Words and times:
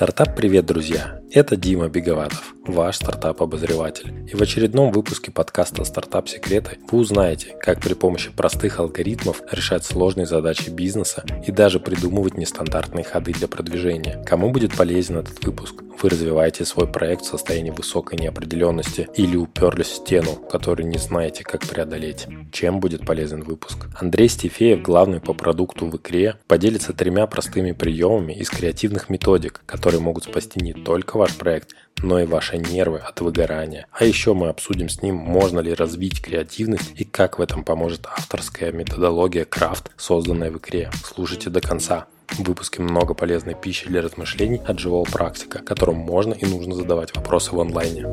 Стартап-привет, 0.00 0.64
друзья! 0.64 1.20
Это 1.30 1.56
Дима 1.56 1.88
Беговатов, 1.88 2.54
ваш 2.66 2.96
стартап-обозреватель. 2.96 4.26
И 4.32 4.34
в 4.34 4.40
очередном 4.40 4.92
выпуске 4.92 5.30
подкаста 5.30 5.84
«Стартап 5.84 6.26
Секреты» 6.26 6.78
вы 6.90 7.00
узнаете, 7.00 7.54
как 7.60 7.82
при 7.82 7.92
помощи 7.92 8.30
простых 8.30 8.78
алгоритмов 8.78 9.42
решать 9.52 9.84
сложные 9.84 10.24
задачи 10.24 10.70
бизнеса 10.70 11.22
и 11.46 11.52
даже 11.52 11.80
придумывать 11.80 12.38
нестандартные 12.38 13.04
ходы 13.04 13.34
для 13.34 13.46
продвижения. 13.46 14.24
Кому 14.24 14.50
будет 14.50 14.74
полезен 14.74 15.18
этот 15.18 15.44
выпуск? 15.44 15.82
Вы 16.02 16.08
развиваете 16.08 16.64
свой 16.64 16.86
проект 16.86 17.22
в 17.22 17.28
состоянии 17.28 17.70
высокой 17.70 18.18
неопределенности 18.18 19.08
или 19.16 19.36
уперлись 19.36 19.88
в 19.88 19.96
стену, 19.96 20.34
которую 20.36 20.88
не 20.88 20.96
знаете, 20.96 21.44
как 21.44 21.66
преодолеть. 21.66 22.26
Чем 22.52 22.80
будет 22.80 23.04
полезен 23.04 23.42
выпуск? 23.42 23.86
Андрей 24.00 24.28
Стефеев, 24.28 24.80
главный 24.80 25.20
по 25.20 25.34
продукту 25.34 25.86
в 25.86 25.96
Икре, 25.96 26.36
поделится 26.46 26.94
тремя 26.94 27.26
простыми 27.26 27.72
приемами 27.72 28.32
из 28.32 28.48
креативных 28.48 29.10
методик, 29.10 29.62
которые 29.66 30.00
могут 30.00 30.24
спасти 30.24 30.60
не 30.62 30.72
только 30.72 31.18
ваш 31.18 31.36
проект, 31.36 31.74
но 32.02 32.18
и 32.18 32.24
ваши 32.24 32.56
нервы 32.56 32.98
от 32.98 33.20
выгорания. 33.20 33.86
А 33.92 34.04
еще 34.06 34.32
мы 34.32 34.48
обсудим 34.48 34.88
с 34.88 35.02
ним, 35.02 35.16
можно 35.16 35.60
ли 35.60 35.74
развить 35.74 36.22
креативность 36.22 36.92
и 36.98 37.04
как 37.04 37.38
в 37.38 37.42
этом 37.42 37.62
поможет 37.62 38.06
авторская 38.06 38.72
методология 38.72 39.44
крафт, 39.44 39.90
созданная 39.98 40.50
в 40.50 40.56
игре. 40.56 40.90
Слушайте 41.04 41.50
до 41.50 41.60
конца. 41.60 42.06
В 42.32 42.44
выпуске 42.44 42.80
много 42.80 43.14
полезной 43.14 43.54
пищи 43.54 43.88
для 43.88 44.02
размышлений 44.02 44.60
от 44.64 44.78
живого 44.78 45.04
практика, 45.04 45.58
которому 45.58 46.02
можно 46.02 46.32
и 46.32 46.46
нужно 46.46 46.74
задавать 46.74 47.14
вопросы 47.14 47.54
в 47.54 47.60
онлайне. 47.60 48.06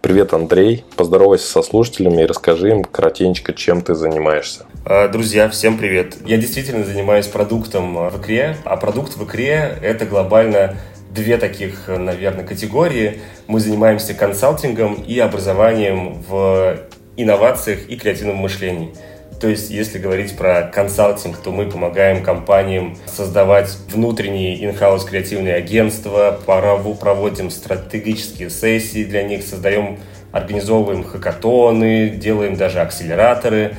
Привет, 0.00 0.32
Андрей. 0.32 0.84
Поздоровайся 0.96 1.46
со 1.46 1.62
слушателями 1.62 2.22
и 2.22 2.26
расскажи 2.26 2.70
им 2.70 2.84
коротенько, 2.84 3.52
чем 3.52 3.82
ты 3.82 3.94
занимаешься. 3.94 4.64
А, 4.84 5.08
друзья, 5.08 5.48
всем 5.48 5.78
привет. 5.78 6.16
Я 6.26 6.38
действительно 6.38 6.84
занимаюсь 6.84 7.26
продуктом 7.28 8.08
в 8.08 8.20
икре, 8.20 8.56
а 8.64 8.76
продукт 8.76 9.16
в 9.16 9.24
икре– 9.24 9.78
это 9.82 10.06
глобально 10.06 10.76
две 11.10 11.36
таких, 11.36 11.86
наверное, 11.86 12.44
категории. 12.44 13.20
Мы 13.46 13.60
занимаемся 13.60 14.14
консалтингом 14.14 14.94
и 14.94 15.18
образованием 15.18 16.14
в 16.28 16.78
инновациях 17.16 17.88
и 17.88 17.96
креативном 17.96 18.36
мышлении. 18.36 18.94
То 19.42 19.48
есть, 19.48 19.70
если 19.70 19.98
говорить 19.98 20.36
про 20.36 20.70
консалтинг, 20.72 21.36
то 21.36 21.50
мы 21.50 21.66
помогаем 21.66 22.22
компаниям 22.22 22.96
создавать 23.06 23.76
внутренние 23.88 24.56
in-house 24.56 25.04
креативные 25.04 25.56
агентства, 25.56 26.40
проводим 26.46 27.50
стратегические 27.50 28.50
сессии 28.50 29.02
для 29.02 29.24
них, 29.24 29.42
создаем, 29.42 29.98
организовываем 30.30 31.02
хакатоны, 31.02 32.10
делаем 32.10 32.54
даже 32.54 32.80
акселераторы. 32.80 33.74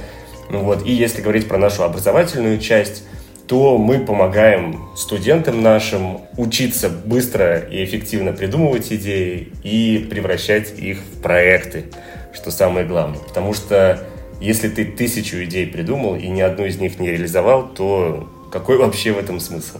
Вот. 0.49 0.85
И 0.85 0.91
если 0.91 1.21
говорить 1.21 1.47
про 1.47 1.57
нашу 1.57 1.83
образовательную 1.83 2.59
часть, 2.59 3.05
то 3.47 3.77
мы 3.77 3.99
помогаем 3.99 4.81
студентам 4.97 5.61
нашим 5.61 6.23
учиться 6.35 6.89
быстро 6.89 7.59
и 7.59 7.85
эффективно 7.85 8.33
придумывать 8.33 8.91
идеи 8.91 9.47
и 9.63 10.05
превращать 10.11 10.77
их 10.77 10.97
в 10.99 11.21
проекты, 11.21 11.85
что 12.33 12.51
самое 12.51 12.85
главное. 12.85 13.19
Потому 13.19 13.53
что 13.53 14.05
если 14.43 14.67
ты 14.67 14.83
тысячу 14.83 15.41
идей 15.45 15.65
придумал 15.65 16.15
и 16.15 16.27
ни 16.27 16.41
одну 16.41 16.65
из 16.65 16.77
них 16.77 16.99
не 16.99 17.09
реализовал, 17.09 17.69
то 17.69 18.27
какой 18.51 18.77
вообще 18.77 19.13
в 19.13 19.17
этом 19.17 19.39
смысл? 19.39 19.79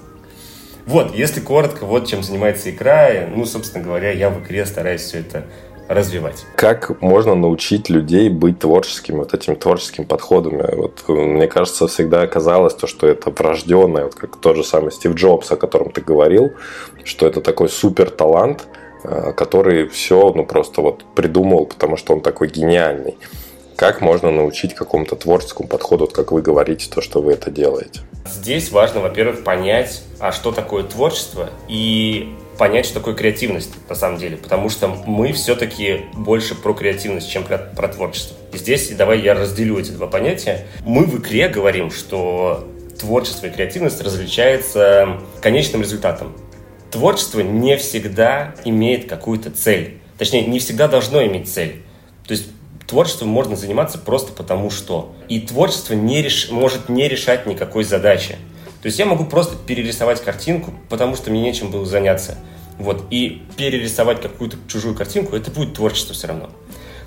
Вот, 0.86 1.14
если 1.14 1.42
коротко, 1.42 1.86
вот 1.86 2.08
чем 2.08 2.24
занимается 2.24 2.72
икра. 2.72 3.28
Ну, 3.30 3.46
собственно 3.46 3.84
говоря, 3.84 4.12
я 4.12 4.30
в 4.30 4.42
икре 4.42 4.66
стараюсь 4.66 5.02
все 5.02 5.20
это 5.20 5.46
развивать. 5.90 6.46
Как 6.56 7.02
можно 7.02 7.36
научить 7.36 7.90
людей 7.90 8.30
быть 8.30 8.60
творческими, 8.60 9.18
вот 9.18 9.34
этими 9.34 9.56
творческими 9.56 10.06
подходами? 10.06 10.64
Вот, 10.76 11.04
мне 11.10 11.48
кажется, 11.48 11.88
всегда 11.88 12.26
казалось 12.28 12.74
то, 12.74 12.88
что 12.88 13.06
это 13.06 13.32
врожденное, 13.32 14.06
вот 14.06 14.16
как 14.16 14.38
тот 14.38 14.56
же 14.56 14.64
самый 14.64 14.94
Стив 14.94 15.14
Джобс, 15.14 15.52
о 15.52 15.58
котором 15.58 15.92
ты 15.92 16.00
говорил, 16.00 16.54
что 17.04 17.28
это 17.28 17.42
такой 17.42 17.68
супер 17.68 18.10
талант, 18.10 18.66
э, 19.04 19.34
который 19.34 19.90
все 19.90 20.32
ну, 20.34 20.46
просто 20.46 20.82
вот 20.82 21.04
придумал, 21.16 21.66
потому 21.66 21.98
что 21.98 22.14
он 22.14 22.22
такой 22.22 22.48
гениальный. 22.48 23.18
Как 23.84 24.00
можно 24.00 24.32
научить 24.32 24.76
какому-то 24.76 25.18
творческому 25.18 25.68
подходу, 25.68 26.06
вот 26.06 26.14
как 26.14 26.32
вы 26.32 26.42
говорите, 26.42 26.90
то, 26.90 27.02
что 27.02 27.22
вы 27.22 27.34
это 27.34 27.52
делаете? 27.52 28.00
Здесь 28.26 28.72
важно, 28.72 29.02
во-первых, 29.02 29.44
понять, 29.44 30.04
а 30.22 30.32
что 30.32 30.54
такое 30.54 30.86
творчество, 30.86 31.50
и 31.68 32.34
понять, 32.58 32.86
что 32.86 33.00
такое 33.00 33.14
креативность 33.14 33.72
на 33.90 33.96
самом 33.96 34.20
деле, 34.20 34.38
потому 34.38 34.70
что 34.70 34.88
мы 34.88 35.34
все-таки 35.34 36.06
больше 36.14 36.56
про 36.56 36.74
креативность, 36.74 37.30
чем 37.30 37.44
про, 37.44 37.58
про 37.58 37.90
творчество. 37.90 38.38
И 38.54 38.58
здесь 38.58 38.90
давай 38.92 39.20
я 39.20 39.34
разделю 39.34 39.78
эти 39.78 39.92
два 39.92 40.08
понятия. 40.08 40.66
Мы 40.86 41.04
в 41.04 41.20
игре 41.20 41.50
говорим, 41.50 41.92
что 41.92 42.66
творчество 42.98 43.48
и 43.48 43.50
креативность 43.50 44.02
различаются 44.02 45.20
конечным 45.42 45.82
результатом. 45.82 46.32
Творчество 46.90 47.42
не 47.42 47.76
всегда 47.76 48.56
имеет 48.64 49.10
какую-то 49.10 49.52
цель. 49.52 49.98
Точнее, 50.18 50.46
не 50.46 50.60
всегда 50.60 50.88
должно 50.88 51.22
иметь 51.26 51.52
цель. 51.52 51.82
То 52.26 52.32
есть 52.32 52.46
творчеством 52.88 53.30
можно 53.30 53.56
заниматься 53.56 53.98
просто 53.98 54.34
потому 54.34 54.70
что. 54.70 55.14
И 55.30 55.40
творчество 55.40 55.94
не 55.94 56.22
реш... 56.22 56.50
может 56.52 56.90
не 56.90 57.08
решать 57.08 57.46
никакой 57.46 57.84
задачи. 57.84 58.38
То 58.82 58.88
есть 58.88 59.00
я 59.00 59.06
могу 59.06 59.26
просто 59.26 59.56
перерисовать 59.56 60.22
картинку, 60.22 60.74
потому 60.90 61.16
что 61.16 61.32
мне 61.32 61.42
нечем 61.42 61.72
было 61.72 61.86
заняться. 61.86 62.38
Вот. 62.78 63.06
И 63.10 63.44
перерисовать 63.56 64.22
какую-то 64.22 64.58
чужую 64.68 64.96
картинку, 64.96 65.36
это 65.36 65.52
будет 65.52 65.76
творчество 65.76 66.14
все 66.14 66.28
равно. 66.28 66.50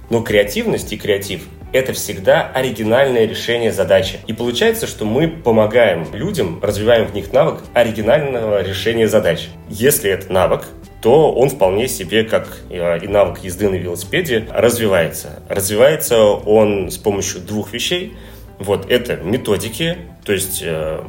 Но 0.09 0.23
креативность 0.23 0.93
и 0.93 0.97
креатив– 0.97 1.43
это 1.73 1.93
всегда 1.93 2.49
оригинальное 2.49 3.27
решение 3.27 3.73
задачи. 3.73 4.21
И 4.29 4.33
получается, 4.33 4.87
что 4.87 5.05
мы 5.05 5.29
помогаем 5.29 6.07
людям, 6.15 6.61
развиваем 6.63 7.07
в 7.07 7.15
них 7.15 7.33
навык 7.33 7.61
оригинального 7.75 8.63
решения 8.63 9.09
задач. 9.09 9.49
Если 9.69 10.09
это 10.09 10.33
навык, 10.33 10.65
то 11.07 11.33
он 11.33 11.51
вполне 11.51 11.87
себе, 11.87 12.25
как 12.25 12.49
э, 12.69 12.99
и 12.99 13.07
навык 13.07 13.45
езды 13.45 13.69
на 13.69 13.77
велосипеде, 13.77 14.49
развивается. 14.51 15.39
Развивается 15.49 16.21
он 16.21 16.91
с 16.91 16.99
помощью 16.99 17.43
двух 17.43 17.73
вещей. 17.73 18.17
Вот 18.59 18.91
это 18.91 19.15
методики, 19.15 19.99
то 20.25 20.33
есть 20.33 20.65
э, 20.65 21.05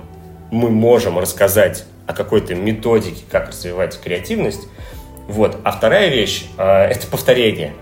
мы 0.51 0.69
можем 0.69 1.17
рассказать 1.17 1.85
о 2.05 2.13
какой-то 2.13 2.53
методике, 2.53 3.23
как 3.31 3.49
развивать 3.49 3.99
креативность. 3.99 4.67
Вот. 5.27 5.57
А 5.63 5.71
вторая 5.71 6.09
вещь 6.09 6.45
э,– 6.59 6.63
это 6.91 7.07
повторение. 7.07 7.73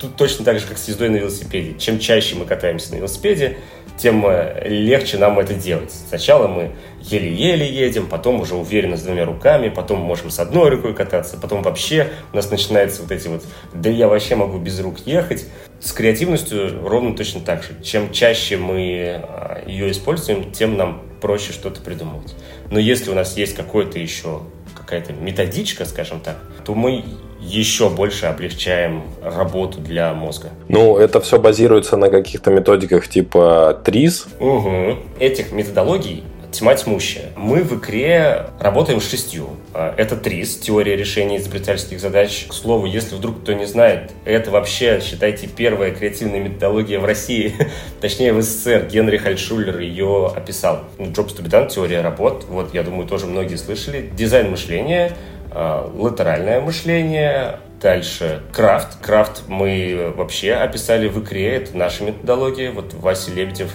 Тут 0.00 0.16
точно 0.16 0.46
так 0.46 0.58
же, 0.58 0.66
как 0.66 0.78
с 0.78 0.88
ездой 0.88 1.10
на 1.10 1.16
велосипеде. 1.16 1.78
Чем 1.78 1.98
чаще 1.98 2.34
мы 2.34 2.46
катаемся 2.46 2.92
на 2.92 2.96
велосипеде, 2.96 3.58
тем 3.98 4.24
э, 4.26 4.66
легче 4.66 5.18
нам 5.18 5.38
это 5.38 5.52
делать. 5.52 5.92
Сначала 5.92 6.48
мы 6.48 6.72
еле-еле 7.02 7.70
едем, 7.70 8.06
потом 8.06 8.40
уже 8.40 8.54
уверенно 8.54 8.96
с 8.96 9.02
двумя 9.02 9.26
руками, 9.26 9.68
потом 9.68 10.00
можем 10.00 10.30
с 10.30 10.38
одной 10.38 10.70
рукой 10.70 10.94
кататься, 10.94 11.36
потом 11.36 11.62
вообще 11.62 12.08
у 12.32 12.36
нас 12.36 12.50
начинаются 12.50 13.02
вот 13.02 13.12
эти 13.12 13.28
вот 13.28 13.44
«да 13.74 13.90
я 13.90 14.08
вообще 14.08 14.36
могу 14.36 14.58
без 14.58 14.80
рук 14.80 15.00
ехать». 15.04 15.44
С 15.80 15.92
креативностью 15.92 16.82
ровно 16.86 17.14
точно 17.14 17.42
так 17.42 17.62
же. 17.62 17.70
Чем 17.82 18.10
чаще 18.10 18.56
мы 18.56 19.22
э, 19.22 19.64
ее 19.66 19.90
используем, 19.90 20.50
тем 20.50 20.78
нам 20.78 21.02
проще 21.20 21.52
что-то 21.52 21.82
придумывать. 21.82 22.34
Но 22.70 22.78
если 22.78 23.10
у 23.10 23.14
нас 23.14 23.36
есть 23.36 23.54
какой-то 23.54 23.98
еще 23.98 24.40
какая-то 24.74 25.12
методичка, 25.12 25.84
скажем 25.84 26.20
так, 26.20 26.38
то 26.64 26.74
мы 26.74 27.04
еще 27.40 27.88
больше 27.88 28.26
облегчаем 28.26 29.02
работу 29.22 29.80
для 29.80 30.12
мозга. 30.12 30.50
Ну, 30.68 30.98
это 30.98 31.20
все 31.20 31.38
базируется 31.38 31.96
на 31.96 32.10
каких-то 32.10 32.50
методиках 32.50 33.08
типа 33.08 33.80
ТРИС. 33.84 34.26
Угу. 34.38 34.96
Этих 35.18 35.52
методологий 35.52 36.24
тьма 36.50 36.74
тьмущая. 36.74 37.30
Мы 37.36 37.62
в 37.62 37.78
игре 37.78 38.46
работаем 38.58 39.00
с 39.00 39.08
шестью. 39.08 39.50
А, 39.72 39.94
это 39.96 40.16
ТРИС, 40.16 40.58
теория 40.58 40.96
решения 40.96 41.36
изобретательских 41.38 42.00
задач. 42.00 42.46
К 42.48 42.52
слову, 42.52 42.86
если 42.86 43.14
вдруг 43.14 43.42
кто 43.42 43.52
не 43.52 43.66
знает, 43.66 44.10
это 44.24 44.50
вообще, 44.50 45.00
считайте, 45.00 45.46
первая 45.46 45.92
креативная 45.92 46.40
методология 46.40 46.98
в 46.98 47.04
России, 47.04 47.54
точнее 48.00 48.32
в 48.32 48.42
СССР. 48.42 48.88
Генри 48.90 49.16
Хальшулер 49.16 49.78
ее 49.78 50.32
описал. 50.34 50.80
To 50.98 51.42
be 51.42 51.48
done, 51.48 51.68
теория 51.68 52.00
работ. 52.00 52.44
Вот, 52.48 52.74
я 52.74 52.82
думаю, 52.82 53.06
тоже 53.06 53.26
многие 53.26 53.56
слышали. 53.56 54.10
Дизайн 54.16 54.50
мышления, 54.50 55.12
латеральное 55.52 56.60
мышление, 56.60 57.58
Дальше 57.80 58.42
крафт. 58.52 58.98
Крафт 59.00 59.44
мы 59.48 60.12
вообще 60.14 60.52
описали 60.52 61.08
в 61.08 61.18
игре, 61.18 61.56
это 61.56 61.74
наша 61.74 62.04
методология. 62.04 62.72
Вот 62.72 62.92
Вася 62.92 63.30
Лебедев 63.30 63.70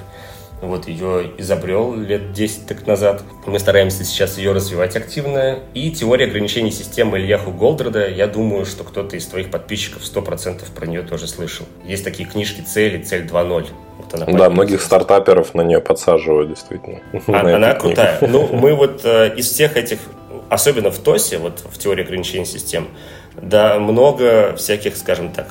вот 0.61 0.87
ее 0.87 1.31
изобрел 1.37 1.95
лет 1.95 2.31
10 2.31 2.67
так 2.67 2.87
назад. 2.87 3.23
Мы 3.45 3.59
стараемся 3.59 4.03
сейчас 4.03 4.37
ее 4.37 4.51
развивать 4.51 4.95
активно. 4.95 5.59
И 5.73 5.91
теория 5.91 6.25
ограничений 6.25 6.71
системы 6.71 7.17
Ильяху 7.17 7.51
Голдрада, 7.51 8.07
я 8.07 8.27
думаю, 8.27 8.65
что 8.65 8.83
кто-то 8.83 9.15
из 9.15 9.25
твоих 9.25 9.51
подписчиков 9.51 10.03
100% 10.03 10.61
про 10.73 10.85
нее 10.85 11.01
тоже 11.01 11.27
слышал. 11.27 11.65
Есть 11.85 12.03
такие 12.03 12.27
книжки 12.27 12.61
«Цели», 12.61 13.01
«Цель 13.01 13.25
2.0». 13.25 13.67
Вот 13.97 14.13
она 14.13 14.25
да, 14.37 14.49
многих 14.49 14.81
стартаперов 14.81 15.53
на 15.53 15.61
нее 15.61 15.81
подсаживают, 15.81 16.49
действительно. 16.49 16.99
А, 17.27 17.55
она 17.55 17.73
крутая. 17.73 18.19
Ну, 18.21 18.47
мы 18.51 18.75
вот 18.75 19.01
э, 19.03 19.33
из 19.35 19.51
всех 19.51 19.77
этих, 19.77 19.99
особенно 20.49 20.91
в 20.91 20.99
ТОСе, 20.99 21.37
вот 21.37 21.63
в 21.65 21.77
теории 21.77 22.03
ограничений 22.03 22.45
систем, 22.45 22.87
да, 23.41 23.79
много 23.79 24.55
всяких, 24.55 24.95
скажем 24.97 25.31
так, 25.31 25.47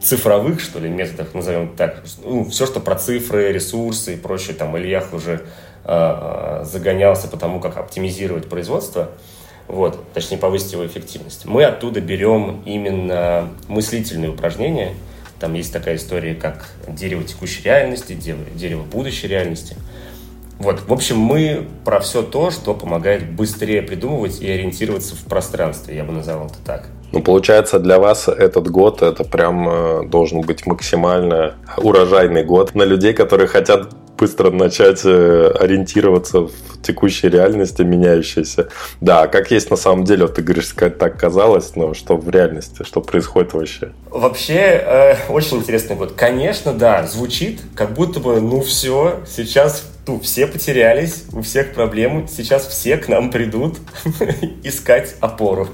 цифровых, 0.00 0.60
что 0.60 0.78
ли, 0.78 0.88
методах, 0.88 1.34
назовем 1.34 1.74
так. 1.76 2.02
Ну, 2.24 2.44
все, 2.48 2.66
что 2.66 2.80
про 2.80 2.94
цифры, 2.94 3.52
ресурсы 3.52 4.14
и 4.14 4.16
прочее, 4.16 4.54
там 4.54 4.76
Ильях 4.78 5.12
уже 5.12 5.42
э, 5.84 6.64
загонялся 6.64 7.28
по 7.28 7.36
тому, 7.36 7.60
как 7.60 7.76
оптимизировать 7.76 8.48
производство. 8.48 9.10
вот, 9.66 10.12
точнее 10.14 10.38
повысить 10.38 10.72
его 10.72 10.86
эффективность. 10.86 11.44
Мы 11.44 11.64
оттуда 11.64 12.00
берем 12.00 12.62
именно 12.64 13.50
мыслительные 13.68 14.30
упражнения. 14.30 14.94
Там 15.38 15.54
есть 15.54 15.72
такая 15.72 15.96
история, 15.96 16.34
как 16.34 16.68
дерево 16.88 17.22
текущей 17.22 17.62
реальности, 17.62 18.14
дерево, 18.14 18.44
дерево 18.54 18.82
будущей 18.82 19.28
реальности. 19.28 19.76
Вот, 20.58 20.80
в 20.86 20.92
общем, 20.92 21.18
мы 21.18 21.68
про 21.84 22.00
все 22.00 22.22
то, 22.22 22.50
что 22.50 22.74
помогает 22.74 23.30
быстрее 23.30 23.80
придумывать 23.82 24.40
и 24.40 24.50
ориентироваться 24.50 25.14
в 25.14 25.24
пространстве, 25.24 25.96
я 25.96 26.04
бы 26.04 26.12
назвал 26.12 26.46
это 26.46 26.58
так. 26.64 26.86
Ну, 27.12 27.22
получается, 27.22 27.78
для 27.78 27.98
вас 27.98 28.28
этот 28.28 28.68
год 28.68 29.02
это 29.02 29.24
прям 29.24 29.68
э, 29.68 30.06
должен 30.08 30.42
быть 30.42 30.66
максимально 30.66 31.54
урожайный 31.78 32.44
год 32.44 32.74
на 32.74 32.82
людей, 32.82 33.14
которые 33.14 33.46
хотят 33.46 33.94
быстро 34.18 34.50
начать 34.50 35.02
э, 35.04 35.52
ориентироваться 35.58 36.40
в 36.40 36.52
текущей 36.82 37.28
реальности, 37.28 37.82
меняющейся. 37.82 38.68
Да, 39.00 39.26
как 39.28 39.50
есть 39.50 39.70
на 39.70 39.76
самом 39.76 40.04
деле, 40.04 40.22
вот 40.22 40.34
ты 40.34 40.42
говоришь, 40.42 40.74
так 40.74 41.18
казалось, 41.18 41.76
но 41.76 41.94
что 41.94 42.16
в 42.16 42.28
реальности, 42.28 42.82
что 42.84 43.00
происходит 43.00 43.54
вообще? 43.54 43.92
Вообще, 44.10 44.82
э, 44.84 45.16
очень 45.28 45.58
интересный 45.58 45.96
год. 45.96 46.12
Конечно, 46.12 46.72
да, 46.72 47.06
звучит, 47.06 47.60
как 47.74 47.94
будто 47.94 48.20
бы, 48.20 48.40
ну 48.40 48.60
все, 48.60 49.20
сейчас 49.28 49.84
ну, 50.06 50.18
все 50.20 50.46
потерялись, 50.46 51.24
у 51.32 51.42
всех 51.42 51.74
проблемы, 51.74 52.26
сейчас 52.28 52.66
все 52.66 52.96
к 52.96 53.08
нам 53.08 53.30
придут 53.30 53.78
искать 54.64 55.14
опору. 55.20 55.68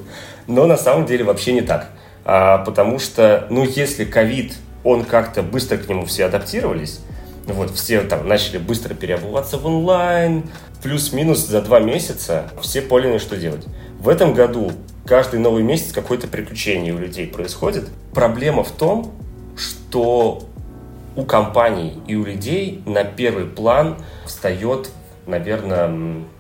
Но 0.47 0.67
на 0.67 0.76
самом 0.76 1.06
деле 1.06 1.25
вообще 1.25 1.52
не 1.52 1.62
так. 1.62 1.90
А, 2.25 2.58
потому 2.58 2.99
что, 2.99 3.47
ну, 3.50 3.64
если 3.64 4.05
ковид, 4.05 4.55
он 4.82 5.05
как-то 5.05 5.43
быстро 5.43 5.76
к 5.79 5.88
нему 5.88 6.05
все 6.05 6.26
адаптировались, 6.26 7.00
вот, 7.46 7.70
все 7.75 8.00
там 8.02 8.26
начали 8.26 8.58
быстро 8.58 8.94
переобуваться 8.94 9.58
в 9.58 9.67
онлайн. 9.67 10.44
Плюс-минус 10.82 11.41
за 11.41 11.61
два 11.62 11.81
месяца 11.81 12.50
все 12.61 12.82
поняли, 12.82 13.19
что 13.19 13.37
делать. 13.37 13.67
В 13.99 14.08
этом 14.08 14.35
году 14.35 14.73
каждый 15.06 15.41
новый 15.41 15.62
месяц 15.62 15.93
какое-то 15.93 16.26
приключение 16.26 16.94
у 16.94 16.99
людей 16.99 17.26
происходит. 17.26 17.88
Проблема 18.12 18.64
в 18.64 18.70
том, 18.70 19.12
что 19.56 20.43
у 21.17 21.25
компаний 21.25 22.00
и 22.06 22.17
у 22.17 22.25
людей 22.25 22.82
на 22.87 23.05
первый 23.05 23.47
план 23.47 23.99
встает, 24.26 24.90
наверное, 25.26 25.88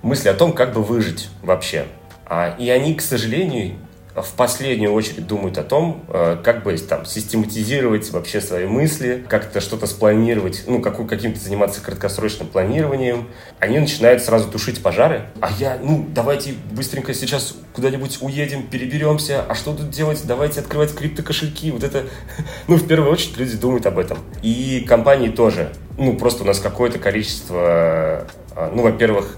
мысль 0.02 0.28
о 0.28 0.34
том, 0.34 0.52
как 0.52 0.72
бы 0.72 0.82
выжить 0.82 1.28
вообще. 1.42 1.86
А, 2.26 2.56
и 2.58 2.68
они, 2.70 2.94
к 2.94 3.02
сожалению, 3.02 3.76
в 4.14 4.32
последнюю 4.34 4.92
очередь 4.92 5.26
думают 5.26 5.58
о 5.58 5.64
том, 5.64 6.04
э, 6.08 6.36
как 6.42 6.62
бы 6.62 6.76
там 6.78 7.04
систематизировать 7.04 8.10
вообще 8.12 8.40
свои 8.40 8.66
мысли, 8.66 9.24
как-то 9.28 9.60
что-то 9.60 9.86
спланировать, 9.86 10.64
ну, 10.68 10.80
какую, 10.80 11.08
каким-то 11.08 11.40
заниматься 11.40 11.80
краткосрочным 11.80 12.46
планированием. 12.46 13.28
Они 13.58 13.78
начинают 13.78 14.22
сразу 14.22 14.50
тушить 14.50 14.82
пожары. 14.82 15.26
А 15.40 15.50
я, 15.58 15.78
ну, 15.82 16.06
давайте 16.08 16.54
быстренько 16.70 17.12
сейчас 17.12 17.56
куда-нибудь 17.74 18.18
уедем, 18.20 18.68
переберемся. 18.68 19.44
А 19.48 19.54
что 19.56 19.74
тут 19.74 19.90
делать? 19.90 20.22
Давайте 20.24 20.60
открывать 20.60 20.94
криптокошельки. 20.94 21.72
Вот 21.72 21.82
это, 21.82 22.04
ну, 22.68 22.76
в 22.76 22.86
первую 22.86 23.10
очередь 23.10 23.36
люди 23.36 23.56
думают 23.56 23.86
об 23.86 23.98
этом. 23.98 24.18
И 24.42 24.84
компании 24.88 25.28
тоже. 25.28 25.72
Ну, 25.98 26.16
просто 26.16 26.44
у 26.44 26.46
нас 26.46 26.60
какое-то 26.60 27.00
количество, 27.00 28.26
э, 28.54 28.70
ну, 28.72 28.82
во-первых, 28.82 29.36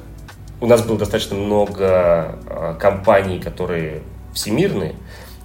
у 0.60 0.66
нас 0.66 0.82
было 0.82 0.98
достаточно 0.98 1.36
много 1.36 2.38
э, 2.46 2.74
компаний, 2.78 3.38
которые 3.38 4.02
всемирные. 4.36 4.94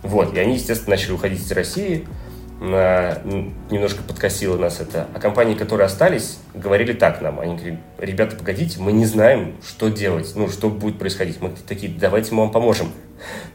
Вот, 0.04 0.36
и 0.36 0.40
они, 0.40 0.56
естественно, 0.56 0.92
начали 0.92 1.14
уходить 1.14 1.42
из 1.42 1.52
России. 1.52 2.08
Немножко 2.60 4.04
подкосило 4.04 4.56
нас 4.56 4.80
это. 4.80 5.08
А 5.16 5.20
компании, 5.20 5.56
которые 5.56 5.86
остались, 5.86 6.38
говорили 6.54 6.94
так 6.94 7.20
нам. 7.22 7.40
Они 7.40 7.56
говорили, 7.56 7.80
ребята, 7.98 8.36
погодите, 8.36 8.80
мы 8.80 8.92
не 8.92 9.06
знаем, 9.06 9.56
что 9.68 9.90
делать, 9.90 10.32
ну, 10.36 10.48
что 10.48 10.70
будет 10.70 11.00
происходить. 11.00 11.42
Мы 11.42 11.54
такие, 11.68 11.92
давайте 11.92 12.36
мы 12.36 12.44
вам 12.44 12.52
поможем. 12.52 12.92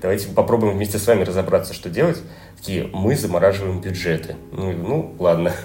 Давайте 0.00 0.28
попробуем 0.28 0.74
вместе 0.74 0.98
с 0.98 1.06
вами 1.06 1.22
разобраться, 1.22 1.72
что 1.72 1.88
делать. 1.88 2.20
Такие, 2.56 2.88
мы 2.92 3.14
замораживаем 3.14 3.80
бюджеты. 3.80 4.36
Ну, 4.52 4.72
ну 4.72 5.14
ладно. 5.18 5.52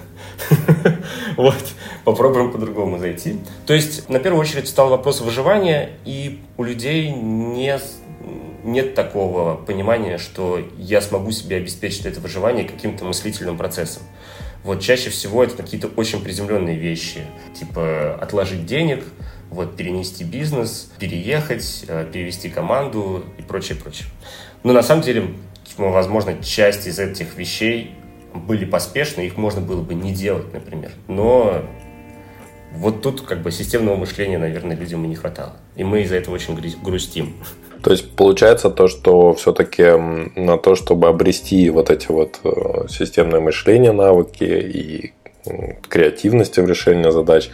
Вот, 1.37 1.55
попробуем 2.03 2.51
по-другому 2.51 2.99
зайти. 2.99 3.39
То 3.65 3.73
есть, 3.73 4.09
на 4.09 4.19
первую 4.19 4.41
очередь, 4.41 4.67
стал 4.67 4.89
вопрос 4.89 5.21
выживания, 5.21 5.91
и 6.05 6.41
у 6.57 6.63
людей 6.63 7.09
не 7.09 7.79
нет 8.63 8.95
такого 8.95 9.55
понимания, 9.55 10.17
что 10.17 10.59
я 10.77 11.01
смогу 11.01 11.31
себе 11.31 11.57
обеспечить 11.57 12.05
это 12.05 12.19
выживание 12.19 12.65
каким-то 12.65 13.05
мыслительным 13.05 13.57
процессом. 13.57 14.03
Вот 14.63 14.81
чаще 14.81 15.09
всего 15.09 15.43
это 15.43 15.55
какие-то 15.57 15.87
очень 15.87 16.23
приземленные 16.23 16.77
вещи, 16.77 17.21
типа 17.57 18.15
отложить 18.21 18.65
денег, 18.65 19.03
вот 19.49 19.75
перенести 19.75 20.23
бизнес, 20.23 20.91
переехать, 20.99 21.85
э, 21.87 22.07
перевести 22.11 22.49
команду 22.49 23.25
и 23.37 23.41
прочее, 23.41 23.77
прочее. 23.77 24.07
Но 24.63 24.71
на 24.71 24.83
самом 24.83 25.01
деле, 25.01 25.33
возможно, 25.77 26.41
часть 26.43 26.87
из 26.87 26.99
этих 26.99 27.35
вещей 27.35 27.95
были 28.33 28.65
поспешны, 28.65 29.21
их 29.21 29.35
можно 29.35 29.61
было 29.61 29.81
бы 29.81 29.93
не 29.93 30.13
делать, 30.13 30.53
например. 30.53 30.91
Но 31.07 31.63
вот 32.71 33.01
тут 33.01 33.21
как 33.21 33.41
бы 33.41 33.51
системного 33.51 33.97
мышления, 33.97 34.37
наверное, 34.37 34.75
людям 34.77 35.03
и 35.05 35.07
не 35.07 35.15
хватало. 35.15 35.57
И 35.75 35.83
мы 35.83 36.03
из-за 36.03 36.15
этого 36.15 36.35
очень 36.35 36.55
грустим. 36.81 37.35
То 37.83 37.91
есть 37.91 38.11
получается 38.15 38.69
то, 38.69 38.87
что 38.87 39.33
все-таки 39.33 39.83
на 40.39 40.57
то, 40.57 40.75
чтобы 40.75 41.07
обрести 41.07 41.69
вот 41.69 41.89
эти 41.89 42.11
вот 42.11 42.39
э, 42.43 42.87
системное 42.89 43.39
мышление, 43.39 43.91
навыки 43.91 44.43
и 44.43 45.13
креативности 45.89 46.59
в 46.59 46.67
решении 46.67 47.09
задач, 47.09 47.49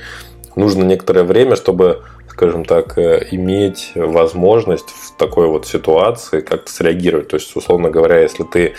нужно 0.56 0.84
некоторое 0.84 1.24
время, 1.24 1.56
чтобы, 1.56 2.04
скажем 2.38 2.66
так, 2.66 3.00
э, 3.00 3.28
иметь 3.32 3.94
возможность 3.96 4.90
в 4.92 5.18
такой 5.18 5.48
вот 5.48 5.66
ситуации 5.66 6.42
как-то 6.42 6.72
среагировать. 6.72 7.30
То 7.30 7.38
есть, 7.38 7.56
условно 7.56 7.90
говоря, 7.90 8.20
если 8.20 8.44
ты 8.44 8.76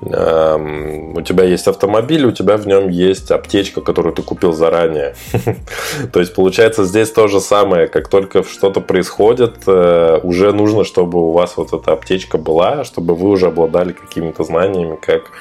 Эм, 0.00 1.16
у 1.16 1.22
тебя 1.22 1.42
есть 1.42 1.66
автомобиль, 1.66 2.24
у 2.24 2.30
тебя 2.30 2.56
в 2.56 2.68
нем 2.68 2.88
есть 2.88 3.32
аптечка, 3.32 3.80
которую 3.80 4.14
ты 4.14 4.22
купил 4.22 4.52
заранее. 4.52 5.16
То 6.12 6.20
есть, 6.20 6.34
получается, 6.34 6.84
здесь 6.84 7.10
то 7.10 7.26
же 7.26 7.40
самое. 7.40 7.88
Как 7.88 8.08
только 8.08 8.44
что-то 8.44 8.80
происходит, 8.80 9.56
э, 9.66 10.20
уже 10.22 10.52
нужно, 10.52 10.84
чтобы 10.84 11.18
у 11.18 11.32
вас 11.32 11.56
вот 11.56 11.72
эта 11.72 11.92
аптечка 11.92 12.38
была, 12.38 12.84
чтобы 12.84 13.16
вы 13.16 13.28
уже 13.28 13.46
обладали 13.46 13.92
какими-то 13.92 14.44
знаниями, 14.44 14.96
как 15.02 15.32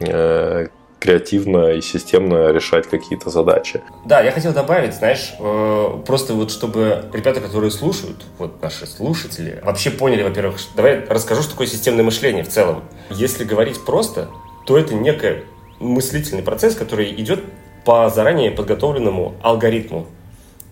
э, 0.00 0.66
креативно 1.02 1.72
и 1.72 1.80
системно 1.80 2.52
решать 2.52 2.88
какие-то 2.88 3.28
задачи. 3.28 3.82
Да, 4.04 4.20
я 4.20 4.30
хотел 4.30 4.52
добавить, 4.52 4.94
знаешь, 4.94 5.34
э, 5.40 6.02
просто 6.06 6.34
вот 6.34 6.52
чтобы 6.52 7.06
ребята, 7.12 7.40
которые 7.40 7.72
слушают, 7.72 8.24
вот 8.38 8.62
наши 8.62 8.86
слушатели, 8.86 9.60
вообще 9.64 9.90
поняли, 9.90 10.22
во-первых, 10.22 10.60
давай 10.76 11.04
расскажу, 11.04 11.42
что 11.42 11.52
такое 11.52 11.66
системное 11.66 12.04
мышление 12.04 12.44
в 12.44 12.48
целом. 12.48 12.84
Если 13.10 13.42
говорить 13.42 13.84
просто, 13.84 14.28
то 14.64 14.78
это 14.78 14.94
некий 14.94 15.42
мыслительный 15.80 16.44
процесс, 16.44 16.76
который 16.76 17.12
идет 17.20 17.40
по 17.84 18.08
заранее 18.08 18.52
подготовленному 18.52 19.34
алгоритму. 19.42 20.06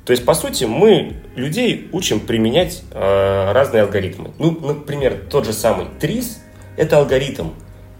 То 0.04 0.12
есть, 0.12 0.24
по 0.24 0.34
сути, 0.34 0.62
мы 0.62 1.16
людей 1.34 1.88
учим 1.92 2.20
применять 2.20 2.84
э, 2.92 3.52
разные 3.52 3.82
алгоритмы. 3.82 4.30
Ну, 4.38 4.56
например, 4.60 5.22
тот 5.28 5.44
же 5.44 5.52
самый 5.52 5.86
ТРИС– 5.98 6.40
это 6.76 6.98
алгоритм, 6.98 7.48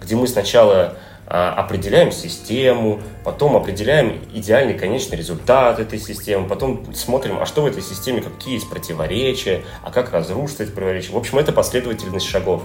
где 0.00 0.14
мы 0.14 0.28
сначала 0.28 0.96
определяем 1.30 2.10
систему, 2.10 3.00
потом 3.24 3.54
определяем 3.54 4.18
идеальный 4.34 4.74
конечный 4.74 5.16
результат 5.16 5.78
этой 5.78 6.00
системы, 6.00 6.48
потом 6.48 6.92
смотрим, 6.92 7.38
а 7.40 7.46
что 7.46 7.62
в 7.62 7.66
этой 7.66 7.82
системе, 7.82 8.20
какие 8.20 8.54
есть 8.54 8.68
противоречия, 8.68 9.62
а 9.84 9.92
как 9.92 10.12
разрушить 10.12 10.60
эти 10.60 10.70
противоречия. 10.70 11.12
В 11.12 11.16
общем, 11.16 11.38
это 11.38 11.52
последовательность 11.52 12.26
шагов. 12.26 12.64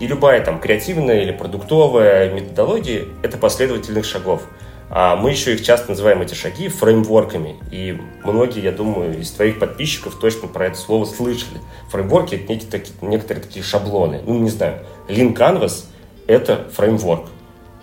И 0.00 0.06
любая 0.06 0.42
там 0.42 0.58
креативная 0.58 1.20
или 1.20 1.32
продуктовая 1.32 2.32
методология– 2.32 3.04
это 3.22 3.36
последовательных 3.36 4.06
шагов. 4.06 4.42
А 4.88 5.16
мы 5.16 5.30
еще 5.30 5.52
их 5.52 5.62
часто 5.62 5.90
называем 5.90 6.22
эти 6.22 6.32
шаги 6.32 6.68
фреймворками. 6.68 7.56
И 7.70 8.00
многие, 8.24 8.62
я 8.62 8.72
думаю, 8.72 9.20
из 9.20 9.30
твоих 9.32 9.58
подписчиков 9.58 10.18
точно 10.18 10.48
про 10.48 10.68
это 10.68 10.78
слово 10.78 11.04
слышали. 11.04 11.60
Фреймворки– 11.90 12.34
это 12.36 12.54
некие, 12.54 12.82
некоторые 13.02 13.44
такие 13.44 13.62
шаблоны. 13.62 14.22
Ну, 14.26 14.38
не 14.38 14.50
знаю, 14.50 14.78
Lean 15.08 15.36
Canvas– 15.36 15.84
это 16.26 16.68
фреймворк 16.74 17.31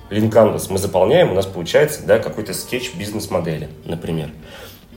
линканвас 0.09 0.69
мы 0.69 0.77
заполняем, 0.77 1.31
у 1.31 1.33
нас 1.33 1.45
получается 1.45 2.05
да, 2.05 2.19
какой-то 2.19 2.53
скетч 2.53 2.93
бизнес-модели, 2.95 3.69
например. 3.85 4.31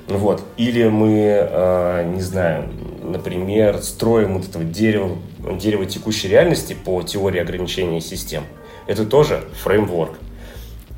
Вот. 0.09 0.43
Или 0.57 0.89
мы, 0.89 1.49
э, 1.49 2.13
не 2.13 2.21
знаю, 2.21 2.69
например, 3.03 3.79
строим 3.79 4.39
вот 4.39 4.49
этого 4.49 4.65
дерево, 4.65 5.17
дерево 5.59 5.87
текущей 5.87 6.29
реальности 6.29 6.75
по 6.75 7.03
теории 7.03 7.41
ограничения 7.41 8.01
систем. 8.01 8.45
Это 8.87 9.07
тоже 9.07 9.45
фреймворк. 9.63 10.19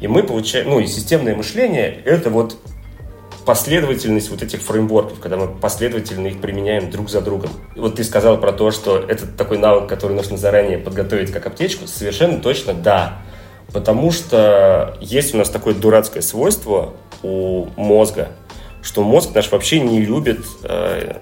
И 0.01 0.09
мы 0.09 0.23
получаем, 0.23 0.71
ну 0.71 0.81
и 0.81 0.87
системное 0.87 1.37
мышление– 1.37 2.01
это 2.05 2.31
вот 2.31 2.57
последовательность 3.45 4.31
вот 4.31 4.43
этих 4.43 4.63
фреймворков, 4.63 5.21
когда 5.21 5.37
мы 5.37 5.49
последовательно 5.49 6.29
их 6.29 6.41
применяем 6.41 6.91
друг 6.91 7.11
за 7.11 7.21
другом. 7.21 7.51
Вот 7.77 7.97
ты 7.97 8.05
сказал 8.05 8.41
про 8.41 8.53
то, 8.53 8.71
что 8.71 8.99
это 8.99 9.27
такой 9.27 9.59
навык, 9.59 9.89
который 9.89 10.17
нужно 10.17 10.37
заранее 10.37 10.79
подготовить 10.79 11.31
как 11.31 11.47
аптечку. 11.47 11.87
Совершенно 11.87 12.41
точно 12.41 12.73
да. 12.73 13.19
Потому 13.73 14.13
что 14.13 14.97
есть 15.01 15.35
у 15.35 15.39
нас 15.39 15.51
такое 15.51 15.75
дурацкое 15.75 16.23
свойство 16.23 16.95
у 17.23 17.67
мозга, 17.77 18.29
что 18.83 19.03
мозг 19.03 19.35
наш 19.35 19.51
вообще 19.51 19.81
не 19.81 20.01
любит 20.01 20.45
э, 20.63 21.17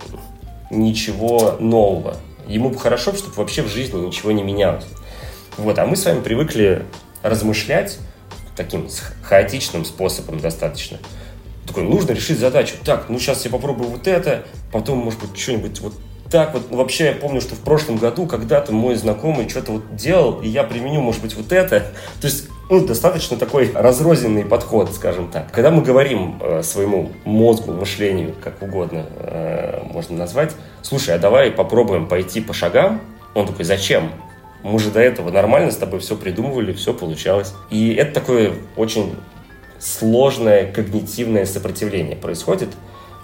ничего 0.70 1.56
нового. 1.60 2.16
Ему 2.46 2.70
бы 2.70 2.78
хорошо, 2.78 3.14
чтобы 3.14 3.34
вообще 3.36 3.62
в 3.62 3.68
жизни 3.68 4.00
ничего 4.00 4.32
не 4.32 4.42
менялось. 4.42 4.84
Вот, 5.56 5.78
а 5.78 5.86
мы 5.86 5.96
с 5.96 6.04
вами 6.04 6.20
привыкли 6.20 6.84
размышлять 7.22 7.98
таким 8.56 8.88
хаотичным 9.22 9.84
способом 9.84 10.40
достаточно. 10.40 10.98
Такой, 11.66 11.84
нужно 11.84 12.12
решить 12.12 12.38
задачу. 12.38 12.74
Так, 12.84 13.08
ну 13.08 13.18
сейчас 13.18 13.44
я 13.44 13.50
попробую 13.50 13.88
вот 13.88 14.06
это, 14.06 14.44
потом, 14.72 14.98
может 14.98 15.20
быть, 15.20 15.38
что-нибудь 15.38 15.80
вот 15.80 15.94
так 16.32 16.54
вот. 16.54 16.70
Вообще, 16.70 17.06
я 17.06 17.12
помню, 17.12 17.42
что 17.42 17.54
в 17.54 17.58
прошлом 17.58 17.98
году 17.98 18.26
когда-то 18.26 18.72
мой 18.72 18.94
знакомый 18.94 19.48
что-то 19.48 19.72
вот 19.72 19.94
делал, 19.94 20.40
и 20.40 20.48
я 20.48 20.64
применю, 20.64 21.02
может 21.02 21.20
быть, 21.20 21.36
вот 21.36 21.52
это. 21.52 21.80
То 22.20 22.26
есть, 22.26 22.48
ну, 22.70 22.84
достаточно 22.84 23.36
такой 23.36 23.70
разрозненный 23.74 24.44
подход, 24.44 24.92
скажем 24.94 25.30
так. 25.30 25.52
Когда 25.52 25.70
мы 25.70 25.82
говорим 25.82 26.40
э, 26.40 26.62
своему 26.62 27.12
мозгу, 27.24 27.72
мышлению, 27.72 28.34
как 28.42 28.62
угодно 28.62 29.04
э, 29.18 29.82
можно 29.92 30.16
назвать, 30.16 30.52
слушай, 30.80 31.14
а 31.14 31.18
давай 31.18 31.50
попробуем 31.50 32.06
пойти 32.06 32.40
по 32.40 32.54
шагам, 32.54 33.02
он 33.34 33.46
такой, 33.46 33.66
зачем? 33.66 34.10
Мы 34.62 34.78
же 34.78 34.90
до 34.90 35.00
этого 35.00 35.30
нормально 35.30 35.70
с 35.70 35.76
тобой 35.76 36.00
все 36.00 36.16
придумывали, 36.16 36.72
все 36.72 36.94
получалось. 36.94 37.52
И 37.68 37.92
это 37.92 38.14
такое 38.14 38.54
очень 38.76 39.16
сложное 39.78 40.72
когнитивное 40.72 41.44
сопротивление 41.44 42.16
происходит. 42.16 42.70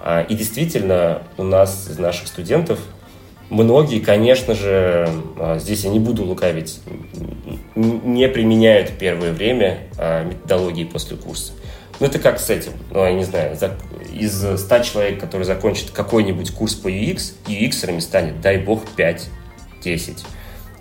А, 0.00 0.20
и 0.20 0.34
действительно, 0.34 1.22
у 1.38 1.42
нас 1.42 1.88
из 1.88 1.98
наших 1.98 2.28
студентов 2.28 2.78
многие, 3.50 4.00
конечно 4.00 4.54
же, 4.54 5.08
а, 5.38 5.58
здесь 5.58 5.84
я 5.84 5.90
не 5.90 6.00
буду 6.00 6.24
лукавить, 6.24 6.80
не 7.74 8.28
применяют 8.28 8.92
первое 8.98 9.32
время 9.32 9.80
а, 9.98 10.24
методологии 10.24 10.84
после 10.84 11.16
курса. 11.16 11.52
Ну, 12.00 12.06
это 12.06 12.18
как 12.18 12.38
с 12.38 12.48
этим? 12.48 12.72
Ну, 12.90 13.04
я 13.04 13.12
не 13.12 13.24
знаю, 13.24 13.56
из 14.12 14.60
100 14.60 14.78
человек, 14.80 15.20
которые 15.20 15.46
закончат 15.46 15.90
какой-нибудь 15.90 16.52
курс 16.52 16.74
по 16.74 16.88
UX, 16.88 17.34
UX-ерами 17.46 17.98
станет, 17.98 18.40
дай 18.40 18.58
бог, 18.58 18.82
5-10. 18.96 20.18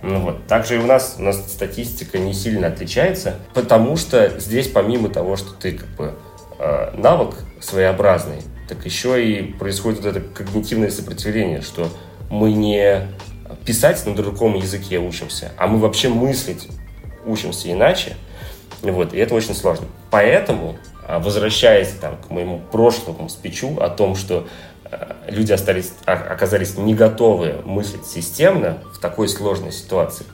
Ну 0.04 0.20
вот. 0.20 0.46
Также 0.48 0.76
и 0.76 0.78
у 0.78 0.86
нас, 0.86 1.16
у 1.18 1.24
нас 1.24 1.38
статистика 1.52 2.20
не 2.20 2.34
сильно 2.34 2.68
отличается, 2.68 3.36
потому 3.54 3.98
что 3.98 4.40
здесь 4.40 4.68
помимо 4.68 5.10
того, 5.10 5.36
что 5.38 5.54
ты 5.54 5.74
как 5.74 5.90
бы 5.90 6.14
э, 6.60 6.92
навык 6.96 7.36
своеобразный, 7.60 8.44
так 8.68 8.86
еще 8.86 9.24
и 9.24 9.42
происходит 9.42 10.04
вот 10.04 10.16
это 10.16 10.22
когнитивное 10.22 10.92
сопротивление, 10.92 11.62
что 11.62 11.90
мы 12.30 12.54
не 12.54 13.08
писать 13.66 14.06
на 14.06 14.16
другом 14.16 14.56
языке 14.56 15.00
учимся, 15.00 15.52
а 15.58 15.68
мы 15.68 15.80
вообще 15.80 16.10
мыслить 16.10 16.68
учимся 17.26 17.72
иначе. 17.72 18.16
Вот, 18.82 19.14
и 19.14 19.18
это 19.18 19.34
очень 19.36 19.56
сложно. 19.56 19.88
Поэтому, 20.12 20.78
а, 21.08 21.20
возвращаясь 21.20 21.90
там, 21.90 22.18
к 22.18 22.30
моему 22.30 22.62
прошлому 22.72 23.28
спичу 23.28 23.78
о 23.80 23.90
том, 23.90 24.16
что 24.16 24.48
Э, 24.92 25.14
люди 25.28 25.52
остались, 25.52 25.94
оказались 26.06 26.78
не 26.78 26.94
готовы 26.94 27.56
мыслить 27.66 28.06
системно 28.06 28.80
в 28.94 29.00
такой 29.00 29.28
сложной 29.28 29.72
ситуации. 29.72 30.26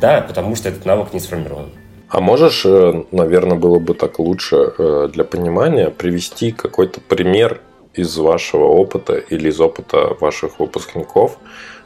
Да, 0.00 0.20
потому 0.20 0.56
что 0.56 0.68
этот 0.68 0.84
навык 0.84 1.12
не 1.12 1.20
сформирован. 1.20 1.70
А 2.08 2.20
можешь, 2.20 2.64
э, 2.64 3.04
наверное, 3.10 3.56
было 3.56 3.78
бы 3.78 3.94
так 3.94 4.18
лучше 4.18 4.72
э, 4.76 5.08
для 5.12 5.24
понимания 5.24 5.90
привести 5.90 6.52
какой-то 6.52 7.00
пример 7.00 7.60
из 8.00 8.16
вашего 8.16 8.64
опыта 8.64 9.14
или 9.14 9.48
из 9.48 9.60
опыта 9.60 10.16
ваших 10.20 10.58
выпускников, 10.58 11.38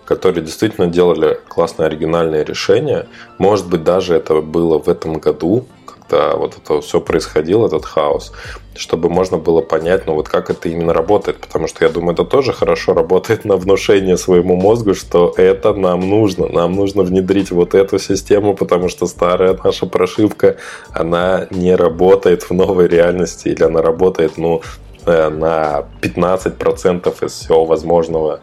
которые 0.05 0.45
действительно 0.45 0.87
делали 0.87 1.41
классные 1.49 1.87
оригинальные 1.87 2.45
решения. 2.45 3.07
Может 3.39 3.69
быть, 3.69 3.85
даже 3.85 4.15
это 4.15 4.41
было 4.41 4.79
в 4.79 4.89
этом 4.89 5.15
году, 5.15 5.67
когда 5.87 6.37
вот 6.37 6.57
это 6.63 6.81
все 6.81 7.01
происходило, 7.01 7.67
этот 7.67 7.85
хаос, 7.85 8.33
чтобы 8.77 9.09
можно 9.09 9.39
было 9.39 9.61
понять, 9.61 10.07
ну 10.07 10.15
вот 10.15 10.29
как 10.29 10.51
это 10.51 10.69
именно 10.69 10.93
работает, 10.93 11.39
потому 11.39 11.67
что 11.67 11.85
я 11.85 11.91
думаю, 11.91 12.15
это 12.15 12.25
тоже 12.25 12.53
хорошо 12.53 12.93
работает 12.93 13.45
на 13.45 13.57
внушение 13.57 14.17
своему 14.17 14.57
мозгу, 14.57 14.95
что 14.95 15.33
это 15.37 15.73
нам 15.73 16.01
нужно, 16.01 16.49
нам 16.49 16.73
нужно 16.73 17.03
внедрить 17.03 17.51
вот 17.51 17.75
эту 17.75 17.99
систему, 17.99 18.55
потому 18.55 18.89
что 18.89 19.07
старая 19.07 19.59
наша 19.65 19.87
прошивка, 19.87 20.57
она 20.91 21.47
не 21.51 21.75
работает 21.75 22.43
в 22.43 22.51
новой 22.53 22.89
реальности, 22.89 23.49
или 23.49 23.63
она 23.63 23.83
работает, 23.83 24.37
ну, 24.37 24.61
на 25.07 25.85
15% 26.01 27.27
из 27.27 27.33
всего 27.33 27.65
возможного 27.65 28.41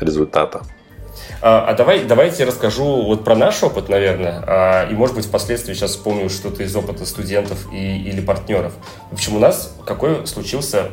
результата. 0.00 0.62
А, 1.40 1.66
а 1.68 1.74
давай, 1.74 2.04
давайте 2.04 2.44
расскажу 2.44 3.02
вот 3.02 3.24
про 3.24 3.34
наш 3.34 3.62
опыт, 3.62 3.88
наверное, 3.88 4.42
а, 4.46 4.88
и, 4.88 4.94
может 4.94 5.16
быть, 5.16 5.26
впоследствии 5.26 5.74
сейчас 5.74 5.92
вспомню 5.92 6.30
что-то 6.30 6.62
из 6.62 6.74
опыта 6.74 7.04
студентов 7.04 7.66
и, 7.72 7.98
или 7.98 8.20
партнеров. 8.20 8.72
В 9.10 9.14
общем, 9.14 9.36
у 9.36 9.38
нас 9.38 9.76
какой 9.84 10.26
случился 10.26 10.88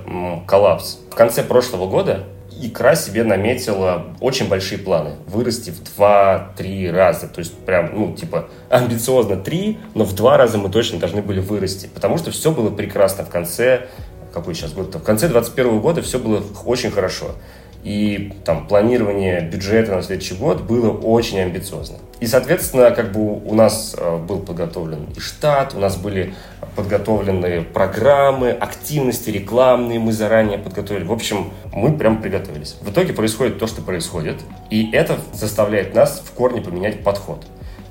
коллапс. 0.48 0.98
В 1.12 1.16
конце 1.16 1.44
прошлого 1.44 1.88
года 1.88 2.26
икра 2.62 2.96
себе 2.96 3.24
наметила 3.24 4.08
очень 4.20 4.48
большие 4.48 4.80
планы. 4.80 5.16
Вырасти 5.28 5.72
в 5.72 5.82
2-3 6.00 6.92
раза. 6.92 7.28
То 7.28 7.40
есть 7.40 7.58
прям, 7.60 7.92
ну, 7.94 8.16
типа, 8.16 8.50
амбициозно 8.70 9.38
3, 9.38 9.80
но 9.96 10.04
в 10.04 10.14
2 10.14 10.38
раза 10.38 10.58
мы 10.58 10.70
точно 10.70 11.00
должны 11.00 11.22
были 11.22 11.40
вырасти. 11.40 11.90
Потому 11.94 12.18
что 12.18 12.32
все 12.32 12.52
было 12.52 12.70
прекрасно 12.70 13.24
в 13.24 13.30
конце 13.30 13.88
какой 14.34 14.56
сейчас 14.56 14.74
год? 14.74 14.94
В 14.94 15.04
конце 15.04 15.28
2021 15.28 15.80
года 15.80 16.02
все 16.02 16.20
было 16.20 16.44
очень 16.66 16.92
хорошо 16.92 17.36
и 17.84 18.34
там 18.44 18.68
планирование 18.68 19.42
бюджета 19.42 19.96
на 19.96 20.02
следующий 20.02 20.36
год 20.36 20.62
было 20.62 20.92
очень 20.92 21.40
амбициозно. 21.40 21.98
И, 22.20 22.28
соответственно, 22.28 22.92
как 22.92 23.14
бы 23.14 23.40
у 23.40 23.54
нас 23.54 23.96
э, 23.98 24.18
был 24.18 24.40
подготовлен 24.40 25.08
и 25.16 25.20
штат, 25.20 25.74
у 25.74 25.80
нас 25.80 25.96
были 25.96 26.34
подготовлены 26.76 27.62
программы, 27.62 28.52
активности 28.52 29.30
рекламные 29.30 30.00
мы 30.00 30.12
заранее 30.12 30.58
подготовили. 30.58 31.06
В 31.06 31.14
общем, 31.14 31.52
мы 31.72 31.98
прям 31.98 32.22
приготовились. 32.22 32.76
В 32.82 32.92
итоге 32.92 33.14
происходит 33.14 33.60
то, 33.60 33.68
что 33.68 33.82
происходит, 33.82 34.42
и 34.70 34.92
это 34.92 35.18
заставляет 35.32 35.96
нас 35.96 36.22
в 36.26 36.32
корне 36.34 36.62
поменять 36.62 37.04
подход. 37.04 37.46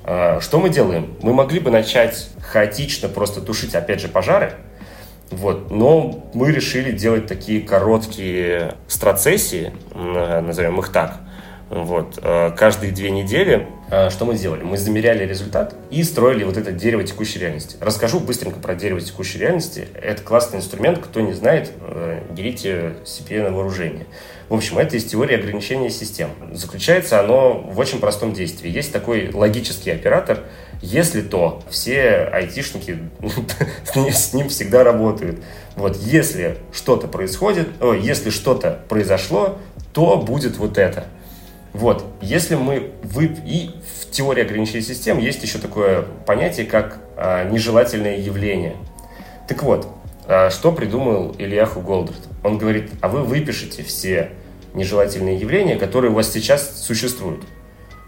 Э, 0.05 0.41
что 0.43 0.61
мы 0.61 0.69
делаем? 0.69 1.17
Мы 1.23 1.33
могли 1.33 1.61
бы 1.61 1.71
начать 1.71 2.29
хаотично 2.43 3.09
просто 3.09 3.41
тушить, 3.41 3.75
опять 3.75 4.01
же, 4.01 4.09
пожары, 4.09 4.53
вот. 5.31 5.71
Но 5.71 6.25
мы 6.35 6.53
решили 6.53 6.93
делать 6.93 7.27
такие 7.27 7.61
короткие 7.61 8.77
страцессии, 8.87 9.73
назовем 9.95 10.79
их 10.81 10.91
так, 10.91 11.21
вот, 11.71 12.19
э, 12.23 12.51
каждые 12.57 12.93
две 12.93 13.11
недели. 13.11 13.67
Э, 13.91 14.09
что 14.09 14.25
мы 14.25 14.37
сделали? 14.37 14.63
Мы 14.63 14.79
замеряли 14.79 15.27
результат 15.27 15.75
и 15.91 16.03
строили 16.03 16.45
вот 16.45 16.57
это 16.57 16.73
дерево 16.73 17.05
текущей 17.05 17.39
реальности. 17.41 17.77
Расскажу 17.81 18.21
быстренько 18.21 18.59
про 18.59 18.75
дерево 18.75 19.01
текущей 19.01 19.39
реальности. 19.39 19.87
Это 19.95 20.23
классный 20.23 20.59
инструмент. 20.59 20.99
Кто 20.99 21.21
не 21.21 21.35
знает, 21.35 21.73
э, 21.81 22.23
берите 22.31 22.95
себе 23.05 23.43
на 23.43 23.51
вооружение. 23.51 24.07
В 24.49 24.55
общем, 24.55 24.79
это 24.79 24.97
из 24.97 25.05
теории 25.05 25.37
ограничения 25.37 25.91
систем. 25.91 26.31
Заключается 26.53 27.21
оно 27.21 27.55
в 27.55 27.79
очень 27.79 27.99
простом 27.99 28.33
действии. 28.33 28.71
Есть 28.71 28.93
такой 28.93 29.31
логический 29.33 29.91
оператор– 29.91 30.45
если 30.81 31.23
то, 31.23 31.63
все 31.69 32.31
айтишники 32.33 32.99
с 33.95 34.33
ним 34.33 34.49
всегда 34.49 34.85
работают. 34.85 35.43
Вот, 35.77 35.97
если 35.97 36.59
что-то 36.73 37.09
происходит, 37.09 37.69
о, 37.81 37.95
если 37.95 38.31
что-то 38.31 38.81
произошло, 38.89 39.59
то 39.93 40.17
будет 40.17 40.57
вот 40.59 40.79
это. 40.79 41.07
Вот, 41.73 42.05
если 42.21 42.55
мы 42.55 42.93
вы 43.03 43.27
и 43.45 43.71
в 44.01 44.11
теории 44.11 44.43
ограничения 44.43 44.83
систем 44.83 45.19
есть 45.19 45.43
еще 45.43 45.59
такое 45.59 46.05
понятие, 46.27 46.67
как 46.67 46.99
а, 47.17 47.45
нежелательное 47.45 48.17
явление. 48.19 48.77
Так 49.49 49.63
вот, 49.63 49.89
что 50.51 50.73
придумал 50.73 51.35
Ильяху 51.39 51.81
Голдрат? 51.81 52.21
Он 52.45 52.59
говорит, 52.59 52.91
а 53.01 53.09
вы 53.09 53.23
выпишите 53.23 53.83
все 53.83 54.31
нежелательные 54.75 55.37
явления, 55.39 55.77
которые 55.77 56.11
у 56.11 56.15
вас 56.15 56.31
сейчас 56.31 56.85
существуют. 56.85 57.43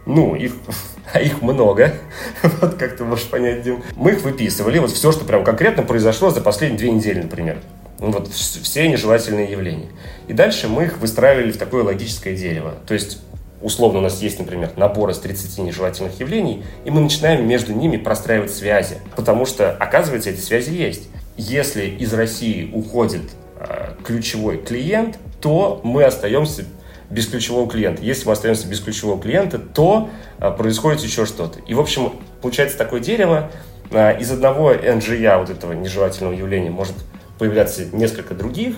Ну, 0.07 0.35
их, 0.35 0.53
а 1.13 1.21
их 1.21 1.43
много. 1.43 1.95
вот 2.61 2.75
как 2.75 2.97
ты 2.97 3.05
можешь 3.05 3.27
понять, 3.27 3.63
Дим. 3.63 3.83
Мы 3.97 4.13
их 4.13 4.23
выписывали. 4.23 4.79
Вот 4.79 4.91
все, 4.91 5.13
что 5.13 5.25
прям 5.25 5.45
конкретно 5.45 5.83
произошло 5.83 6.31
за 6.31 6.41
последние 6.41 6.79
две 6.79 6.91
недели, 6.91 7.23
например. 7.23 7.59
Вот 7.99 8.29
все 8.33 8.89
нежелательные 8.89 9.51
явления. 9.51 9.89
И 10.27 10.33
дальше 10.33 10.69
мы 10.69 10.85
их 10.85 10.99
выстраивали 10.99 11.53
в 11.53 11.59
такое 11.59 11.85
логическое 11.85 12.35
дерево. 12.35 12.75
То 12.87 12.95
есть 12.95 13.19
условно 13.61 13.99
у 13.99 14.03
нас 14.03 14.23
есть, 14.23 14.39
например, 14.39 14.71
набор 14.77 15.11
из 15.11 15.19
30 15.19 15.59
нежелательных 15.59 16.19
явлений, 16.19 16.65
и 16.85 16.91
мы 16.91 17.01
начинаем 17.01 17.47
между 17.47 17.75
ними 17.75 17.99
простраивать 17.99 18.53
связи, 18.53 18.97
потому 19.17 19.45
что, 19.45 19.73
оказывается, 19.73 20.31
эти 20.31 20.41
связи 20.41 20.71
есть. 20.71 21.09
Если 21.41 21.87
из 21.87 22.13
России 22.13 22.71
уходит 22.71 23.23
э, 23.57 23.95
ключевой 24.05 24.59
клиент, 24.59 25.19
то 25.41 25.81
мы 25.83 26.05
остаемся 26.05 26.67
без 27.09 27.27
ключевого 27.29 27.67
клиента. 27.67 28.03
Если 28.03 28.27
мы 28.27 28.33
остаемся 28.33 28.69
без 28.69 28.81
ключевого 28.81 29.19
клиента, 29.19 29.59
то 29.59 30.11
а, 30.39 30.51
происходит 30.51 31.01
еще 31.01 31.25
что-то. 31.25 31.59
И, 31.61 31.73
в 31.73 31.81
общем, 31.81 32.13
получается 32.43 32.77
такое 32.77 33.01
дерево. 33.01 33.51
А, 33.91 34.11
из 34.11 34.31
одного 34.31 34.75
NGA, 34.75 35.39
вот 35.39 35.49
этого 35.49 35.73
нежелательного 35.73 36.35
явления, 36.35 36.69
может 36.69 36.95
появляться 37.39 37.87
несколько 37.91 38.35
других. 38.35 38.77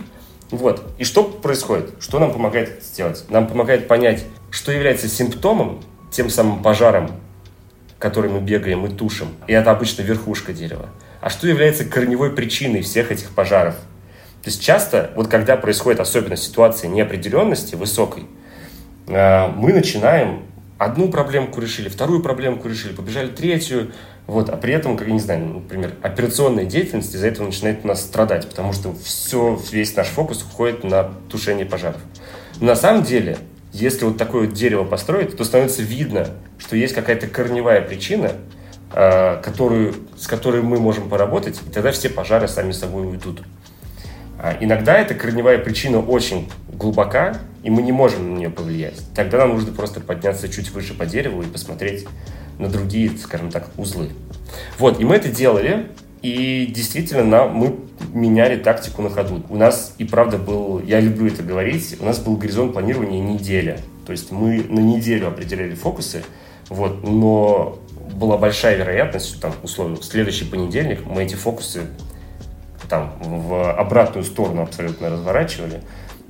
Вот. 0.52 0.84
И 0.98 1.04
что 1.04 1.24
происходит? 1.24 1.90
Что 1.98 2.20
нам 2.20 2.32
помогает 2.32 2.80
сделать? 2.84 3.24
Нам 3.28 3.48
помогает 3.48 3.88
понять, 3.88 4.24
что 4.52 4.70
является 4.70 5.08
симптомом, 5.08 5.82
тем 6.12 6.30
самым 6.30 6.62
пожаром, 6.62 7.10
который 7.98 8.30
мы 8.30 8.40
бегаем 8.40 8.86
и 8.86 8.88
тушим. 8.88 9.30
И 9.48 9.52
это 9.52 9.72
обычно 9.72 10.02
верхушка 10.02 10.52
дерева. 10.52 10.88
А 11.22 11.30
что 11.30 11.46
является 11.46 11.84
корневой 11.84 12.32
причиной 12.32 12.82
всех 12.82 13.12
этих 13.12 13.30
пожаров? 13.30 13.76
То 14.42 14.50
есть 14.50 14.60
часто, 14.60 15.12
вот 15.14 15.28
когда 15.28 15.56
происходит 15.56 16.00
особенно 16.00 16.36
ситуация 16.36 16.90
неопределенности 16.90 17.76
высокой, 17.76 18.24
э, 19.06 19.46
мы 19.54 19.72
начинаем 19.72 20.42
одну 20.78 21.08
проблемку 21.08 21.60
решили, 21.60 21.88
вторую 21.88 22.24
проблемку 22.24 22.68
решили, 22.68 22.92
побежали 22.92 23.28
третью, 23.28 23.92
вот, 24.26 24.48
а 24.48 24.56
при 24.56 24.74
этом, 24.74 24.96
как 24.96 25.06
я 25.06 25.12
не 25.12 25.20
знаю, 25.20 25.46
например, 25.46 25.92
операционная 26.02 26.64
деятельность 26.64 27.14
из-за 27.14 27.28
этого 27.28 27.46
начинает 27.46 27.84
у 27.84 27.86
нас 27.86 28.00
страдать, 28.00 28.48
потому 28.48 28.72
что 28.72 28.92
все, 29.04 29.56
весь 29.70 29.94
наш 29.94 30.08
фокус 30.08 30.42
уходит 30.42 30.82
на 30.82 31.12
тушение 31.30 31.64
пожаров. 31.64 32.00
Но 32.58 32.66
на 32.66 32.76
самом 32.76 33.04
деле, 33.04 33.38
если 33.72 34.06
вот 34.06 34.18
такое 34.18 34.46
вот 34.48 34.54
дерево 34.54 34.82
построить, 34.82 35.36
то 35.36 35.44
становится 35.44 35.82
видно, 35.82 36.30
что 36.58 36.74
есть 36.74 36.94
какая-то 36.94 37.28
корневая 37.28 37.80
причина, 37.80 38.32
которую, 38.92 39.94
с 40.16 40.26
которой 40.26 40.62
мы 40.62 40.78
можем 40.78 41.08
поработать, 41.08 41.60
и 41.66 41.70
тогда 41.70 41.92
все 41.92 42.08
пожары 42.08 42.48
сами 42.48 42.72
собой 42.72 43.06
уйдут. 43.06 43.42
А 44.38 44.56
иногда 44.60 44.98
эта 44.98 45.14
корневая 45.14 45.58
причина 45.58 46.00
очень 46.00 46.50
глубока, 46.72 47.38
и 47.62 47.70
мы 47.70 47.82
не 47.82 47.92
можем 47.92 48.34
на 48.34 48.38
нее 48.38 48.50
повлиять. 48.50 49.00
Тогда 49.14 49.38
нам 49.38 49.50
нужно 49.50 49.72
просто 49.72 50.00
подняться 50.00 50.48
чуть 50.48 50.70
выше 50.70 50.94
по 50.94 51.06
дереву 51.06 51.42
и 51.42 51.46
посмотреть 51.46 52.06
на 52.58 52.68
другие, 52.68 53.10
скажем 53.16 53.50
так, 53.50 53.70
узлы. 53.76 54.10
Вот, 54.78 55.00
и 55.00 55.04
мы 55.04 55.14
это 55.14 55.28
делали, 55.28 55.86
и 56.22 56.70
действительно 56.74 57.24
нам, 57.24 57.54
мы 57.54 57.76
меняли 58.12 58.56
тактику 58.56 59.02
на 59.02 59.10
ходу. 59.10 59.42
У 59.48 59.56
нас 59.56 59.94
и 59.98 60.04
правда 60.04 60.38
был, 60.38 60.80
я 60.80 61.00
люблю 61.00 61.28
это 61.28 61.42
говорить, 61.42 61.96
у 62.00 62.04
нас 62.04 62.18
был 62.18 62.36
горизонт 62.36 62.72
планирования 62.72 63.20
неделя. 63.20 63.78
То 64.06 64.12
есть 64.12 64.32
мы 64.32 64.64
на 64.68 64.80
неделю 64.80 65.28
определяли 65.28 65.74
фокусы, 65.74 66.24
вот, 66.68 67.02
но 67.02 67.78
была 68.12 68.36
большая 68.36 68.76
вероятность, 68.76 69.26
что 69.26 69.40
там, 69.40 69.52
условно, 69.62 69.96
в 69.96 70.04
следующий 70.04 70.44
понедельник 70.44 71.04
мы 71.06 71.24
эти 71.24 71.34
фокусы 71.34 71.82
там 72.88 73.14
в 73.20 73.72
обратную 73.72 74.24
сторону 74.24 74.62
абсолютно 74.62 75.10
разворачивали, 75.10 75.82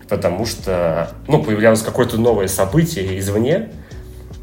потому 0.09 0.47
что, 0.47 1.11
ну, 1.27 1.43
появлялось 1.43 1.83
какое-то 1.83 2.19
новое 2.19 2.47
событие 2.47 3.19
извне, 3.19 3.71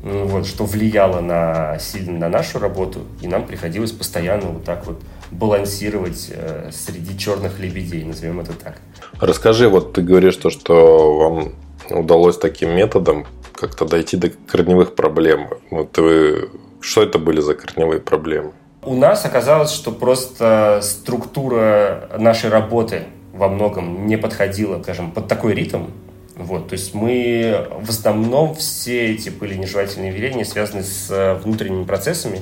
вот, 0.04 0.46
что 0.48 0.66
влияло 0.66 1.22
на, 1.22 1.78
сильно 1.80 2.18
на 2.20 2.30
нашу 2.30 2.60
работу, 2.60 3.02
и 3.22 3.28
нам 3.28 3.46
приходилось 3.46 3.92
постоянно 3.92 4.48
вот 4.48 4.64
так 4.64 4.86
вот 4.86 5.00
балансировать 5.32 6.30
э, 6.32 6.72
среди 6.74 7.18
черных 7.18 7.60
лебедей, 7.60 8.04
назовем 8.04 8.40
это 8.40 8.54
так. 8.54 8.78
Расскажи, 9.20 9.70
вот 9.70 9.94
ты 9.94 10.02
говоришь 10.02 10.38
то, 10.38 10.50
что 10.50 11.18
вам 11.18 11.54
удалось 11.90 12.38
таким 12.38 12.72
методом 12.72 13.28
как-то 13.54 13.86
дойти 13.86 14.18
до 14.18 14.30
корневых 14.30 14.96
проблем. 14.96 15.50
Вот 15.70 15.98
вы 15.98 16.50
что 16.80 17.04
это 17.04 17.20
были 17.20 17.42
за 17.42 17.56
корневые 17.56 18.00
проблемы? 18.00 18.52
У 18.82 18.96
нас 18.96 19.26
оказалось, 19.26 19.72
что 19.72 19.92
просто 19.92 20.80
структура 20.82 22.10
нашей 22.18 22.50
работы 22.50 23.04
во 23.34 23.50
многом 23.50 24.08
не 24.08 24.18
подходила, 24.18 24.82
скажем, 24.82 25.12
под 25.12 25.28
такой 25.28 25.54
ритм. 25.54 25.88
Вот, 26.36 26.70
то 26.70 26.74
есть 26.74 26.94
мы 26.94 27.68
в 27.82 27.90
основном 27.90 28.56
все 28.56 29.14
эти 29.14 29.30
были 29.30 29.56
нежелательные 29.56 30.12
явления 30.12 30.46
связаны 30.46 30.84
с 30.84 31.08
э, 31.10 31.34
внутренними 31.34 31.84
процессами. 31.84 32.40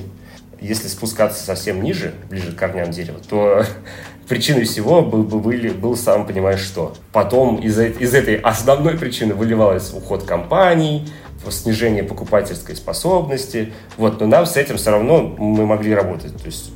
Если 0.60 0.86
спускаться 0.86 1.42
совсем 1.42 1.82
ниже, 1.82 2.14
ближе 2.30 2.52
к 2.52 2.56
корням 2.56 2.92
дерева, 2.92 3.18
то 3.28 3.64
причиной 4.28 4.64
всего 4.64 5.02
был, 5.02 5.24
был, 5.24 5.40
был 5.40 5.96
сам 5.96 6.26
понимаешь 6.26 6.60
что. 6.60 6.94
Потом 7.12 7.56
из, 7.56 7.76
из 7.76 8.14
этой 8.14 8.36
основной 8.36 8.96
причины 8.96 9.34
выливалась 9.34 9.92
уход 9.92 10.22
компаний, 10.22 11.08
снижение 11.50 12.02
покупательской 12.02 12.76
способности. 12.76 13.72
Вот, 13.96 14.20
но 14.20 14.26
нам 14.26 14.46
с 14.46 14.56
этим 14.56 14.76
все 14.76 14.90
равно 14.90 15.22
мы 15.22 15.66
могли 15.66 15.94
работать. 15.94 16.36
То 16.36 16.46
есть 16.46 16.70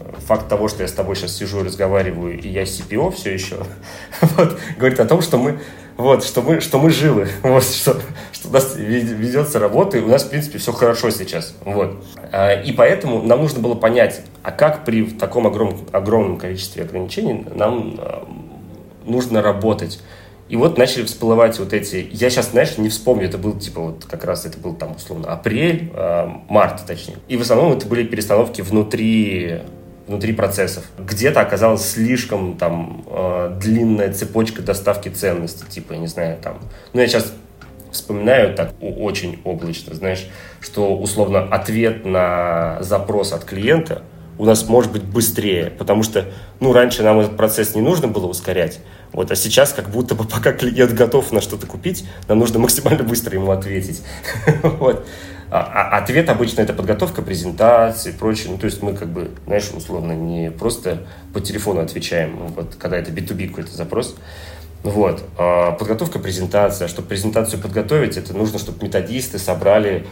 э, 0.00 0.12
факт 0.26 0.48
того, 0.48 0.68
что 0.68 0.82
я 0.82 0.88
с 0.88 0.92
тобой 0.92 1.16
сейчас 1.16 1.36
сижу 1.36 1.60
и 1.60 1.64
разговариваю, 1.64 2.38
и 2.38 2.48
я 2.48 2.62
CPO 2.62 3.12
все 3.12 3.32
еще, 3.32 3.56
вот, 4.20 4.58
говорит 4.76 5.00
о 5.00 5.06
том, 5.06 5.22
что 5.22 5.38
мы, 5.38 5.60
вот, 5.96 6.24
что 6.24 6.42
мы, 6.42 6.60
что 6.60 6.78
мы 6.78 6.90
живы, 6.90 7.28
вот, 7.42 7.64
что, 7.64 7.96
что 8.32 8.48
у 8.48 8.52
нас 8.52 8.74
ведется 8.76 9.58
работа, 9.58 9.98
и 9.98 10.00
у 10.00 10.08
нас, 10.08 10.24
в 10.24 10.30
принципе, 10.30 10.58
все 10.58 10.72
хорошо 10.72 11.10
сейчас. 11.10 11.54
Вот. 11.64 12.04
А, 12.32 12.54
и 12.54 12.72
поэтому 12.72 13.22
нам 13.22 13.40
нужно 13.40 13.60
было 13.60 13.74
понять, 13.74 14.22
а 14.42 14.50
как 14.50 14.84
при 14.84 15.04
таком 15.04 15.46
огромном, 15.46 15.86
огромном 15.92 16.38
количестве 16.38 16.84
ограничений 16.84 17.46
нам 17.54 17.96
э, 17.98 18.24
нужно 19.04 19.42
работать. 19.42 20.00
И 20.50 20.56
вот 20.56 20.76
начали 20.78 21.04
всплывать 21.04 21.60
вот 21.60 21.72
эти... 21.72 22.08
Я 22.10 22.28
сейчас, 22.28 22.50
знаешь, 22.50 22.76
не 22.76 22.88
вспомню, 22.88 23.26
это 23.28 23.38
был 23.38 23.56
типа 23.56 23.80
вот 23.80 24.04
как 24.04 24.24
раз 24.24 24.44
это 24.44 24.58
был 24.58 24.74
там 24.74 24.96
условно 24.96 25.32
апрель, 25.32 25.92
э, 25.94 26.26
март 26.48 26.84
точнее. 26.84 27.18
И 27.28 27.36
в 27.36 27.42
основном 27.42 27.72
это 27.72 27.86
были 27.86 28.02
перестановки 28.02 28.60
внутри 28.60 29.60
внутри 30.08 30.32
процессов. 30.32 30.82
Где-то 30.98 31.40
оказалась 31.40 31.88
слишком 31.88 32.56
там 32.56 33.04
э, 33.06 33.58
длинная 33.60 34.12
цепочка 34.12 34.60
доставки 34.60 35.08
ценностей, 35.08 35.66
типа, 35.68 35.92
я 35.92 35.98
не 36.00 36.08
знаю, 36.08 36.36
там... 36.42 36.58
Ну, 36.92 37.00
я 37.00 37.06
сейчас 37.06 37.32
вспоминаю 37.92 38.56
так 38.56 38.74
очень 38.80 39.40
облачно, 39.44 39.94
знаешь, 39.94 40.26
что 40.60 40.96
условно 40.96 41.44
ответ 41.44 42.04
на 42.04 42.78
запрос 42.80 43.32
от 43.32 43.44
клиента 43.44 44.02
у 44.40 44.46
нас 44.46 44.66
может 44.68 44.90
быть 44.90 45.04
быстрее, 45.04 45.70
потому 45.70 46.02
что, 46.02 46.24
ну, 46.60 46.72
раньше 46.72 47.02
нам 47.02 47.20
этот 47.20 47.36
процесс 47.36 47.74
не 47.74 47.82
нужно 47.82 48.08
было 48.08 48.26
ускорять, 48.26 48.80
вот, 49.12 49.30
а 49.30 49.36
сейчас 49.36 49.72
как 49.72 49.90
будто 49.90 50.14
бы 50.14 50.24
пока 50.28 50.52
клиент 50.52 50.92
готов 50.92 51.32
на 51.32 51.40
что-то 51.40 51.66
купить, 51.66 52.04
нам 52.28 52.38
нужно 52.38 52.58
максимально 52.58 53.04
быстро 53.04 53.34
ему 53.34 53.50
ответить. 53.50 54.02
вот. 54.62 55.06
А, 55.52 55.90
а 55.92 55.98
ответ 55.98 56.28
обычно 56.28 56.60
это 56.60 56.72
подготовка 56.72 57.22
презентации 57.22 58.10
и 58.10 58.16
прочее. 58.16 58.48
Ну, 58.50 58.58
то 58.58 58.66
есть 58.66 58.82
мы 58.82 58.94
как 58.94 59.08
бы, 59.08 59.32
знаешь, 59.46 59.68
условно 59.74 60.12
не 60.12 60.50
просто 60.50 61.06
по 61.34 61.40
телефону 61.40 61.80
отвечаем, 61.80 62.36
вот, 62.54 62.76
когда 62.76 62.98
это 62.98 63.10
B2B 63.10 63.48
какой-то 63.48 63.72
запрос. 63.72 64.14
Вот. 64.84 65.24
А 65.36 65.72
подготовка 65.72 66.20
презентации. 66.20 66.84
А 66.84 66.88
чтобы 66.88 67.08
презентацию 67.08 67.60
подготовить, 67.60 68.16
это 68.16 68.32
нужно, 68.32 68.60
чтобы 68.60 68.82
методисты 68.84 69.38
собрали 69.38 70.06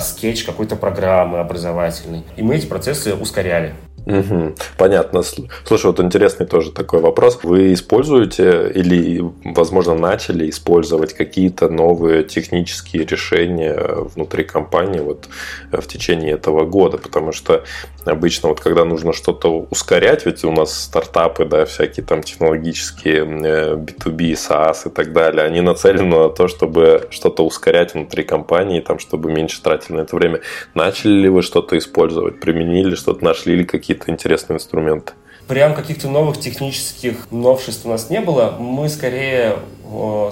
скетч 0.00 0.44
какой-то 0.44 0.76
программы 0.76 1.40
образовательной. 1.40 2.24
И 2.36 2.42
мы 2.42 2.56
эти 2.56 2.66
процессы 2.66 3.12
ускоряли. 3.14 3.74
Угу, 4.06 4.54
понятно. 4.78 5.22
Слушай, 5.64 5.86
вот 5.86 5.98
интересный 5.98 6.46
тоже 6.46 6.70
такой 6.70 7.00
вопрос. 7.00 7.40
Вы 7.42 7.72
используете 7.72 8.70
или, 8.72 9.20
возможно, 9.44 9.94
начали 9.94 10.48
использовать 10.48 11.12
какие-то 11.12 11.68
новые 11.68 12.22
технические 12.22 13.04
решения 13.04 13.76
внутри 14.14 14.44
компании 14.44 15.00
вот 15.00 15.28
э, 15.72 15.80
в 15.80 15.88
течение 15.88 16.34
этого 16.34 16.64
года? 16.64 16.98
Потому 16.98 17.32
что 17.32 17.64
обычно 18.12 18.50
вот 18.50 18.60
когда 18.60 18.84
нужно 18.84 19.12
что-то 19.12 19.66
ускорять, 19.70 20.26
ведь 20.26 20.44
у 20.44 20.52
нас 20.52 20.84
стартапы, 20.84 21.44
да, 21.46 21.64
всякие 21.64 22.04
там 22.04 22.22
технологические 22.22 23.24
B2B, 23.24 24.30
э, 24.30 24.32
SaaS 24.32 24.88
и 24.88 24.90
так 24.90 25.12
далее, 25.12 25.44
они 25.44 25.62
нацелены 25.62 26.16
на 26.16 26.28
то, 26.28 26.48
чтобы 26.48 27.08
что-то 27.10 27.44
ускорять 27.44 27.94
внутри 27.94 28.24
компании, 28.24 28.80
там, 28.80 28.98
чтобы 28.98 29.32
меньше 29.32 29.62
тратили 29.62 29.96
на 29.96 30.00
это 30.02 30.14
время. 30.16 30.40
Начали 30.74 31.12
ли 31.12 31.28
вы 31.28 31.42
что-то 31.42 31.78
использовать, 31.78 32.40
применили 32.40 32.94
что-то, 32.94 33.24
нашли 33.24 33.56
ли 33.56 33.64
какие 33.64 33.86
какие-то 33.86 34.10
интересные 34.10 34.56
инструменты? 34.56 35.12
Прям 35.46 35.74
каких-то 35.74 36.08
новых 36.08 36.40
технических 36.40 37.30
новшеств 37.30 37.86
у 37.86 37.88
нас 37.88 38.10
не 38.10 38.20
было. 38.20 38.56
Мы 38.58 38.88
скорее 38.88 39.58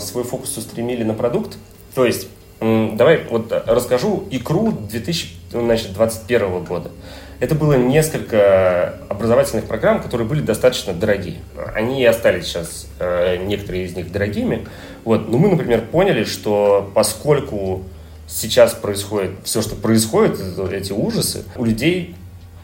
свой 0.01 0.25
фокус 0.25 0.57
устремили 0.57 1.05
на 1.05 1.15
продукт. 1.15 1.57
То 1.95 2.05
есть, 2.05 2.27
давай 2.61 3.21
вот 3.31 3.53
расскажу 3.67 4.25
икру 4.31 4.73
2021 4.73 6.65
года. 6.65 6.91
Это 7.41 7.55
было 7.55 7.75
несколько 7.75 8.95
образовательных 9.09 9.67
программ, 9.67 10.03
которые 10.03 10.27
были 10.27 10.41
достаточно 10.41 10.93
дорогие. 10.93 11.37
Они 11.75 12.03
и 12.03 12.05
остались 12.05 12.47
сейчас, 12.47 12.87
э, 12.99 13.37
некоторые 13.37 13.87
из 13.87 13.97
них 13.97 14.13
дорогими. 14.13 14.67
Вот. 15.05 15.29
Но 15.29 15.39
мы, 15.39 15.49
например, 15.49 15.83
поняли, 15.83 16.25
что 16.25 16.91
поскольку 16.95 17.83
сейчас 18.27 18.73
происходит 18.73 19.33
все, 19.45 19.63
что 19.63 19.75
происходит, 19.75 20.39
эти 20.73 20.93
ужасы, 20.93 21.45
у 21.57 21.65
людей 21.65 22.15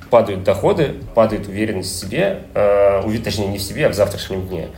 падают 0.09 0.43
доходы, 0.45 0.95
падает 1.15 1.47
уверенность 1.49 1.95
в 1.95 2.01
себе, 2.01 2.43
э, 2.55 3.03
точнее 3.23 3.49
не 3.49 3.59
в 3.59 3.63
себе, 3.63 3.87
а 3.87 3.91
в 3.91 3.95
завтрашнем 3.95 4.47
дне. 4.49 4.69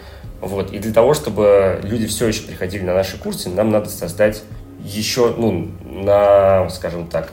Вот. 0.40 0.72
И 0.72 0.78
для 0.78 0.92
того, 0.92 1.14
чтобы 1.14 1.80
люди 1.82 2.06
все 2.06 2.26
еще 2.26 2.42
приходили 2.42 2.82
на 2.82 2.94
наши 2.94 3.16
курсы, 3.16 3.48
нам 3.48 3.70
надо 3.70 3.88
создать 3.88 4.42
еще, 4.84 5.32
ну, 5.36 5.70
на, 5.84 6.68
скажем 6.70 7.06
так, 7.06 7.32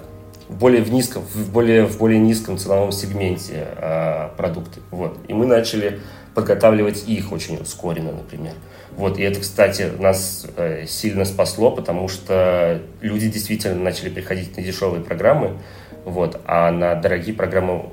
более 0.49 0.81
в 0.81 0.91
низком, 0.91 1.23
в 1.23 1.51
более, 1.51 1.85
в 1.85 1.97
более 1.97 2.19
низком 2.19 2.57
ценовом 2.57 2.91
сегменте 2.91 3.67
э, 3.77 4.29
продукты. 4.35 4.81
Вот. 4.91 5.17
И 5.27 5.33
мы 5.33 5.45
начали 5.45 5.99
подготавливать 6.33 7.07
их 7.07 7.31
очень 7.31 7.57
ускоренно, 7.57 8.11
например. 8.11 8.53
Вот, 8.91 9.17
и 9.17 9.21
это, 9.21 9.39
кстати, 9.39 9.91
нас 9.99 10.45
э, 10.57 10.85
сильно 10.87 11.23
спасло, 11.25 11.71
потому 11.71 12.07
что 12.07 12.81
люди 13.01 13.29
действительно 13.29 13.75
начали 13.75 14.09
приходить 14.09 14.57
на 14.57 14.63
дешевые 14.63 15.03
программы, 15.03 15.57
вот, 16.05 16.41
а 16.45 16.71
на 16.71 16.95
дорогие 16.95 17.33
программы 17.35 17.89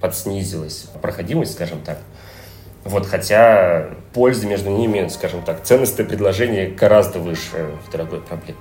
подснизилась 0.00 0.86
проходимость, 1.00 1.54
скажем 1.54 1.80
так. 1.80 1.98
Вот, 2.86 3.06
хотя 3.06 3.90
польза 4.12 4.46
между 4.46 4.70
ними, 4.70 5.08
скажем 5.08 5.42
так, 5.42 5.62
ценностное 5.64 6.06
предложение 6.06 6.68
гораздо 6.68 7.18
выше 7.18 7.70
в 7.86 7.90
дорогой 7.90 8.20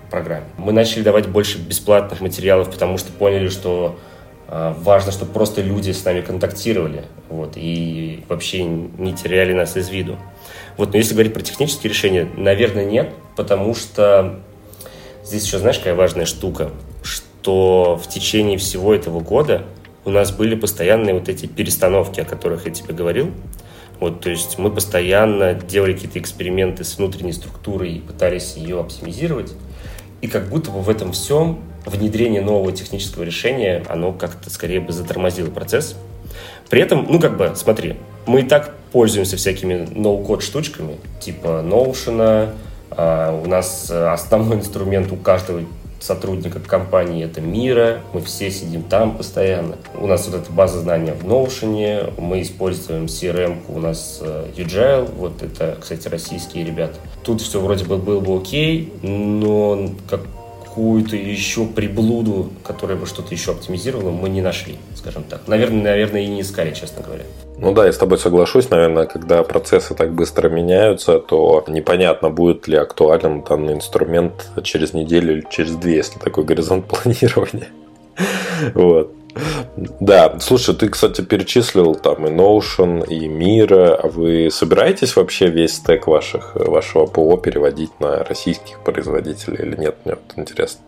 программе. 0.09 0.45
Мы 0.57 0.71
начали 0.71 1.03
давать 1.03 1.27
больше 1.27 1.59
бесплатных 1.59 2.21
материалов, 2.21 2.71
потому 2.71 2.97
что 2.97 3.11
поняли, 3.11 3.49
что 3.49 3.97
э, 4.47 4.73
важно, 4.77 5.11
чтобы 5.11 5.31
просто 5.31 5.61
люди 5.61 5.91
с 5.91 6.03
нами 6.03 6.21
контактировали 6.21 7.03
вот, 7.29 7.53
и 7.55 8.23
вообще 8.27 8.63
не 8.63 9.13
теряли 9.13 9.53
нас 9.53 9.77
из 9.77 9.89
виду. 9.89 10.17
Вот, 10.77 10.91
но 10.91 10.97
если 10.97 11.13
говорить 11.13 11.33
про 11.33 11.41
технические 11.41 11.89
решения, 11.89 12.27
наверное, 12.35 12.85
нет, 12.85 13.11
потому 13.35 13.75
что 13.75 14.39
здесь 15.23 15.45
еще, 15.45 15.59
знаешь, 15.59 15.77
какая 15.77 15.95
важная 15.95 16.25
штука– 16.25 16.71
то 17.45 17.95
в 18.03 18.09
течение 18.09 18.57
всего 18.57 18.91
этого 18.91 19.19
года 19.19 19.65
у 20.03 20.09
нас 20.09 20.31
были 20.31 20.55
постоянные 20.55 21.13
вот 21.13 21.29
эти 21.29 21.45
перестановки, 21.45 22.19
о 22.19 22.25
которых 22.25 22.65
я 22.65 22.71
тебе 22.71 22.91
говорил. 22.91 23.29
Вот, 23.99 24.21
то 24.21 24.29
есть 24.29 24.58
мы 24.58 24.71
постоянно 24.71 25.53
делали 25.53 25.93
какие-то 25.93 26.19
эксперименты 26.19 26.84
с 26.84 26.97
внутренней 26.97 27.34
структурой 27.34 27.93
и 27.93 27.99
пытались 27.99 28.55
ее 28.55 28.79
оптимизировать. 28.79 29.53
И 30.21 30.27
как 30.27 30.49
будто 30.49 30.71
бы 30.71 30.81
в 30.81 30.89
этом 30.89 31.12
всем 31.12 31.60
внедрение 31.86 32.41
нового 32.41 32.71
технического 32.71 33.23
решения, 33.23 33.84
оно 33.88 34.12
как-то 34.12 34.49
скорее 34.49 34.79
бы 34.79 34.91
затормозило 34.91 35.49
процесс. 35.49 35.95
При 36.69 36.81
этом, 36.81 37.05
ну 37.10 37.19
как 37.19 37.38
бы, 37.38 37.51
смотри, 37.55 37.95
мы 38.25 38.41
и 38.41 38.43
так 38.43 38.75
пользуемся 38.91 39.38
всякими 39.38 39.88
ноу-код 39.91 40.41
штучками, 40.41 40.97
типа 41.19 41.63
Notion, 41.63 42.53
а, 42.91 43.41
у 43.43 43.47
нас 43.47 43.89
э, 43.89 44.08
основной 44.08 44.58
инструмент 44.60 45.12
у 45.12 45.15
каждого 45.15 45.62
сотрудника 46.06 46.60
компании 46.60 47.26
это 47.26 47.41
Мира, 47.41 48.02
мы 48.13 48.22
все 48.22 48.52
сидим 48.52 48.84
там 48.84 49.18
постоянно. 49.18 49.78
У 49.96 50.08
нас 50.08 50.28
вот 50.28 50.36
эта 50.36 50.52
база 50.52 50.80
знаний 50.80 51.12
в 51.12 51.26
Notion, 51.26 52.13
мы 52.20 52.41
используем 52.41 53.06
CRM, 53.06 53.58
у 53.70 53.80
нас 53.80 54.20
э, 54.22 54.48
Agile, 54.56 55.12
вот 55.15 55.41
это, 55.41 55.78
кстати, 55.80 56.08
российские 56.08 56.63
ребята. 56.63 56.96
Тут 57.24 57.41
все 57.41 57.60
вроде 57.60 57.86
бы 57.86 57.98
было 57.98 58.20
бы 58.20 58.38
окей, 58.38 58.94
но 59.02 59.89
какую-то 60.75 61.15
еще 61.15 61.65
приблуду, 61.65 62.49
которая 62.61 62.97
бы 62.97 63.05
что-то 63.05 63.33
еще 63.33 63.51
оптимизировала, 63.51 64.11
мы 64.11 64.27
не 64.27 64.41
нашли, 64.41 64.75
скажем 64.93 65.23
так. 65.23 65.47
Наверное, 65.47 65.83
наверное, 65.83 66.21
и 66.21 66.27
не 66.27 66.41
искали, 66.41 66.73
честно 66.73 67.01
говоря. 67.01 67.23
Ну 67.57 67.73
да, 67.73 67.85
я 67.85 67.93
с 67.93 67.97
тобой 67.97 68.17
соглашусь, 68.17 68.69
наверное, 68.69 69.05
когда 69.05 69.41
процессы 69.43 69.95
так 69.95 70.13
быстро 70.13 70.49
меняются, 70.49 71.19
то 71.19 71.63
непонятно, 71.67 72.29
будет 72.29 72.67
ли 72.67 72.75
актуален 72.75 73.41
данный 73.43 73.71
инструмент 73.71 74.49
через 74.63 74.91
неделю 74.93 75.38
или 75.38 75.45
через 75.49 75.75
две, 75.75 75.95
если 75.95 76.19
такой 76.19 76.43
горизонт 76.43 76.85
планирования. 76.89 77.69
Вот. 78.73 79.14
Да, 80.00 80.38
слушай, 80.39 80.76
ты, 80.76 80.89
кстати, 80.89 81.21
перечислил 81.21 81.95
там 81.95 82.28
и 82.28 82.30
Notion, 82.30 83.06
и 83.08 83.28
Mira. 83.28 83.95
А 83.95 84.08
вы 84.08 84.50
собираетесь 84.52 85.15
вообще 85.15 85.48
весь 85.48 85.76
стек 85.76 86.08
ваших, 86.08 86.56
вашего 86.56 87.06
ПО 87.06 87.38
переводить 87.38 88.00
на 88.00 88.24
российских 88.24 88.80
производителей 88.84 89.65
или 89.65 89.76
нет? 89.76 89.95
Мне 90.06 90.15
вот 90.15 90.38
интересно. 90.38 90.82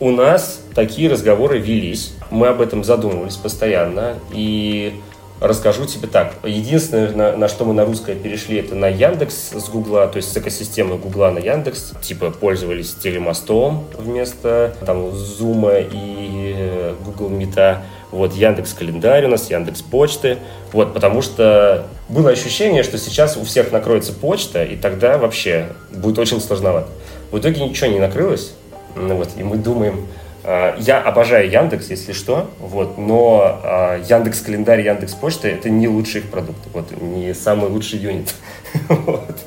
У 0.00 0.10
нас 0.10 0.60
такие 0.74 1.10
разговоры 1.10 1.58
велись. 1.58 2.14
Мы 2.30 2.48
об 2.48 2.60
этом 2.60 2.82
задумывались 2.82 3.36
постоянно. 3.36 4.16
И 4.32 4.94
расскажу 5.42 5.86
тебе 5.86 6.08
так. 6.08 6.34
Единственное, 6.44 7.10
на, 7.10 7.36
на 7.36 7.48
что 7.48 7.64
мы 7.64 7.74
на 7.74 7.84
русское 7.84 8.14
перешли, 8.14 8.58
это 8.58 8.74
на 8.74 8.86
Яндекс 8.86 9.52
с 9.52 9.68
Гугла, 9.68 10.06
то 10.06 10.16
есть 10.16 10.32
с 10.32 10.36
экосистемы 10.36 10.96
Гугла 10.96 11.30
на 11.30 11.38
Яндекс. 11.38 11.92
Типа 12.00 12.30
пользовались 12.30 12.94
телемостом 12.94 13.84
вместо 13.98 14.74
там 14.86 15.12
Зума 15.12 15.78
и 15.78 16.54
э, 16.56 16.94
Google 17.04 17.28
Мита. 17.28 17.82
Вот 18.10 18.34
Яндекс 18.34 18.74
календарь 18.74 19.24
у 19.24 19.28
нас, 19.28 19.50
Яндекс 19.50 19.82
почты. 19.82 20.38
Вот, 20.72 20.94
потому 20.94 21.22
что 21.22 21.86
было 22.08 22.30
ощущение, 22.30 22.82
что 22.82 22.98
сейчас 22.98 23.36
у 23.36 23.44
всех 23.44 23.72
накроется 23.72 24.12
почта, 24.12 24.64
и 24.64 24.76
тогда 24.76 25.18
вообще 25.18 25.68
будет 25.90 26.18
очень 26.18 26.40
сложновато. 26.40 26.88
В 27.30 27.38
итоге 27.38 27.64
ничего 27.64 27.90
не 27.90 27.98
накрылось. 27.98 28.52
Ну, 28.94 29.16
вот, 29.16 29.30
и 29.38 29.42
мы 29.42 29.56
думаем, 29.56 30.06
Э, 30.06 30.21
я 30.44 31.00
обожаю 31.00 31.48
Яндекс, 31.48 31.90
если 31.90 32.12
что, 32.12 32.50
вот, 32.58 32.98
но 32.98 33.60
э, 33.62 34.04
Яндекс 34.08 34.40
календарь, 34.40 34.80
Яндекс 34.80 35.14
почта 35.14 35.46
это 35.46 35.70
не 35.70 35.86
лучший 35.86 36.22
их 36.22 36.30
продукт, 36.30 36.58
вот, 36.72 36.90
не 37.00 37.32
самый 37.32 37.70
лучший 37.70 38.00
юнит. 38.00 38.34
вот. 38.88 39.38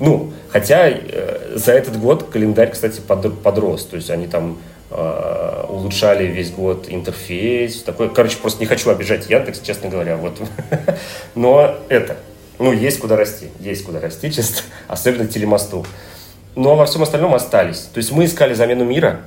Ну, 0.00 0.32
хотя 0.48 0.88
э, 0.88 1.52
за 1.54 1.72
этот 1.72 2.00
год 2.00 2.30
календарь, 2.30 2.70
кстати, 2.70 3.00
под, 3.00 3.40
подрос, 3.42 3.84
то 3.84 3.96
есть 3.96 4.10
они 4.10 4.26
там 4.26 4.58
э, 4.90 5.64
улучшали 5.68 6.26
весь 6.26 6.50
год 6.50 6.86
интерфейс, 6.88 7.82
такой, 7.82 8.12
короче, 8.12 8.38
просто 8.38 8.60
не 8.60 8.66
хочу 8.66 8.90
обижать 8.90 9.28
Яндекс, 9.30 9.60
честно 9.60 9.88
говоря, 9.88 10.16
вот. 10.16 10.40
но 11.34 11.76
это, 11.88 12.16
ну, 12.58 12.72
есть 12.72 12.98
куда 12.98 13.16
расти, 13.16 13.48
есть 13.60 13.84
куда 13.84 14.00
расти, 14.00 14.32
честно, 14.32 14.62
особенно 14.88 15.28
телемосту. 15.28 15.86
Но 16.56 16.74
во 16.74 16.86
всем 16.86 17.02
остальном 17.02 17.34
остались. 17.34 17.88
То 17.92 17.98
есть 17.98 18.10
мы 18.10 18.24
искали 18.24 18.54
замену 18.54 18.84
мира, 18.84 19.20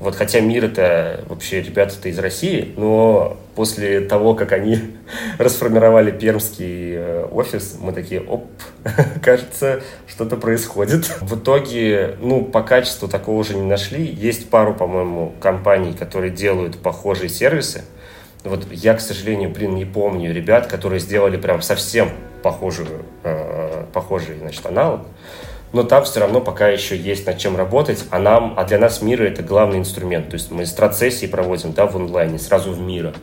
вот 0.00 0.14
хотя 0.14 0.40
мир 0.40 0.66
это 0.66 1.24
вообще 1.26 1.60
ребята-то 1.60 2.08
из 2.08 2.18
России, 2.18 2.72
но 2.76 3.36
после 3.56 4.00
того, 4.00 4.34
как 4.34 4.52
они 4.52 4.78
расформировали 5.38 6.12
пермский 6.12 6.94
э, 6.94 7.24
офис, 7.24 7.76
мы 7.80 7.92
такие, 7.92 8.20
оп, 8.20 8.46
кажется, 9.22 9.82
что-то 10.06 10.36
происходит. 10.36 11.20
В 11.20 11.36
итоге, 11.36 12.16
ну, 12.20 12.44
по 12.44 12.62
качеству 12.62 13.08
такого 13.08 13.40
уже 13.40 13.56
не 13.56 13.66
нашли. 13.66 14.04
Есть 14.04 14.50
пару, 14.50 14.72
по-моему, 14.72 15.34
компаний, 15.40 15.92
которые 15.94 16.30
делают 16.30 16.78
похожие 16.78 17.28
сервисы. 17.28 17.82
Вот 18.44 18.66
я, 18.70 18.94
к 18.94 19.00
сожалению, 19.00 19.50
блин, 19.50 19.74
не 19.74 19.84
помню 19.84 20.32
ребят, 20.32 20.68
которые 20.68 21.00
сделали 21.00 21.36
прям 21.36 21.60
совсем 21.60 22.10
похожую, 22.44 23.04
э, 23.24 23.84
похожий, 23.92 24.38
значит, 24.38 24.64
аналог 24.64 25.00
но 25.72 25.82
там 25.82 26.04
все 26.04 26.20
равно 26.20 26.40
пока 26.40 26.68
еще 26.68 26.96
есть 26.96 27.26
над 27.26 27.38
чем 27.38 27.56
работать, 27.56 28.04
а 28.10 28.18
нам, 28.18 28.54
а 28.56 28.64
для 28.64 28.78
нас 28.78 29.02
мира 29.02 29.24
это 29.24 29.42
главный 29.42 29.78
инструмент. 29.78 30.30
То 30.30 30.34
есть 30.34 30.50
мы 30.50 30.66
страцессии 30.66 31.26
проводим, 31.26 31.72
да, 31.72 31.86
в 31.86 31.96
онлайне, 31.96 32.38
сразу 32.38 32.72
в 32.72 32.80
мира. 32.80 33.14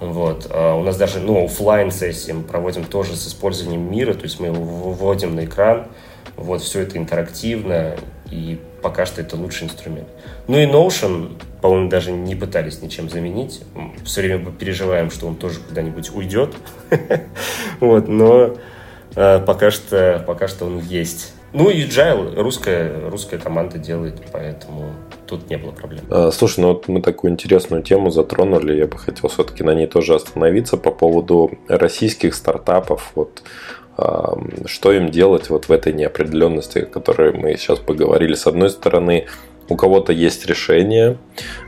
Вот. 0.00 0.48
А 0.50 0.74
у 0.74 0.82
нас 0.82 0.96
даже, 0.96 1.20
ну, 1.20 1.44
офлайн 1.44 1.90
сессии 1.90 2.32
мы 2.32 2.42
проводим 2.42 2.84
тоже 2.84 3.16
с 3.16 3.26
использованием 3.28 3.90
мира, 3.90 4.14
то 4.14 4.24
есть 4.24 4.40
мы 4.40 4.48
его 4.48 4.62
выводим 4.62 5.34
на 5.36 5.44
экран, 5.44 5.86
вот, 6.36 6.62
все 6.62 6.80
это 6.80 6.98
интерактивно, 6.98 7.96
и 8.30 8.58
пока 8.82 9.06
что 9.06 9.20
это 9.20 9.36
лучший 9.36 9.68
инструмент. 9.68 10.08
Ну 10.48 10.58
и 10.58 10.66
Notion, 10.66 11.40
по-моему, 11.62 11.88
даже 11.88 12.10
не 12.10 12.34
пытались 12.34 12.82
ничем 12.82 13.08
заменить. 13.08 13.62
Все 14.04 14.20
время 14.20 14.50
переживаем, 14.50 15.10
что 15.10 15.26
он 15.26 15.36
тоже 15.36 15.60
куда-нибудь 15.60 16.10
уйдет. 16.14 16.54
Вот, 17.80 18.08
но 18.08 18.56
а, 19.16 19.40
пока 19.40 19.70
что, 19.70 20.22
пока 20.26 20.48
что 20.48 20.66
он 20.66 20.78
есть. 20.80 21.33
Ну, 21.54 21.70
и 21.70 21.86
Agile 21.86 22.34
русская, 22.34 23.08
русская 23.08 23.38
команда 23.38 23.78
делает, 23.78 24.20
поэтому 24.32 24.90
тут 25.24 25.48
не 25.48 25.56
было 25.56 25.70
проблем. 25.70 26.02
А, 26.10 26.32
слушай, 26.32 26.58
ну 26.58 26.68
вот 26.68 26.88
мы 26.88 27.00
такую 27.00 27.32
интересную 27.32 27.84
тему 27.84 28.10
затронули, 28.10 28.76
я 28.76 28.88
бы 28.88 28.98
хотел 28.98 29.30
все-таки 29.30 29.62
на 29.62 29.72
ней 29.72 29.86
тоже 29.86 30.16
остановиться 30.16 30.76
по 30.76 30.90
поводу 30.90 31.52
российских 31.68 32.34
стартапов. 32.34 33.12
Вот 33.14 33.42
а, 33.96 34.36
что 34.66 34.92
им 34.92 35.10
делать 35.10 35.48
вот 35.48 35.68
в 35.68 35.72
этой 35.72 35.92
неопределенности, 35.92 36.78
о 36.80 36.86
которой 36.86 37.32
мы 37.32 37.56
сейчас 37.56 37.78
поговорили. 37.78 38.34
С 38.34 38.48
одной 38.48 38.70
стороны, 38.70 39.26
у 39.68 39.76
кого-то 39.76 40.12
есть 40.12 40.46
решения 40.46 41.16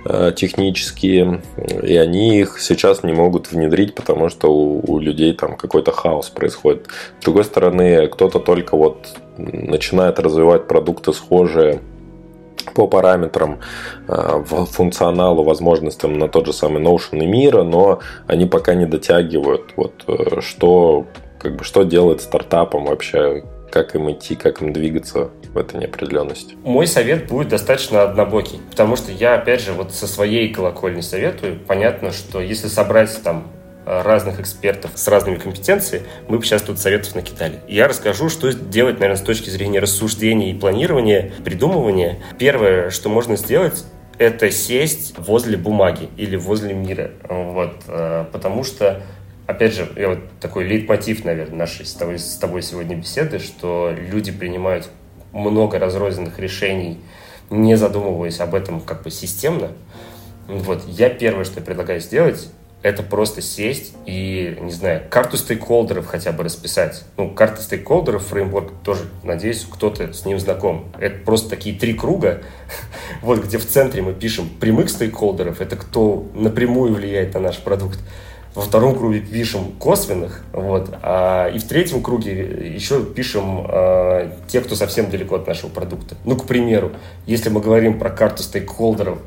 э, 0.05 0.33
технические, 0.37 1.43
и 1.83 1.97
они 1.97 2.41
их 2.41 2.59
сейчас 2.61 3.03
не 3.03 3.13
могут 3.13 3.51
внедрить, 3.51 3.95
потому 3.95 4.29
что 4.29 4.53
у, 4.53 4.83
у 4.87 4.99
людей 4.99 5.33
там 5.33 5.57
какой-то 5.57 5.93
хаос 5.93 6.29
происходит. 6.29 6.89
С 7.21 7.25
другой 7.25 7.45
стороны, 7.45 8.07
кто-то 8.09 8.39
только 8.39 8.77
вот 8.77 9.17
начинает 9.39 10.19
развивать 10.19 10.67
продукты 10.67 11.13
схожие 11.13 11.81
по 12.75 12.87
параметрам, 12.87 13.61
э, 14.09 14.45
функционалу, 14.45 15.43
возможностям 15.45 16.19
на 16.19 16.29
тот 16.29 16.47
же 16.47 16.53
самый 16.53 16.83
Notion 16.83 17.23
и 17.23 17.27
Мира, 17.27 17.63
но 17.63 18.01
они 18.27 18.47
пока 18.47 18.75
не 18.75 18.87
дотягивают. 18.87 19.73
Вот 19.77 20.05
э, 20.07 20.41
что, 20.41 21.07
как 21.39 21.57
бы, 21.57 21.65
что 21.65 21.85
делать 21.85 22.21
стартапом 22.21 22.87
вообще, 22.87 23.45
как 23.71 23.95
им 23.95 24.11
идти, 24.11 24.35
как 24.35 24.63
им 24.63 24.73
двигаться 24.73 25.31
в 25.57 25.59
этой 25.59 25.81
неопределенности? 25.81 26.55
Мой 26.63 26.87
совет 26.87 27.27
будет 27.27 27.49
достаточно 27.49 28.03
однобокий, 28.03 28.61
потому 28.71 28.97
что 28.97 29.11
я, 29.11 29.35
опять 29.35 29.63
же, 29.63 29.73
вот 29.73 29.93
со 29.93 30.07
своей 30.07 30.53
колокольни 30.53 31.01
советую. 31.01 31.59
Понятно, 31.67 32.13
что 32.13 32.41
если 32.41 32.69
собрать 32.69 33.21
там 33.25 33.49
разных 33.87 34.41
экспертов 34.41 34.91
с 34.95 35.09
разными 35.09 35.37
компетенциями, 35.37 36.07
мы 36.29 36.39
бы 36.39 36.45
сейчас 36.45 36.63
тут 36.63 36.79
советов 36.79 37.15
накидали. 37.15 37.61
Я 37.69 37.87
расскажу, 37.89 38.29
что 38.29 38.53
делать, 38.53 38.95
наверное, 38.95 39.17
с 39.17 39.25
точки 39.25 39.49
зрения 39.49 39.79
рассуждения 39.79 40.51
и 40.51 40.55
планирования, 40.55 41.33
придумывания. 41.45 42.19
Первое, 42.39 42.91
что 42.91 43.09
можно 43.09 43.37
сделать, 43.37 43.85
это 44.19 44.51
сесть 44.51 45.15
возле 45.19 45.57
бумаги 45.57 46.09
или 46.17 46.37
возле 46.37 46.75
мира. 46.75 47.13
Вот, 47.29 47.77
э, 47.87 48.25
потому 48.33 48.65
что 48.65 49.03
опять 49.47 49.75
же, 49.75 49.89
я 49.97 50.11
вот 50.11 50.19
такой 50.41 50.65
лейтмотив, 50.65 51.25
наверное, 51.25 51.59
нашей 51.59 51.87
с 51.87 51.95
тобой, 51.95 52.19
с 52.19 52.37
тобой 52.37 52.63
сегодня 52.63 52.97
беседы, 52.97 53.39
что 53.39 53.95
люди 53.97 54.33
принимают 54.33 54.89
много 55.37 55.79
разрозненных 55.79 56.39
решений, 56.39 56.99
не 57.51 57.77
задумываясь 57.77 58.41
об 58.41 58.55
этом 58.55 58.81
как 58.81 59.03
бы 59.03 59.11
системно. 59.11 59.69
Вот, 60.49 60.83
я 60.87 61.11
первое, 61.11 61.45
что 61.45 61.61
предлагаю 61.61 62.01
сделать, 62.01 62.49
это 62.83 63.03
просто 63.03 63.43
сесть 63.43 63.95
и, 64.07 64.57
не 64.61 64.71
знаю, 64.71 65.03
карту 65.11 65.37
стейкхолдеров 65.37 66.07
хотя 66.07 66.31
бы 66.31 66.45
расписать. 66.45 67.05
Ну, 67.17 67.31
карта 67.31 67.61
стейкхолдеров, 67.61 68.25
фреймворк 68.27 68.71
тоже, 68.85 69.07
надеюсь, 69.25 69.67
кто-то 69.69 70.13
с 70.13 70.25
ним 70.25 70.39
знаком. 70.39 70.93
Это 70.99 71.19
просто 71.25 71.51
такие 71.51 71.77
три 71.77 71.95
круга, 71.95 72.43
вот 73.23 73.43
где 73.43 73.59
в 73.59 73.67
центре 73.67 74.03
мы 74.03 74.13
пишем 74.13 74.49
прямых 74.49 74.89
стейкхолдеров, 74.89 75.61
это 75.61 75.75
кто 75.75 76.29
напрямую 76.35 76.95
влияет 76.95 77.35
на 77.35 77.41
наш 77.41 77.59
продукт 77.59 77.99
во 78.57 78.63
втором 78.63 78.97
круге 78.97 79.21
пишем 79.21 79.73
косвенных, 79.79 80.43
вот, 80.53 80.89
а, 81.03 81.49
и 81.51 81.59
в 81.59 81.65
третьем 81.65 82.03
круге 82.03 82.73
еще 82.75 83.05
пишем 83.05 83.67
а, 83.69 84.33
те, 84.49 84.63
кто 84.63 84.75
совсем 84.75 85.11
далеко 85.11 85.37
от 85.37 85.47
нашего 85.47 85.69
продукта. 85.69 86.17
Ну, 86.25 86.37
к 86.37 86.47
примеру, 86.47 86.93
если 87.27 87.51
мы 87.51 87.61
говорим 87.61 87.99
про 87.99 88.09
карту 88.09 88.43
стейкхолдеров, 88.43 89.19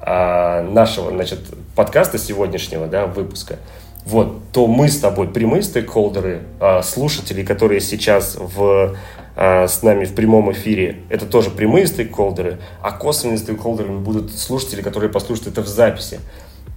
а, 0.00 0.62
нашего, 0.62 1.10
значит, 1.10 1.40
подкаста 1.76 2.16
сегодняшнего, 2.16 2.86
да, 2.86 3.06
выпуска, 3.06 3.58
вот, 4.06 4.40
то 4.52 4.66
мы 4.66 4.88
с 4.88 4.98
тобой 4.98 5.28
прямые 5.28 5.62
стейкхолдеры, 5.62 6.40
а, 6.58 6.82
слушатели, 6.82 7.44
которые 7.44 7.82
сейчас 7.82 8.38
в, 8.40 8.96
а, 9.36 9.68
с 9.68 9.82
нами 9.82 10.06
в 10.06 10.14
прямом 10.14 10.50
эфире, 10.52 11.02
это 11.10 11.26
тоже 11.26 11.50
прямые 11.50 11.86
стейкхолдеры, 11.86 12.58
а 12.80 12.92
косвенные 12.92 13.36
стейкхолдерами 13.36 13.98
будут 13.98 14.32
слушатели, 14.32 14.80
которые 14.80 15.10
послушают 15.10 15.48
это 15.48 15.60
в 15.60 15.68
записи. 15.68 16.20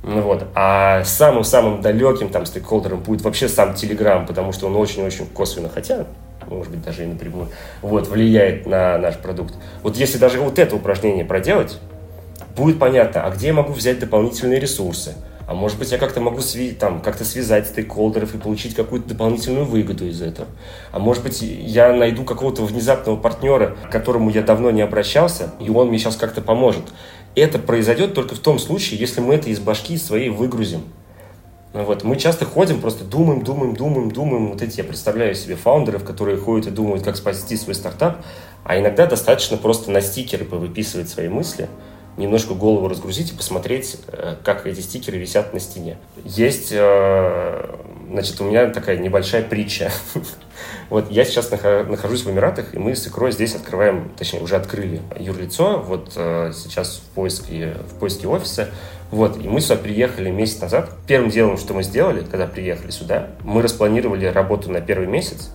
Ну 0.04 0.22
вот. 0.22 0.46
А 0.54 1.04
самым-самым 1.06 1.82
далеким 1.82 2.30
там 2.30 2.46
стейкхолдером 2.46 3.00
будет 3.00 3.22
вообще 3.22 3.48
сам 3.48 3.72
Telegram, 3.72 4.26
потому 4.28 4.52
что 4.52 4.68
он 4.68 4.76
очень-очень 4.76 5.28
косвенно, 5.28 5.70
хотя, 5.70 6.06
может 6.48 6.72
быть, 6.72 6.84
даже 6.84 7.04
и 7.04 7.08
напрямую, 7.08 7.48
вот, 7.82 8.08
влияет 8.10 8.66
на 8.66 8.98
наш 8.98 9.18
продукт. 9.18 9.56
Вот 9.82 9.96
если 9.96 10.18
даже 10.18 10.40
вот 10.40 10.60
это 10.60 10.76
упражнение 10.76 11.24
проделать, 11.24 11.80
будет 12.56 12.80
понятно, 12.80 13.26
а 13.26 13.32
где 13.32 13.48
я 13.48 13.54
могу 13.54 13.72
взять 13.72 14.00
дополнительные 14.00 14.60
ресурсы, 14.60 15.16
а 15.48 15.54
может 15.54 15.78
быть, 15.78 15.92
я 15.92 15.98
как-то 15.98 16.22
могу 16.22 16.40
сви 16.40 16.72
там, 16.72 17.02
как-то 17.02 17.26
связать 17.26 17.68
стейкхолдеров 17.68 18.34
и 18.34 18.38
получить 18.38 18.76
какую-то 18.76 19.10
дополнительную 19.10 19.66
выгоду 19.66 20.08
из 20.08 20.22
этого. 20.22 20.48
А 20.92 21.00
может 21.00 21.24
быть, 21.24 21.42
я 21.42 21.92
найду 21.92 22.24
какого-то 22.24 22.64
внезапного 22.64 23.18
партнера, 23.18 23.76
к 23.88 23.92
которому 23.92 24.30
я 24.30 24.42
давно 24.42 24.72
не 24.72 24.82
обращался, 24.82 25.52
и 25.60 25.70
он 25.70 25.90
мне 25.90 25.98
сейчас 25.98 26.16
как-то 26.16 26.42
поможет. 26.42 26.84
Это 27.36 27.60
произойдет 27.60 28.14
только 28.14 28.36
в 28.36 28.40
том 28.40 28.60
случае, 28.60 29.00
если 29.00 29.22
мы 29.22 29.36
это 29.36 29.50
из 29.50 29.60
башки 29.60 29.98
своей 29.98 30.30
выгрузим. 30.30 30.84
Вот. 31.74 32.04
Мы 32.04 32.18
часто 32.18 32.46
ходим, 32.46 32.80
просто 32.80 33.04
думаем, 33.04 33.44
думаем, 33.44 33.76
думаем, 33.76 34.12
думаем. 34.12 34.52
Вот 34.52 34.62
эти 34.62 34.78
я 34.78 34.84
представляю 34.84 35.34
себе 35.34 35.56
фаундеров, 35.56 36.04
которые 36.04 36.38
ходят 36.38 36.68
и 36.68 36.72
думают, 36.72 37.04
как 37.04 37.18
спасти 37.18 37.58
свой 37.58 37.74
стартап. 37.74 38.24
А 38.64 38.78
иногда 38.78 39.08
достаточно 39.08 39.58
просто 39.58 39.90
на 39.90 40.02
стикеры 40.02 40.46
повыписывать 40.46 41.10
свои 41.10 41.30
мысли, 41.30 41.68
немножко 42.16 42.54
голову 42.54 42.88
разгрузить 42.88 43.32
и 43.32 43.36
посмотреть, 43.36 43.98
э, 44.08 44.36
как 44.44 44.68
эти 44.68 44.82
стикеры 44.82 45.18
висят 45.18 45.52
на 45.54 45.60
стене. 45.60 45.98
Есть, 46.24 46.70
э, 46.72 47.76
значит, 48.14 48.40
у 48.40 48.46
меня 48.46 48.70
такая 48.70 48.98
небольшая 48.98 49.44
притча. 49.44 49.92
Вот 50.90 51.10
я 51.12 51.26
сейчас 51.26 51.50
нахожусь 51.50 52.24
в 52.24 52.32
Эмиратах, 52.32 52.76
и 52.76 52.78
мы 52.78 52.96
с 52.96 53.08
Икрой 53.08 53.32
здесь 53.32 53.56
открываем, 53.56 54.12
точнее, 54.18 54.42
уже 54.42 54.56
открыли 54.56 55.02
юрлицо, 55.18 55.82
вот 55.82 56.14
э, 56.16 56.52
сейчас 56.56 56.98
в 56.98 57.16
поиске, 57.16 57.74
в 57.90 58.00
поиске 58.00 58.28
офиса. 58.28 58.70
Вот, 59.10 59.44
и 59.44 59.50
мы 59.50 59.60
сюда 59.60 59.78
приехали 59.78 60.30
месяц 60.30 60.62
назад. 60.62 60.92
Первым 61.08 61.32
делом, 61.32 61.58
что 61.58 61.74
мы 61.74 61.84
сделали, 61.84 62.24
когда 62.24 62.46
приехали 62.46 62.92
сюда, 62.92 63.32
мы 63.44 63.62
распланировали 63.64 64.26
работу 64.28 64.72
на 64.72 64.80
первый 64.80 65.08
месяц, 65.08 65.50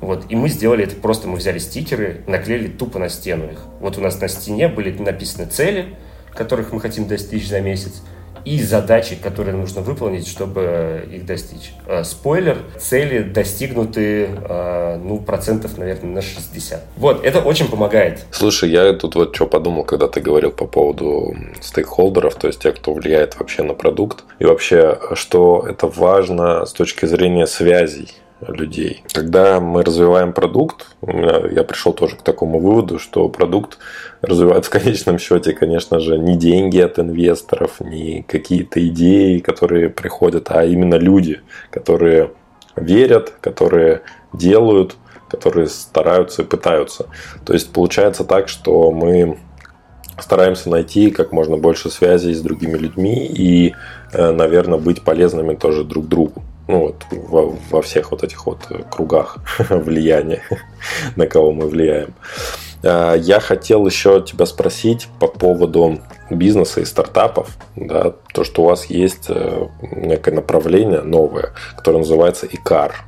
вот, 0.00 0.24
и 0.28 0.36
мы 0.36 0.48
сделали 0.48 0.84
это 0.84 0.96
просто, 0.96 1.28
мы 1.28 1.36
взяли 1.36 1.58
стикеры, 1.58 2.22
наклеили 2.26 2.68
тупо 2.68 2.98
на 2.98 3.08
стену 3.08 3.50
их. 3.50 3.58
Вот 3.80 3.98
у 3.98 4.00
нас 4.00 4.20
на 4.20 4.28
стене 4.28 4.68
были 4.68 4.96
написаны 4.96 5.46
цели, 5.46 5.96
которых 6.34 6.72
мы 6.72 6.80
хотим 6.80 7.06
достичь 7.08 7.48
за 7.48 7.60
месяц, 7.60 8.02
и 8.48 8.62
задачи, 8.62 9.16
которые 9.16 9.54
нужно 9.54 9.82
выполнить, 9.82 10.26
чтобы 10.26 11.06
их 11.12 11.26
достичь. 11.26 11.72
Э, 11.86 12.02
спойлер, 12.04 12.56
цели 12.78 13.22
достигнуты, 13.22 14.28
э, 14.48 15.00
ну, 15.02 15.18
процентов, 15.18 15.76
наверное, 15.76 16.14
на 16.14 16.22
60. 16.22 16.82
Вот, 16.96 17.24
это 17.24 17.40
очень 17.40 17.68
помогает. 17.68 18.24
Слушай, 18.30 18.70
я 18.70 18.92
тут 18.94 19.16
вот 19.16 19.34
что 19.34 19.46
подумал, 19.46 19.84
когда 19.84 20.08
ты 20.08 20.20
говорил 20.20 20.50
по 20.50 20.66
поводу 20.66 21.36
стейкхолдеров, 21.60 22.34
то 22.36 22.46
есть 22.46 22.60
тех, 22.60 22.76
кто 22.76 22.94
влияет 22.94 23.38
вообще 23.38 23.62
на 23.62 23.74
продукт, 23.74 24.24
и 24.38 24.44
вообще, 24.44 24.98
что 25.14 25.66
это 25.68 25.86
важно 25.86 26.64
с 26.64 26.72
точки 26.72 27.06
зрения 27.06 27.46
связей 27.46 28.14
людей. 28.46 29.02
Когда 29.12 29.60
мы 29.60 29.82
развиваем 29.82 30.32
продукт, 30.32 30.86
я 31.02 31.64
пришел 31.64 31.92
тоже 31.92 32.16
к 32.16 32.22
такому 32.22 32.60
выводу, 32.60 32.98
что 32.98 33.28
продукт 33.28 33.78
развивает 34.22 34.64
в 34.64 34.70
конечном 34.70 35.18
счете, 35.18 35.52
конечно 35.52 35.98
же, 36.00 36.18
не 36.18 36.36
деньги 36.36 36.78
от 36.78 36.98
инвесторов, 36.98 37.80
не 37.80 38.22
какие-то 38.22 38.86
идеи, 38.88 39.38
которые 39.38 39.88
приходят, 39.88 40.50
а 40.50 40.64
именно 40.64 40.94
люди, 40.94 41.40
которые 41.70 42.32
верят, 42.76 43.34
которые 43.40 44.02
делают, 44.32 44.96
которые 45.28 45.66
стараются 45.66 46.42
и 46.42 46.46
пытаются. 46.46 47.06
То 47.44 47.52
есть 47.52 47.72
получается 47.72 48.24
так, 48.24 48.48
что 48.48 48.92
мы 48.92 49.38
стараемся 50.20 50.70
найти 50.70 51.10
как 51.10 51.32
можно 51.32 51.56
больше 51.56 51.90
связей 51.90 52.34
с 52.34 52.40
другими 52.40 52.78
людьми 52.78 53.26
и, 53.26 53.74
э, 54.12 54.30
наверное, 54.30 54.78
быть 54.78 55.02
полезными 55.02 55.54
тоже 55.54 55.84
друг 55.84 56.08
другу 56.08 56.42
ну, 56.68 56.80
вот, 56.80 57.06
во, 57.10 57.56
во 57.70 57.82
всех 57.82 58.12
вот 58.12 58.22
этих 58.22 58.46
вот 58.46 58.68
кругах 58.90 59.38
влияния, 59.70 60.42
на 61.16 61.26
кого 61.26 61.52
мы 61.52 61.66
влияем. 61.66 62.14
А, 62.84 63.14
я 63.14 63.40
хотел 63.40 63.86
еще 63.86 64.22
тебя 64.22 64.46
спросить 64.46 65.08
по 65.18 65.26
поводу 65.26 65.98
бизнеса 66.30 66.80
и 66.80 66.84
стартапов, 66.84 67.56
да, 67.74 68.12
то, 68.34 68.44
что 68.44 68.62
у 68.62 68.66
вас 68.66 68.84
есть 68.86 69.26
э, 69.28 69.66
некое 69.80 70.32
направление 70.32 71.00
новое, 71.00 71.54
которое 71.76 71.98
называется 71.98 72.46
ИКАР. 72.46 73.07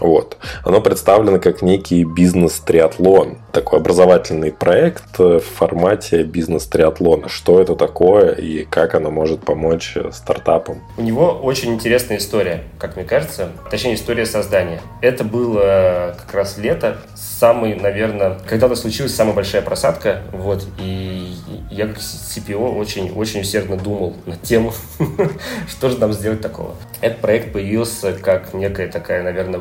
Вот. 0.00 0.36
Оно 0.64 0.80
представлено 0.80 1.38
как 1.38 1.62
некий 1.62 2.04
бизнес-триатлон, 2.04 3.38
такой 3.52 3.78
образовательный 3.78 4.52
проект 4.52 5.18
в 5.18 5.40
формате 5.40 6.22
бизнес-триатлона. 6.22 7.28
Что 7.28 7.60
это 7.60 7.74
такое 7.74 8.32
и 8.32 8.64
как 8.64 8.94
оно 8.94 9.10
может 9.10 9.40
помочь 9.40 9.96
стартапам? 10.12 10.82
У 10.96 11.02
него 11.02 11.30
очень 11.30 11.74
интересная 11.74 12.18
история, 12.18 12.64
как 12.78 12.96
мне 12.96 13.04
кажется, 13.04 13.50
точнее 13.70 13.94
история 13.94 14.26
создания. 14.26 14.80
Это 15.00 15.24
было 15.24 16.14
как 16.18 16.34
раз 16.34 16.58
лето, 16.58 16.98
самый, 17.14 17.74
наверное, 17.74 18.38
когда 18.46 18.66
у 18.66 18.70
нас 18.70 18.80
случилась 18.80 19.14
самая 19.14 19.34
большая 19.34 19.62
просадка, 19.62 20.22
вот, 20.32 20.66
и 20.78 21.34
я 21.70 21.86
как 21.86 21.98
CPO 21.98 22.76
очень, 22.76 23.12
очень 23.12 23.40
усердно 23.40 23.76
думал 23.76 24.14
над 24.26 24.42
тем, 24.42 24.72
что 25.68 25.90
же 25.90 25.98
нам 25.98 26.12
сделать 26.12 26.40
такого. 26.40 26.74
Этот 27.00 27.18
проект 27.18 27.52
появился 27.52 28.12
как 28.12 28.54
некая 28.54 28.88
такая, 28.88 29.22
наверное, 29.22 29.60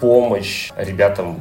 помощь 0.00 0.70
ребятам, 0.76 1.40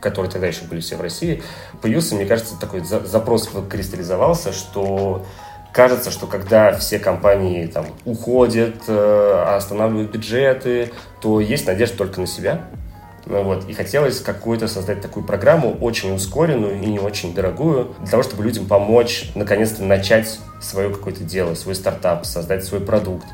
которые 0.00 0.30
тогда 0.30 0.46
еще 0.46 0.64
были 0.64 0.80
все 0.80 0.96
в 0.96 1.00
России, 1.00 1.42
появился, 1.80 2.14
мне 2.14 2.26
кажется, 2.26 2.58
такой 2.58 2.82
запрос 2.84 3.50
кристаллизовался, 3.68 4.52
что 4.52 5.24
кажется, 5.72 6.10
что 6.10 6.26
когда 6.26 6.72
все 6.72 6.98
компании 6.98 7.66
там 7.66 7.86
уходят, 8.04 8.76
э, 8.86 9.44
останавливают 9.56 10.12
бюджеты, 10.12 10.92
то 11.20 11.40
есть 11.40 11.66
надежда 11.66 11.98
только 11.98 12.20
на 12.20 12.26
себя. 12.26 12.62
Ну 13.26 13.42
вот. 13.42 13.68
И 13.68 13.72
хотелось 13.72 14.20
какую-то 14.20 14.68
создать 14.68 15.00
такую 15.00 15.26
программу, 15.26 15.72
очень 15.80 16.14
ускоренную 16.14 16.80
и 16.80 16.86
не 16.86 16.98
очень 16.98 17.34
дорогую, 17.34 17.94
для 18.00 18.08
того, 18.08 18.22
чтобы 18.22 18.44
людям 18.44 18.66
помочь 18.66 19.30
наконец-то 19.34 19.82
начать 19.82 20.38
свое 20.60 20.90
какое-то 20.90 21.24
дело, 21.24 21.54
свой 21.54 21.74
стартап, 21.74 22.26
создать 22.26 22.64
свой 22.64 22.80
продукт. 22.80 23.26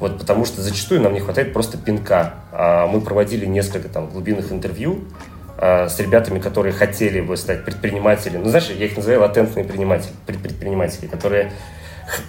Вот, 0.00 0.18
потому 0.18 0.44
что 0.44 0.62
зачастую 0.62 1.00
нам 1.00 1.12
не 1.12 1.20
хватает 1.20 1.52
просто 1.52 1.76
пинка. 1.76 2.34
А 2.52 2.86
мы 2.86 3.00
проводили 3.00 3.46
несколько 3.46 3.88
там 3.88 4.08
глубинных 4.08 4.52
интервью 4.52 5.00
а, 5.56 5.88
с 5.88 5.98
ребятами, 5.98 6.38
которые 6.38 6.72
хотели 6.72 7.20
бы 7.20 7.36
стать 7.36 7.64
предпринимателями. 7.64 8.44
Ну, 8.44 8.50
знаешь, 8.50 8.70
я 8.70 8.86
их 8.86 8.96
называю 8.96 9.22
латентные 9.22 9.64
предприниматели, 9.64 10.12
предприниматели, 10.26 11.06
которые 11.06 11.52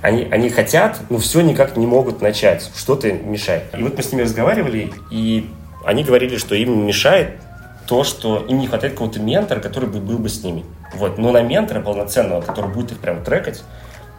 они, 0.02 0.28
они 0.32 0.50
хотят, 0.50 1.00
но 1.10 1.20
все 1.20 1.42
никак 1.42 1.78
не 1.78 1.86
могут 1.86 2.22
начать, 2.22 2.70
что-то 2.76 3.12
мешает. 3.12 3.64
И 3.78 3.84
вот 3.84 3.96
мы 3.96 4.04
с 4.04 4.12
ними 4.12 4.24
разговаривали, 4.24 4.92
и 5.12 5.50
они 5.86 6.04
говорили, 6.04 6.38
что 6.38 6.56
им 6.56 6.86
мешает 6.86 7.40
то, 7.88 8.04
что 8.04 8.46
им 8.48 8.60
не 8.60 8.68
хватает 8.68 8.94
какого-то 8.94 9.20
ментора, 9.20 9.60
который 9.60 9.90
бы 9.90 10.00
был 10.00 10.20
бы 10.20 10.30
с 10.30 10.44
ними. 10.44 10.66
Вот. 10.96 11.18
Но 11.18 11.32
на 11.32 11.42
ментора 11.42 11.82
полноценного, 11.82 12.42
который 12.42 12.70
будет 12.70 12.92
их 12.92 13.00
прям 13.00 13.24
трекать, 13.24 13.64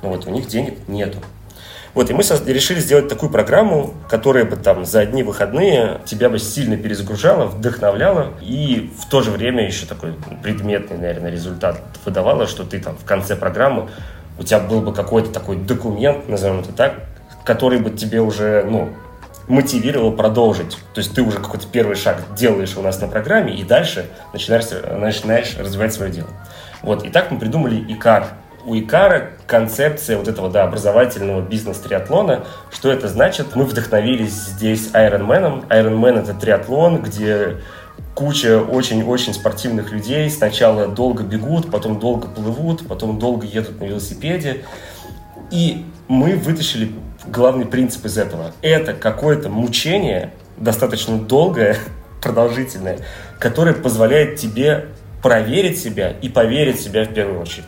ну 0.03 0.09
вот 0.09 0.27
у 0.27 0.31
них 0.31 0.47
денег 0.47 0.89
нету. 0.89 1.19
Вот, 1.92 2.09
и 2.09 2.14
мы 2.14 2.22
решили 2.46 2.79
сделать 2.79 3.09
такую 3.09 3.31
программу, 3.31 3.94
которая 4.09 4.44
бы 4.44 4.57
там 4.57 4.85
за 4.85 5.00
одни 5.00 5.22
выходные 5.22 6.00
тебя 6.05 6.29
бы 6.29 6.38
сильно 6.38 6.76
перезагружала, 6.76 7.46
вдохновляла 7.46 8.35
и 8.40 8.90
в 8.98 9.09
то 9.09 9.22
же 9.22 9.31
время 9.33 9.66
еще 9.66 9.87
такой 9.87 10.14
предметный, 10.42 10.98
наверное, 10.98 11.31
результат 11.31 11.81
выдавала, 12.05 12.46
что 12.46 12.64
ты 12.64 12.79
там 12.79 12.96
в 12.96 13.05
конце 13.05 13.35
программы 13.35 13.88
у 14.38 14.42
тебя 14.42 14.61
был 14.61 14.81
бы 14.81 14.94
какой-то 14.94 15.31
такой 15.31 15.57
документ, 15.57 16.29
назовем 16.29 16.61
это 16.61 16.72
так, 16.72 16.94
который 17.44 17.79
бы 17.79 17.90
тебе 17.90 18.20
уже, 18.20 18.64
ну, 18.64 18.90
мотивировал 19.48 20.12
продолжить. 20.12 20.79
То 20.94 21.00
есть 21.00 21.14
ты 21.14 21.22
уже 21.22 21.38
какой-то 21.38 21.66
первый 21.66 21.96
шаг 21.96 22.22
делаешь 22.37 22.76
у 22.76 22.83
нас 22.83 23.00
на 23.00 23.09
программе, 23.09 23.55
и 23.55 23.64
дальше 23.64 24.07
начинаешь, 24.33 24.66
начинаешь 24.70 25.57
развивать 25.59 25.92
свое 25.92 26.12
дело. 26.12 26.29
Вот, 26.83 27.05
и 27.05 27.11
так 27.11 27.31
мы 27.31 27.38
придумали 27.38 27.85
ИКАР 27.92 28.29
у 28.64 28.79
Икара 28.79 29.33
концепция 29.46 30.16
вот 30.16 30.29
этого 30.29 30.51
да, 30.51 30.64
образовательного 30.64 31.40
бизнес-триатлона. 31.40 32.44
Что 32.70 32.90
это 32.90 33.09
значит? 33.09 33.55
Мы 33.55 33.64
вдохновились 33.64 34.33
здесь 34.33 34.90
Ironman. 34.92 35.66
Ironman— 35.68 36.20
это 36.23 36.35
триатлон, 36.35 37.03
где 37.03 37.59
куча 38.14 38.61
очень-очень 38.61 39.35
спортивных 39.35 39.92
людей 39.92 40.29
сначала 40.31 40.88
долго 40.88 41.23
бегут, 41.23 41.70
потом 41.70 41.99
долго 41.99 42.29
плывут, 42.29 42.87
потом 42.87 43.18
долго 43.18 43.46
едут 43.46 43.81
на 43.81 43.85
велосипеде. 43.85 44.64
И 45.51 45.85
мы 46.09 46.37
вытащили 46.37 46.92
главный 47.27 47.66
принцип 47.66 48.05
из 48.05 48.18
этого. 48.18 48.53
Это 48.62 48.92
какое-то 48.92 49.49
мучение, 49.49 50.33
достаточно 50.57 51.18
долгое, 51.18 51.77
продолжительное, 52.23 52.99
которое 53.38 53.75
позволяет 53.75 54.37
тебе 54.37 54.88
проверить 55.23 55.79
себя 55.79 56.11
и 56.11 56.29
поверить 56.29 56.79
в 56.79 56.83
себя 56.83 57.05
в 57.05 57.12
первую 57.12 57.40
очередь. 57.40 57.64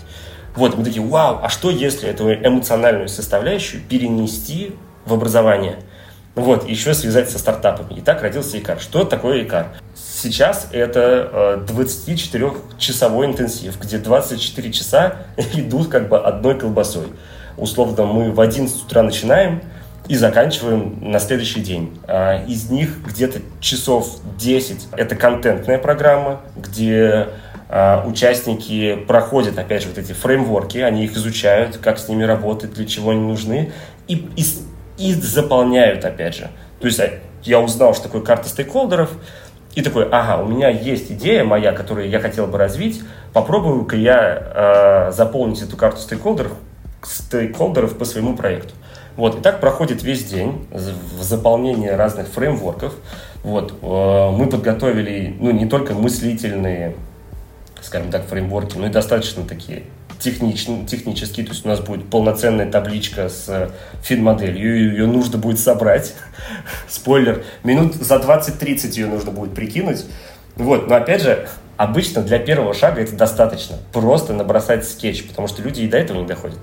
Вот, 0.55 0.77
мы 0.77 0.85
такие, 0.85 1.05
вау, 1.05 1.41
а 1.43 1.49
что 1.49 1.71
если 1.71 2.09
эту 2.09 2.33
эмоциональную 2.33 3.09
составляющую 3.09 3.83
перенести 3.83 4.75
в 5.07 5.15
образование? 5.15 5.79
Вот, 6.35 6.69
еще 6.69 6.95
связать 6.95 7.31
со 7.31 7.39
стартапами. 7.39 7.99
И 7.99 8.01
так 8.01 8.23
родился 8.23 8.59
ИКАР. 8.59 8.81
Что 8.81 9.05
такое 9.05 9.45
ИКАР? 9.45 9.69
Сейчас 9.95 10.69
это 10.73 11.65
24-часовой 11.69 13.27
э, 13.27 13.31
интенсив, 13.31 13.79
где 13.79 13.99
24 13.99 14.73
часа 14.73 15.17
идут 15.55 15.89
как 15.89 16.09
бы 16.09 16.19
одной 16.19 16.59
колбасой. 16.59 17.09
Условно, 17.57 18.05
мы 18.05 18.33
в 18.33 18.41
11 18.41 18.85
утра 18.85 19.03
начинаем 19.03 19.63
и 20.09 20.17
заканчиваем 20.17 20.99
на 21.01 21.19
следующий 21.19 21.61
день. 21.61 21.99
А 22.05 22.45
из 22.47 22.71
них 22.71 22.99
где-то 23.07 23.41
часов 23.61 24.19
10 24.39 24.89
это 24.93 25.15
контентная 25.15 25.79
программа, 25.79 26.41
где 26.57 27.29
участники 28.07 28.97
проходят, 29.07 29.59
опять 29.59 29.83
же, 29.83 29.89
вот 29.89 29.99
эти 29.99 30.13
фреймворки, 30.13 30.79
они 30.79 31.05
их 31.05 31.17
изучают, 31.17 31.79
как 31.79 31.99
с 31.99 32.09
ними 32.09 32.23
работать, 32.25 32.75
для 32.75 32.85
чего 32.85 33.11
они 33.11 33.23
нужны, 33.23 33.73
и, 34.09 34.29
и, 34.37 34.45
и 34.99 35.15
заполняют, 35.15 36.05
опять 36.05 36.35
же. 36.35 36.51
То 36.81 36.87
есть 36.87 37.01
а, 37.01 37.11
я 37.45 37.61
узнал, 37.61 37.95
что 37.95 38.05
такое 38.05 38.21
карта 38.21 38.49
стейкхолдеров, 38.49 39.11
и 39.75 39.81
такой, 39.81 40.07
ага, 40.11 40.43
у 40.43 40.47
меня 40.47 40.69
есть 40.69 41.11
идея 41.13 41.45
моя, 41.45 41.73
которую 41.73 42.11
я 42.11 42.21
хотел 42.21 42.47
бы 42.47 42.59
развить, 42.59 43.03
попробую-ка 43.33 43.97
я 43.97 45.09
э, 45.09 45.13
заполнить 45.13 45.63
эту 45.63 45.79
карту 45.79 46.01
стейкхолдеров, 46.01 46.53
стейкхолдеров 47.03 47.97
по 47.97 48.05
своему 48.05 48.37
проекту. 48.37 48.75
Вот, 49.17 49.39
и 49.39 49.41
так 49.41 49.61
проходит 49.61 50.03
весь 50.03 50.25
день 50.25 50.67
в 50.71 51.23
заполнении 51.23 51.89
разных 51.89 52.29
фреймворков. 52.29 52.95
Вот, 53.43 53.73
э, 53.81 54.31
мы 54.31 54.47
подготовили, 54.47 55.37
ну, 55.41 55.53
не 55.53 55.67
только 55.67 55.95
мыслительные 55.95 56.95
скажем 57.83 58.11
так, 58.11 58.27
фреймворки, 58.27 58.77
ну 58.77 58.87
и 58.87 58.91
достаточно 58.91 59.45
такие 59.45 59.85
техничные, 60.19 60.87
технические, 60.87 61.45
то 61.45 61.53
есть 61.53 61.65
у 61.67 61.69
нас 61.69 61.81
будет 61.81 62.09
полноценная 62.09 62.71
табличка 62.71 63.29
с 63.29 63.73
фин-моделью, 64.03 64.93
ее 64.93 65.07
нужно 65.07 65.37
будет 65.37 65.59
собрать. 65.59 66.15
Спойлер, 66.89 67.45
минут 67.65 67.95
за 67.95 68.17
20-30 68.17 68.91
ее 68.93 69.07
нужно 69.07 69.33
будет 69.33 69.55
прикинуть. 69.55 70.05
Вот, 70.55 70.89
но 70.89 70.97
опять 70.97 71.23
же, 71.23 71.49
обычно 71.77 72.23
для 72.23 72.39
первого 72.39 72.73
шага 72.75 73.01
это 73.03 73.17
достаточно. 73.17 73.79
Просто 73.93 74.33
набросать 74.33 74.87
скетч, 74.87 75.27
потому 75.27 75.49
что 75.49 75.63
люди 75.63 75.81
и 75.81 75.89
до 75.89 75.99
этого 75.99 76.19
не 76.19 76.27
доходят. 76.27 76.59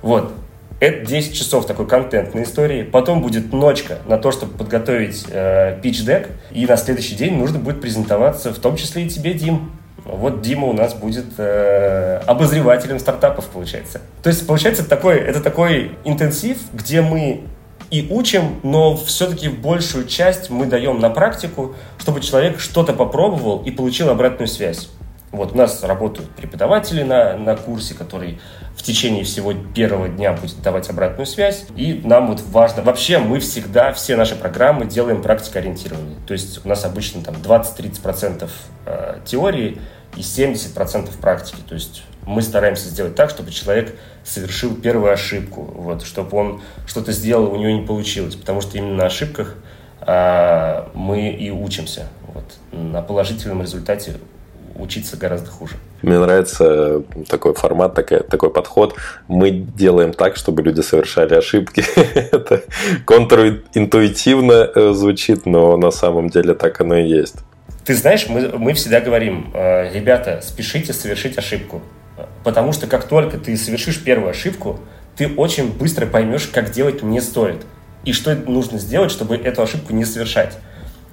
Вот, 0.00 0.32
это 0.80 1.06
10 1.06 1.34
часов 1.34 1.66
такой 1.66 1.86
контентной 1.86 2.44
истории. 2.44 2.82
Потом 2.82 3.22
будет 3.22 3.52
ночка 3.52 3.98
на 4.06 4.18
то, 4.18 4.32
чтобы 4.32 4.56
подготовить 4.56 5.24
э, 5.28 5.78
pitch-дек. 5.80 6.28
И 6.52 6.66
на 6.66 6.76
следующий 6.76 7.14
день 7.14 7.36
нужно 7.36 7.58
будет 7.58 7.80
презентоваться, 7.80 8.52
в 8.52 8.58
том 8.58 8.76
числе 8.76 9.04
и 9.04 9.08
тебе, 9.08 9.34
Дим. 9.34 9.70
Вот 10.04 10.42
Дима 10.42 10.66
у 10.66 10.72
нас 10.74 10.94
будет 10.94 11.26
э, 11.38 12.20
обозревателем 12.26 12.98
стартапов, 12.98 13.46
получается. 13.46 14.02
То 14.22 14.28
есть, 14.28 14.46
получается, 14.46 14.86
такой, 14.86 15.16
это 15.16 15.40
такой 15.40 15.92
интенсив, 16.04 16.58
где 16.74 17.00
мы 17.00 17.44
и 17.90 18.06
учим, 18.10 18.60
но 18.62 18.96
все-таки 18.96 19.48
большую 19.48 20.06
часть 20.06 20.50
мы 20.50 20.66
даем 20.66 20.98
на 21.00 21.10
практику, 21.10 21.74
чтобы 21.98 22.20
человек 22.20 22.60
что-то 22.60 22.92
попробовал 22.92 23.62
и 23.64 23.70
получил 23.70 24.10
обратную 24.10 24.48
связь. 24.48 24.88
Вот 25.32 25.52
у 25.52 25.56
нас 25.56 25.82
работают 25.82 26.30
преподаватели 26.30 27.02
на, 27.02 27.36
на 27.36 27.56
курсе, 27.56 27.94
который 27.94 28.40
в 28.76 28.82
течение 28.82 29.24
всего 29.24 29.52
первого 29.52 30.08
дня 30.08 30.32
будет 30.32 30.60
давать 30.60 30.90
обратную 30.90 31.26
связь. 31.26 31.64
И 31.76 32.00
нам 32.04 32.28
вот 32.28 32.42
важно, 32.50 32.82
вообще 32.82 33.18
мы 33.18 33.38
всегда, 33.38 33.92
все 33.92 34.16
наши 34.16 34.34
программы 34.34 34.86
делаем 34.86 35.22
практикоориентированные. 35.22 36.16
То 36.26 36.32
есть 36.32 36.64
у 36.64 36.68
нас 36.68 36.84
обычно 36.84 37.22
там 37.22 37.34
20-30% 37.36 38.50
э, 38.86 39.18
теории 39.24 39.80
и 40.16 40.20
70% 40.20 41.18
практики. 41.20 41.58
То 41.68 41.74
есть 41.74 42.02
мы 42.26 42.42
стараемся 42.42 42.88
сделать 42.88 43.14
так, 43.14 43.30
чтобы 43.30 43.52
человек 43.52 43.96
совершил 44.24 44.74
первую 44.74 45.12
ошибку, 45.12 45.62
вот, 45.62 46.02
чтобы 46.02 46.36
он 46.36 46.62
что-то 46.86 47.12
сделал, 47.12 47.52
у 47.52 47.56
него 47.56 47.70
не 47.70 47.86
получилось. 47.86 48.34
Потому 48.34 48.60
что 48.60 48.76
именно 48.78 48.96
на 48.96 49.06
ошибках 49.06 49.56
а, 50.00 50.90
мы 50.94 51.30
и 51.30 51.50
учимся. 51.50 52.08
Вот. 52.32 52.44
На 52.72 53.02
положительном 53.02 53.62
результате 53.62 54.16
учиться 54.76 55.16
гораздо 55.16 55.50
хуже. 55.50 55.74
Мне 56.02 56.18
нравится 56.18 57.02
такой 57.28 57.54
формат, 57.54 57.94
такой, 57.94 58.20
такой 58.20 58.50
подход. 58.50 58.94
Мы 59.28 59.50
делаем 59.50 60.12
так, 60.12 60.36
чтобы 60.36 60.62
люди 60.62 60.80
совершали 60.80 61.34
ошибки. 61.34 61.84
Это 62.14 62.62
контринтуитивно 63.04 64.70
э, 64.74 64.92
звучит, 64.92 65.46
но 65.46 65.76
на 65.76 65.90
самом 65.90 66.28
деле 66.28 66.54
так 66.54 66.80
оно 66.80 66.96
и 66.96 67.08
есть. 67.08 67.36
Ты 67.84 67.94
знаешь, 67.94 68.26
мы, 68.28 68.58
мы 68.58 68.74
всегда 68.74 69.00
говорим, 69.00 69.50
э, 69.54 69.92
ребята, 69.92 70.40
спешите 70.42 70.92
совершить 70.92 71.38
ошибку. 71.38 71.82
Потому 72.42 72.72
что 72.72 72.86
как 72.86 73.04
только 73.04 73.38
ты 73.38 73.56
совершишь 73.56 74.02
первую 74.02 74.30
ошибку, 74.30 74.80
ты 75.16 75.28
очень 75.28 75.72
быстро 75.72 76.06
поймешь, 76.06 76.48
как 76.52 76.70
делать 76.70 77.02
не 77.02 77.20
стоит. 77.20 77.64
И 78.04 78.12
что 78.12 78.34
нужно 78.34 78.78
сделать, 78.78 79.10
чтобы 79.10 79.36
эту 79.36 79.62
ошибку 79.62 79.92
не 79.94 80.04
совершать. 80.04 80.58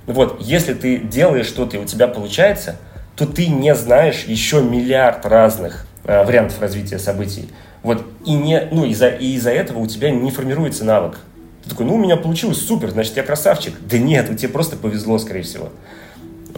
Вот, 0.08 0.42
если 0.42 0.74
ты 0.74 0.98
делаешь 0.98 1.46
что-то 1.46 1.78
и 1.78 1.80
у 1.80 1.86
тебя 1.86 2.08
получается– 2.08 2.76
то 3.16 3.26
ты 3.26 3.48
не 3.48 3.76
знаешь 3.76 4.24
еще 4.26 4.62
миллиард 4.62 5.26
разных 5.26 5.86
э, 6.04 6.24
вариантов 6.24 6.62
развития 6.62 7.00
событий. 7.00 7.50
Вот, 7.84 8.06
и, 8.26 8.34
не, 8.34 8.68
ну, 8.72 8.86
из-за, 8.86 9.10
и 9.10 9.34
из-за 9.34 9.52
этого 9.52 9.80
у 9.80 9.88
тебя 9.88 10.12
не 10.12 10.32
формируется 10.32 10.86
навык. 10.86 11.18
Ты 11.64 11.70
такой, 11.70 11.86
ну, 11.86 11.96
у 11.96 11.98
меня 11.98 12.18
получилось 12.18 12.60
супер, 12.66 12.92
значит, 12.92 13.18
я 13.18 13.24
красавчик. 13.24 13.74
Да 13.82 13.98
нет, 13.98 14.36
тебе 14.38 14.50
просто 14.50 14.76
повезло, 14.76 15.18
скорее 15.20 15.44
всего. 15.44 15.70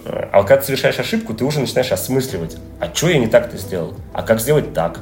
А 0.06 0.42
когда 0.44 0.58
ты 0.58 0.66
совершаешь 0.66 1.00
ошибку, 1.00 1.34
ты 1.34 1.46
уже 1.46 1.60
начинаешь 1.60 1.92
осмысливать, 1.92 2.58
а 2.80 2.94
что 2.94 3.10
я 3.10 3.20
не 3.20 3.28
так-то 3.28 3.58
сделал, 3.58 3.96
а 4.14 4.24
как 4.24 4.42
сделать 4.42 4.74
так. 4.74 5.00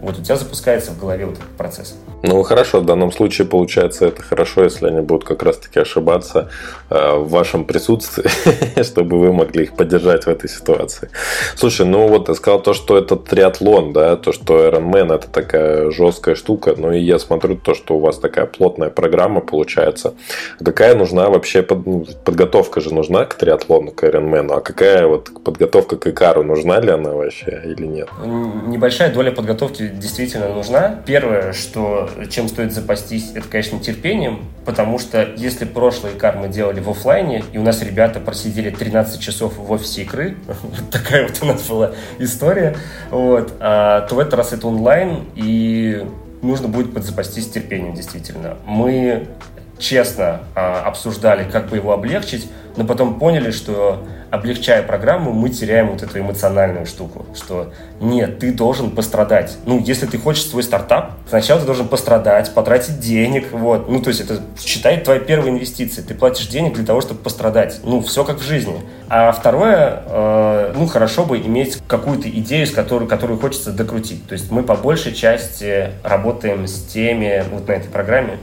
Вот 0.00 0.18
у 0.18 0.22
тебя 0.22 0.36
запускается 0.36 0.92
в 0.92 0.98
голове 0.98 1.26
вот 1.26 1.36
этот 1.36 1.48
процесс. 1.56 1.96
Ну 2.22 2.42
хорошо, 2.42 2.80
в 2.80 2.84
данном 2.84 3.12
случае 3.12 3.46
получается 3.46 4.06
это 4.06 4.22
хорошо, 4.22 4.64
если 4.64 4.86
они 4.86 5.00
будут 5.00 5.24
как 5.24 5.42
раз-таки 5.42 5.78
ошибаться 5.78 6.50
э, 6.90 7.16
в 7.16 7.28
вашем 7.28 7.64
присутствии, 7.64 8.82
чтобы 8.82 9.18
вы 9.18 9.32
могли 9.32 9.64
их 9.64 9.76
поддержать 9.76 10.24
в 10.24 10.28
этой 10.28 10.48
ситуации. 10.48 11.10
Слушай, 11.56 11.86
ну 11.86 12.08
вот 12.08 12.26
ты 12.26 12.34
сказал 12.34 12.60
то, 12.60 12.74
что 12.74 12.98
это 12.98 13.16
триатлон, 13.16 13.92
да, 13.92 14.16
то, 14.16 14.32
что 14.32 14.66
Ironman 14.66 15.14
это 15.14 15.28
такая 15.28 15.90
жесткая 15.90 16.34
штука, 16.34 16.74
ну 16.76 16.92
и 16.92 16.98
я 17.00 17.18
смотрю 17.18 17.56
то, 17.56 17.74
что 17.74 17.94
у 17.96 18.00
вас 18.00 18.18
такая 18.18 18.46
плотная 18.46 18.90
программа 18.90 19.40
получается. 19.40 20.14
Какая 20.64 20.96
нужна 20.96 21.28
вообще 21.28 21.62
под, 21.62 21.86
ну, 21.86 22.06
подготовка 22.24 22.80
же 22.80 22.92
нужна 22.92 23.24
к 23.26 23.34
триатлону, 23.34 23.92
к 23.92 24.02
Ironman, 24.02 24.52
а 24.52 24.60
какая 24.60 25.06
вот 25.06 25.30
подготовка 25.44 25.96
к 25.96 26.06
Икару, 26.06 26.42
нужна 26.42 26.80
ли 26.80 26.90
она 26.90 27.12
вообще 27.12 27.62
или 27.64 27.86
нет? 27.86 28.08
Небольшая 28.24 29.12
доля 29.12 29.30
подготовки 29.30 29.87
действительно 29.92 30.48
нужна. 30.48 31.00
Первое, 31.06 31.52
что 31.52 32.10
чем 32.30 32.48
стоит 32.48 32.72
запастись, 32.72 33.32
это, 33.34 33.48
конечно, 33.48 33.78
терпением, 33.80 34.44
потому 34.64 34.98
что 34.98 35.28
если 35.36 35.64
прошлый 35.64 36.12
кар 36.12 36.36
мы 36.36 36.48
делали 36.48 36.80
в 36.80 36.88
офлайне, 36.90 37.44
и 37.52 37.58
у 37.58 37.62
нас 37.62 37.82
ребята 37.82 38.20
просидели 38.20 38.70
13 38.70 39.20
часов 39.20 39.56
в 39.56 39.70
офисе 39.70 40.02
игры, 40.02 40.36
вот 40.46 40.90
такая 40.90 41.26
вот 41.26 41.38
у 41.42 41.46
нас 41.46 41.62
была 41.62 41.92
история, 42.18 42.76
вот, 43.10 43.54
а, 43.60 44.02
то 44.02 44.14
в 44.14 44.18
этот 44.18 44.34
раз 44.34 44.52
это 44.52 44.66
онлайн, 44.66 45.24
и 45.34 46.06
нужно 46.42 46.68
будет 46.68 46.94
подзапастись 46.94 47.48
терпением, 47.48 47.94
действительно. 47.94 48.56
Мы 48.66 49.28
честно 49.78 50.40
а, 50.54 50.82
обсуждали, 50.82 51.48
как 51.50 51.68
бы 51.68 51.76
его 51.76 51.92
облегчить, 51.92 52.50
но 52.76 52.84
потом 52.84 53.18
поняли, 53.18 53.50
что 53.50 54.04
облегчая 54.30 54.82
программу, 54.82 55.32
мы 55.32 55.48
теряем 55.48 55.88
вот 55.88 56.02
эту 56.02 56.18
эмоциональную 56.20 56.86
штуку, 56.86 57.26
что 57.34 57.72
нет, 58.00 58.38
ты 58.38 58.52
должен 58.52 58.90
пострадать. 58.90 59.56
Ну, 59.64 59.78
если 59.78 60.06
ты 60.06 60.18
хочешь 60.18 60.46
свой 60.46 60.62
стартап, 60.62 61.12
сначала 61.28 61.60
ты 61.60 61.66
должен 61.66 61.88
пострадать, 61.88 62.52
потратить 62.52 63.00
денег, 63.00 63.52
вот. 63.52 63.88
Ну, 63.88 64.00
то 64.00 64.08
есть 64.08 64.20
это 64.20 64.40
считай 64.60 65.00
твоя 65.00 65.20
первая 65.20 65.50
инвестиция. 65.50 66.04
Ты 66.04 66.14
платишь 66.14 66.46
денег 66.46 66.74
для 66.74 66.84
того, 66.84 67.00
чтобы 67.00 67.20
пострадать. 67.20 67.80
Ну, 67.84 68.00
все 68.02 68.24
как 68.24 68.38
в 68.38 68.42
жизни. 68.42 68.80
А 69.08 69.32
второе, 69.32 70.02
э, 70.06 70.72
ну, 70.76 70.86
хорошо 70.86 71.24
бы 71.24 71.38
иметь 71.38 71.78
какую-то 71.86 72.28
идею, 72.28 72.66
с 72.66 72.70
которой, 72.70 73.08
которую 73.08 73.40
хочется 73.40 73.72
докрутить. 73.72 74.26
То 74.28 74.34
есть 74.34 74.50
мы 74.50 74.62
по 74.62 74.74
большей 74.74 75.14
части 75.14 75.90
работаем 76.04 76.66
с 76.66 76.82
теми, 76.84 77.44
вот 77.50 77.66
на 77.68 77.72
этой 77.72 77.88
программе, 77.88 78.38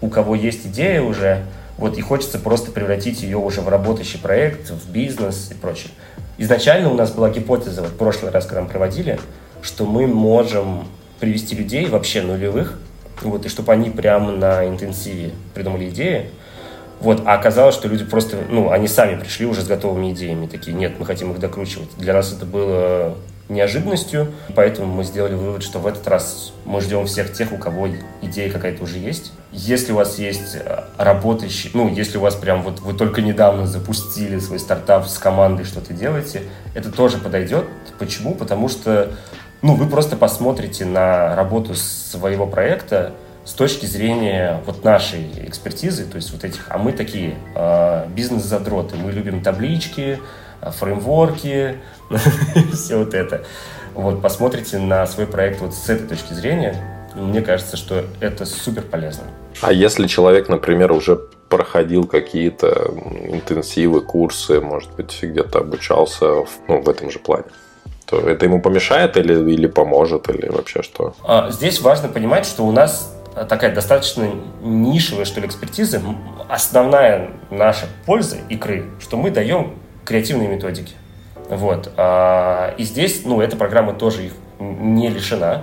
у 0.00 0.08
кого 0.08 0.34
есть 0.34 0.66
идея 0.66 1.02
уже, 1.02 1.44
вот, 1.76 1.96
и 1.98 2.00
хочется 2.00 2.38
просто 2.38 2.70
превратить 2.70 3.22
ее 3.22 3.38
уже 3.38 3.60
в 3.60 3.68
работающий 3.68 4.18
проект, 4.18 4.70
в 4.70 4.90
бизнес 4.90 5.50
и 5.50 5.54
прочее. 5.54 5.90
Изначально 6.38 6.90
у 6.90 6.94
нас 6.94 7.10
была 7.10 7.30
гипотеза, 7.30 7.82
вот 7.82 7.90
в 7.90 7.96
прошлый 7.96 8.30
раз, 8.30 8.46
когда 8.46 8.62
мы 8.62 8.68
проводили, 8.68 9.18
что 9.62 9.86
мы 9.86 10.06
можем 10.06 10.86
привести 11.20 11.56
людей 11.56 11.86
вообще 11.86 12.22
нулевых, 12.22 12.78
вот, 13.22 13.44
и 13.46 13.48
чтобы 13.48 13.72
они 13.72 13.90
прямо 13.90 14.32
на 14.32 14.66
интенсиве 14.68 15.32
придумали 15.54 15.88
идеи, 15.88 16.30
вот, 17.00 17.22
а 17.24 17.34
оказалось, 17.34 17.74
что 17.74 17.88
люди 17.88 18.04
просто, 18.04 18.38
ну, 18.48 18.70
они 18.70 18.88
сами 18.88 19.18
пришли 19.18 19.46
уже 19.46 19.62
с 19.62 19.66
готовыми 19.66 20.12
идеями, 20.12 20.46
такие, 20.46 20.76
нет, 20.76 20.94
мы 20.98 21.06
хотим 21.06 21.30
их 21.32 21.38
докручивать. 21.38 21.88
Для 21.96 22.12
нас 22.12 22.32
это 22.32 22.44
было 22.44 23.16
неожиданностью, 23.48 24.32
поэтому 24.54 24.92
мы 24.92 25.04
сделали 25.04 25.34
вывод, 25.34 25.62
что 25.62 25.78
в 25.78 25.86
этот 25.86 26.06
раз 26.06 26.52
мы 26.64 26.80
ждем 26.80 27.06
всех 27.06 27.32
тех, 27.32 27.52
у 27.52 27.56
кого 27.56 27.88
идея 28.22 28.50
какая-то 28.50 28.82
уже 28.84 28.98
есть. 28.98 29.32
Если 29.52 29.92
у 29.92 29.96
вас 29.96 30.18
есть 30.18 30.56
э, 30.56 30.84
работающий, 30.98 31.70
ну, 31.72 31.88
если 31.88 32.18
у 32.18 32.20
вас 32.20 32.34
прям 32.34 32.62
вот 32.62 32.80
вы 32.80 32.92
только 32.92 33.22
недавно 33.22 33.66
запустили 33.66 34.38
свой 34.38 34.58
стартап 34.58 35.06
с 35.06 35.18
командой, 35.18 35.64
что-то 35.64 35.94
делаете, 35.94 36.42
это 36.74 36.92
тоже 36.92 37.16
подойдет. 37.18 37.64
Почему? 37.98 38.34
Потому 38.34 38.68
что 38.68 39.10
ну, 39.62 39.74
вы 39.74 39.88
просто 39.88 40.16
посмотрите 40.16 40.84
на 40.84 41.34
работу 41.34 41.74
своего 41.74 42.46
проекта 42.46 43.12
с 43.44 43.52
точки 43.52 43.86
зрения 43.86 44.60
вот 44.66 44.84
нашей 44.84 45.26
экспертизы, 45.46 46.04
то 46.04 46.16
есть 46.16 46.30
вот 46.32 46.44
этих, 46.44 46.66
а 46.68 46.76
мы 46.76 46.92
такие 46.92 47.34
э, 47.54 48.06
бизнес-задроты, 48.14 48.96
мы 48.96 49.10
любим 49.10 49.42
таблички, 49.42 50.20
фреймворки, 50.62 51.76
все 52.72 52.96
вот 52.98 53.14
это. 53.14 53.44
Вот, 53.94 54.22
посмотрите 54.22 54.78
на 54.78 55.06
свой 55.06 55.26
проект 55.26 55.60
вот 55.60 55.74
с 55.74 55.88
этой 55.88 56.06
точки 56.06 56.32
зрения, 56.32 56.76
мне 57.14 57.42
кажется, 57.42 57.76
что 57.76 58.04
это 58.20 58.44
супер 58.44 58.82
полезно. 58.82 59.24
А 59.60 59.72
если 59.72 60.06
человек, 60.06 60.48
например, 60.48 60.92
уже 60.92 61.16
проходил 61.48 62.06
какие-то 62.06 62.92
интенсивы, 63.24 64.02
курсы, 64.02 64.60
может 64.60 64.92
быть, 64.92 65.18
где-то 65.20 65.60
обучался 65.60 66.44
ну, 66.68 66.80
в 66.80 66.88
этом 66.88 67.10
же 67.10 67.18
плане? 67.18 67.46
то 68.08 68.18
это 68.20 68.46
ему 68.46 68.62
помешает 68.62 69.18
или, 69.18 69.34
или 69.52 69.66
поможет, 69.66 70.30
или 70.30 70.48
вообще 70.48 70.82
что? 70.82 71.14
А, 71.24 71.50
здесь 71.50 71.80
важно 71.82 72.08
понимать, 72.08 72.46
что 72.46 72.64
у 72.64 72.72
нас 72.72 73.14
такая 73.48 73.74
достаточно 73.74 74.30
нишевая, 74.62 75.26
что 75.26 75.40
ли, 75.40 75.46
экспертиза. 75.46 76.00
Основная 76.48 77.32
наша 77.50 77.86
польза 78.06 78.38
икры, 78.48 78.86
что 78.98 79.18
мы 79.18 79.30
даем 79.30 79.74
креативные 80.08 80.48
методики. 80.48 80.94
Вот. 81.50 81.92
А, 81.98 82.74
и 82.78 82.84
здесь, 82.84 83.22
ну, 83.26 83.42
эта 83.42 83.56
программа 83.56 83.92
тоже 83.92 84.26
их 84.26 84.32
не 84.58 85.10
лишена. 85.10 85.62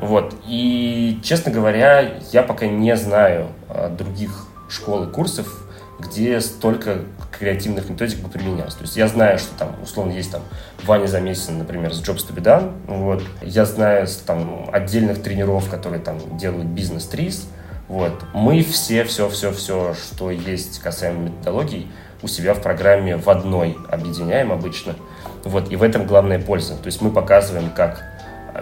Вот. 0.00 0.34
И, 0.48 1.20
честно 1.22 1.52
говоря, 1.52 2.18
я 2.32 2.42
пока 2.42 2.66
не 2.66 2.96
знаю 2.96 3.48
а, 3.68 3.88
других 3.88 4.48
школ 4.68 5.04
и 5.04 5.12
курсов, 5.12 5.64
где 6.00 6.40
столько 6.40 7.02
креативных 7.38 7.88
методик 7.88 8.18
бы 8.18 8.28
применялось. 8.28 8.74
То 8.74 8.82
есть 8.82 8.96
я 8.96 9.06
знаю, 9.06 9.38
что 9.38 9.56
там, 9.56 9.76
условно, 9.80 10.10
есть 10.10 10.32
там 10.32 10.42
Ваня 10.82 11.06
Замесин, 11.06 11.58
например, 11.58 11.94
с 11.94 12.02
Jobs 12.02 12.26
to 12.28 12.34
be 12.34 12.42
done. 12.42 12.72
Вот. 12.88 13.22
Я 13.42 13.64
знаю 13.64 14.08
там 14.26 14.68
отдельных 14.72 15.22
тренеров, 15.22 15.70
которые 15.70 16.02
там 16.02 16.36
делают 16.36 16.66
бизнес-трис. 16.66 17.46
Вот. 17.86 18.24
Мы 18.32 18.64
все, 18.64 19.04
все, 19.04 19.28
все, 19.28 19.52
все, 19.52 19.94
что 19.94 20.32
есть 20.32 20.80
касаемо 20.80 21.28
методологий, 21.28 21.86
у 22.24 22.26
себя 22.26 22.54
в 22.54 22.62
программе 22.62 23.16
в 23.16 23.28
одной 23.28 23.76
объединяем 23.90 24.50
обычно. 24.50 24.94
Вот. 25.44 25.70
И 25.70 25.76
в 25.76 25.82
этом 25.82 26.06
главная 26.06 26.40
польза. 26.40 26.74
То 26.76 26.86
есть 26.86 27.02
мы 27.02 27.10
показываем, 27.10 27.70
как 27.70 28.02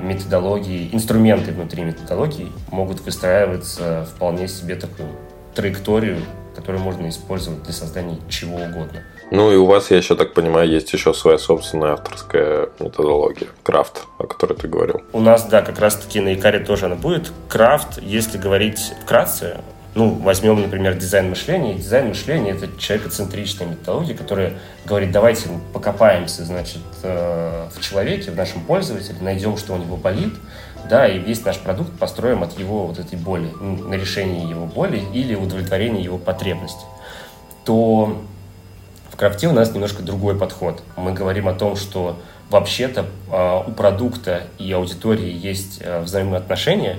методологии, 0.00 0.90
инструменты 0.92 1.52
внутри 1.52 1.84
методологии 1.84 2.50
могут 2.70 3.00
выстраиваться 3.00 4.06
вполне 4.14 4.48
себе 4.48 4.74
такую 4.74 5.08
траекторию 5.54 6.18
которые 6.54 6.82
можно 6.82 7.08
использовать 7.08 7.62
для 7.62 7.72
создания 7.72 8.18
чего 8.28 8.56
угодно. 8.56 9.02
Ну 9.30 9.50
и 9.50 9.56
у 9.56 9.66
вас, 9.66 9.90
я 9.90 9.96
еще 9.96 10.14
так 10.14 10.34
понимаю, 10.34 10.68
есть 10.68 10.92
еще 10.92 11.14
своя 11.14 11.38
собственная 11.38 11.92
авторская 11.92 12.68
методология, 12.78 13.48
крафт, 13.62 14.06
о 14.18 14.26
которой 14.26 14.54
ты 14.54 14.68
говорил. 14.68 15.00
У 15.12 15.20
нас, 15.20 15.44
да, 15.46 15.62
как 15.62 15.78
раз-таки 15.78 16.20
на 16.20 16.34
Икаре 16.34 16.60
тоже 16.60 16.86
она 16.86 16.96
будет. 16.96 17.32
Крафт, 17.48 17.98
если 18.02 18.36
говорить 18.36 18.92
вкратце, 19.02 19.58
ну, 19.94 20.14
возьмем, 20.14 20.60
например, 20.62 20.94
дизайн 20.94 21.28
мышления. 21.28 21.74
Дизайн 21.74 22.08
мышления– 22.08 22.50
это 22.52 22.68
человекоцентричная 22.78 23.66
методология, 23.66 24.16
которая 24.16 24.54
говорит, 24.86 25.12
давайте 25.12 25.48
покопаемся, 25.74 26.44
значит, 26.44 26.80
э, 27.02 27.68
в 27.74 27.80
человеке, 27.80 28.30
в 28.30 28.36
нашем 28.36 28.62
пользователе, 28.62 29.16
найдем, 29.20 29.58
что 29.58 29.74
у 29.74 29.76
него 29.76 29.96
болит, 29.96 30.32
да, 30.88 31.06
и 31.06 31.18
весь 31.18 31.44
наш 31.44 31.58
продукт 31.58 31.98
построим 31.98 32.42
от 32.42 32.58
его 32.58 32.86
вот 32.86 32.98
этой 32.98 33.18
боли, 33.18 33.50
на 33.60 33.94
решение 33.94 34.48
его 34.48 34.64
боли 34.64 35.02
или 35.12 35.34
удовлетворение 35.34 36.02
его 36.02 36.16
потребностей, 36.16 36.86
то 37.66 38.22
в 39.10 39.16
крафте 39.16 39.46
у 39.46 39.52
нас 39.52 39.72
немножко 39.72 40.02
другой 40.02 40.38
подход. 40.38 40.82
Мы 40.96 41.12
говорим 41.12 41.48
о 41.48 41.52
том, 41.52 41.76
что 41.76 42.18
вообще-то 42.48 43.06
э, 43.30 43.62
у 43.66 43.72
продукта 43.72 44.44
и 44.58 44.72
аудитории 44.72 45.30
есть 45.30 45.80
э, 45.82 46.00
взаимоотношения, 46.00 46.98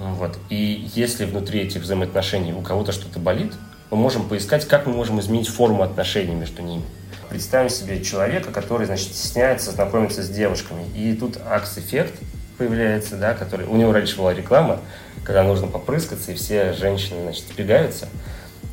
вот, 0.00 0.38
и 0.48 0.88
если 0.94 1.24
внутри 1.24 1.60
этих 1.60 1.82
взаимоотношений 1.82 2.52
у 2.52 2.62
кого-то 2.62 2.92
что-то 2.92 3.18
болит, 3.18 3.52
мы 3.90 3.96
можем 3.96 4.28
поискать, 4.28 4.66
как 4.66 4.86
мы 4.86 4.92
можем 4.92 5.20
изменить 5.20 5.48
форму 5.48 5.82
отношений 5.82 6.34
между 6.34 6.62
ними. 6.62 6.84
Представим 7.28 7.68
себе 7.68 8.02
человека, 8.02 8.50
который, 8.50 8.86
значит, 8.86 9.14
стесняется 9.14 9.70
знакомиться 9.70 10.22
с 10.22 10.28
девушками. 10.28 10.84
И 10.96 11.14
тут 11.14 11.38
акс-эффект– 11.46 12.14
появляется, 12.60 13.16
да, 13.16 13.32
который... 13.32 13.66
У 13.66 13.76
него 13.76 13.90
раньше 13.90 14.18
была 14.18 14.34
реклама, 14.34 14.80
когда 15.24 15.42
нужно 15.42 15.66
попрыскаться, 15.66 16.32
и 16.32 16.34
все 16.34 16.74
женщины, 16.74 17.22
значит, 17.22 17.44
сбегаются. 17.48 18.06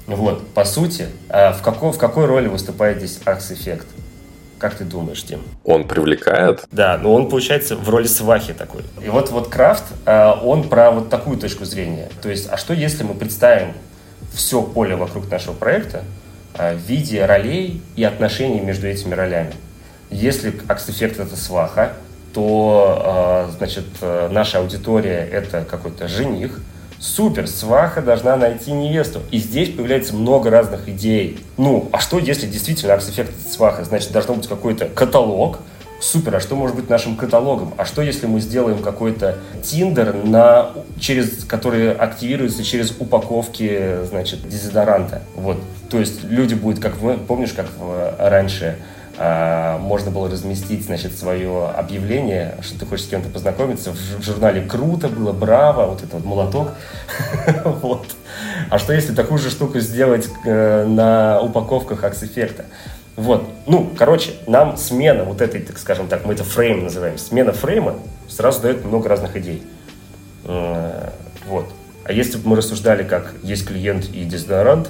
Вот, 0.08 0.46
по 0.50 0.66
сути, 0.66 1.08
а 1.30 1.54
в, 1.54 1.62
какой, 1.62 1.94
в 1.94 1.98
какой 1.98 2.26
роли 2.26 2.50
выступает 2.50 2.98
здесь 2.98 3.22
акс-эффект? 3.26 3.88
Как 4.60 4.74
ты 4.74 4.86
думаешь, 4.86 5.24
Тим? 5.24 5.42
Он 5.64 5.88
привлекает? 5.88 6.66
Да, 6.72 6.98
но 6.98 7.14
он 7.14 7.30
получается 7.30 7.76
в 7.76 7.88
роли 7.90 8.08
свахи 8.08 8.54
такой. 8.54 8.82
И 9.04 9.10
вот, 9.10 9.30
вот 9.30 9.50
Крафт, 9.50 9.84
а, 10.06 10.40
он 10.44 10.68
про 10.68 10.90
вот 10.92 11.10
такую 11.10 11.38
точку 11.38 11.66
зрения. 11.66 12.10
То 12.22 12.30
есть, 12.30 12.48
а 12.50 12.58
что 12.58 12.74
если 12.74 13.04
мы 13.04 13.14
представим 13.14 13.74
все 14.34 14.64
поле 14.64 14.96
вокруг 14.96 15.30
нашего 15.30 15.54
проекта 15.54 16.04
а, 16.56 16.74
в 16.74 16.80
виде 16.80 17.24
ролей 17.24 17.82
и 17.96 18.04
отношений 18.04 18.60
между 18.60 18.88
этими 18.88 19.14
ролями? 19.14 19.54
Если 20.10 20.54
акс-эффект 20.68 21.20
это 21.20 21.36
сваха, 21.36 21.94
то, 22.34 23.02
а, 23.06 23.52
значит, 23.58 23.86
наша 24.02 24.58
аудитория– 24.60 25.28
это 25.32 25.66
какой-то 25.70 26.08
жених, 26.08 26.62
супер, 27.00 27.48
сваха 27.48 28.02
должна 28.02 28.36
найти 28.36 28.72
невесту. 28.72 29.22
И 29.32 29.38
здесь 29.38 29.70
появляется 29.70 30.16
много 30.16 30.50
разных 30.50 30.88
идей. 30.90 31.40
Ну, 31.58 31.90
а 31.92 32.00
что, 32.00 32.20
если 32.20 32.48
действительно 32.48 32.94
акс-эффект 32.94 33.34
сваха? 33.50 33.84
Значит, 33.84 34.12
должно 34.12 34.36
быть 34.36 34.48
какой-то 34.48 34.86
каталог, 34.86 35.60
Супер, 36.00 36.36
а 36.36 36.40
что 36.40 36.56
может 36.56 36.76
быть 36.76 36.90
нашим 36.92 37.16
каталогом? 37.16 37.74
А 37.76 37.84
что, 37.84 38.04
если 38.04 38.28
мы 38.28 38.40
сделаем 38.40 38.84
какой-то 38.84 39.40
Тиндер, 39.64 40.14
на, 40.14 40.70
через, 41.00 41.44
который 41.44 41.92
активируется 41.92 42.64
через 42.64 42.92
упаковки, 43.00 44.06
значит, 44.06 44.48
дезодоранта? 44.48 45.24
Вот. 45.36 45.58
То 45.90 46.00
есть 46.00 46.24
люди 46.24 46.54
будут, 46.54 46.80
как 46.80 46.98
вы, 46.98 47.18
помнишь, 47.18 47.54
как 47.54 47.66
раньше 48.20 48.78
а, 48.78 48.97
можно 49.18 50.12
было 50.12 50.30
разместить, 50.30 50.86
значит, 50.86 51.18
свое 51.18 51.70
объявление, 51.70 52.56
что 52.62 52.80
ты 52.80 52.86
хочешь 52.86 53.06
с 53.06 53.10
кем-то 53.10 53.30
познакомиться. 53.30 53.92
В 53.92 54.24
журнале 54.24 54.62
«Круто» 54.62 55.08
было, 55.10 55.32
«Браво», 55.32 55.88
вот 55.88 56.00
этот 56.00 56.14
вот 56.14 56.26
молоток. 56.26 56.70
вот. 57.66 58.06
А 58.70 58.78
что 58.78 58.94
если 58.94 59.16
такую 59.16 59.40
же 59.40 59.50
штуку 59.50 59.80
сделать 59.80 60.30
э, 60.46 60.86
на 60.86 61.42
упаковках 61.42 62.04
Акс-эффекта? 62.04 62.66
Вот. 63.16 63.50
Ну, 63.66 63.92
короче, 63.98 64.34
нам 64.46 64.78
смена 64.78 65.24
вот 65.24 65.42
этой, 65.42 65.62
так 65.62 65.80
скажем 65.80 66.08
так, 66.08 66.26
мы 66.26 66.34
это 66.34 66.44
фрейм 66.44 66.84
называем, 66.84 67.18
смена 67.18 67.52
фрейма 67.52 67.96
сразу 68.28 68.62
дает 68.62 68.86
много 68.86 69.10
разных 69.10 69.36
идей. 69.36 69.64
Э, 70.46 71.10
вот. 71.48 71.66
А 72.04 72.14
если 72.14 72.38
бы 72.38 72.50
мы 72.50 72.56
рассуждали, 72.56 73.04
как 73.04 73.34
есть 73.42 73.68
клиент 73.68 74.06
и 74.06 74.24
дезодорант, 74.24 74.90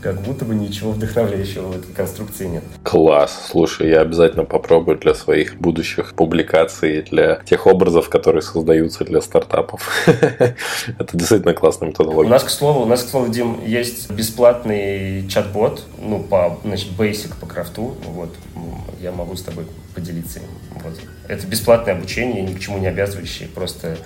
как 0.00 0.20
будто 0.22 0.44
бы 0.44 0.54
ничего 0.54 0.92
вдохновляющего 0.92 1.68
в 1.68 1.76
этой 1.76 1.92
конструкции 1.92 2.46
нет. 2.46 2.62
Класс. 2.82 3.48
Слушай, 3.50 3.90
я 3.90 4.00
обязательно 4.00 4.44
попробую 4.44 4.98
для 4.98 5.14
своих 5.14 5.56
будущих 5.56 6.14
публикаций, 6.14 7.02
для 7.02 7.36
тех 7.44 7.66
образов, 7.66 8.08
которые 8.08 8.42
создаются 8.42 9.04
для 9.04 9.20
стартапов. 9.20 9.88
Это 10.06 11.16
действительно 11.16 11.54
классная 11.54 11.88
методология. 11.88 12.28
У 12.28 12.32
нас, 12.32 12.44
к 12.44 12.50
слову, 12.50 12.80
у 12.80 12.86
нас, 12.86 13.02
к 13.02 13.08
слову, 13.08 13.28
Дим, 13.28 13.58
есть 13.64 14.10
бесплатный 14.10 15.28
чат-бот, 15.28 15.84
ну, 15.98 16.22
по, 16.22 16.58
значит, 16.64 16.88
basic 16.98 17.32
по 17.40 17.46
крафту, 17.46 17.94
вот, 18.06 18.34
я 19.00 19.12
могу 19.12 19.36
с 19.36 19.42
тобой 19.42 19.66
поделиться 19.94 20.40
им. 20.40 20.46
Вот. 20.82 20.94
Это 21.28 21.46
бесплатное 21.46 21.94
обучение, 21.94 22.42
ни 22.42 22.54
к 22.54 22.60
чему 22.60 22.78
не 22.78 22.86
обязывающее, 22.86 23.48
просто 23.48 23.98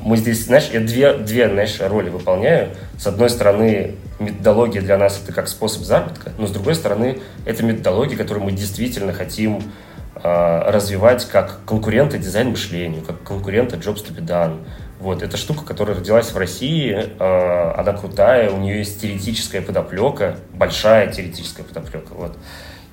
мы 0.00 0.16
здесь, 0.16 0.46
знаешь, 0.46 0.68
я 0.72 0.80
две, 0.80 1.14
две, 1.14 1.48
знаешь, 1.48 1.78
роли 1.80 2.10
выполняю. 2.10 2.70
С 2.98 3.06
одной 3.06 3.30
стороны, 3.30 3.94
методология 4.18 4.82
для 4.82 4.98
нас 4.98 5.20
это 5.22 5.32
как 5.32 5.48
способ 5.48 5.82
заработка, 5.82 6.32
но 6.38 6.46
с 6.46 6.50
другой 6.50 6.74
стороны, 6.74 7.20
это 7.46 7.64
методология, 7.64 8.16
которую 8.16 8.44
мы 8.44 8.52
действительно 8.52 9.12
хотим 9.12 9.62
э, 10.16 10.70
развивать 10.70 11.26
как 11.26 11.60
конкурента 11.64 12.18
дизайн 12.18 12.50
мышлению, 12.50 13.02
как 13.02 13.22
конкурента 13.22 13.76
Jobs 13.76 14.04
to 14.04 14.16
be 14.16 14.24
done. 14.24 14.64
Вот, 14.98 15.22
это 15.22 15.36
штука, 15.36 15.64
которая 15.64 15.96
родилась 15.96 16.32
в 16.32 16.36
России, 16.36 16.92
э, 16.92 17.72
она 17.76 17.92
крутая, 17.92 18.50
у 18.50 18.58
нее 18.58 18.78
есть 18.78 19.00
теоретическая 19.00 19.60
подоплека, 19.60 20.36
большая 20.52 21.12
теоретическая 21.12 21.62
подоплека. 21.62 22.14
Вот 22.14 22.36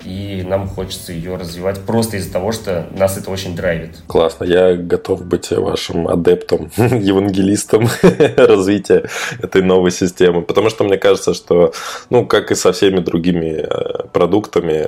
и 0.05 0.43
нам 0.43 0.67
хочется 0.67 1.11
ее 1.11 1.35
развивать 1.35 1.81
просто 1.81 2.17
из-за 2.17 2.31
того, 2.31 2.51
что 2.51 2.87
нас 2.91 3.17
это 3.17 3.31
очень 3.31 3.55
драйвит. 3.55 3.97
Классно, 4.07 4.45
я 4.45 4.75
готов 4.75 5.25
быть 5.25 5.51
вашим 5.51 6.07
адептом, 6.07 6.71
евангелистом 6.77 7.89
развития 8.37 9.09
этой 9.41 9.61
новой 9.61 9.91
системы, 9.91 10.41
потому 10.41 10.69
что 10.69 10.83
мне 10.83 10.97
кажется, 10.97 11.33
что, 11.33 11.73
ну, 12.09 12.25
как 12.25 12.51
и 12.51 12.55
со 12.55 12.71
всеми 12.71 12.99
другими 12.99 13.65
э, 13.67 14.07
продуктами, 14.13 14.87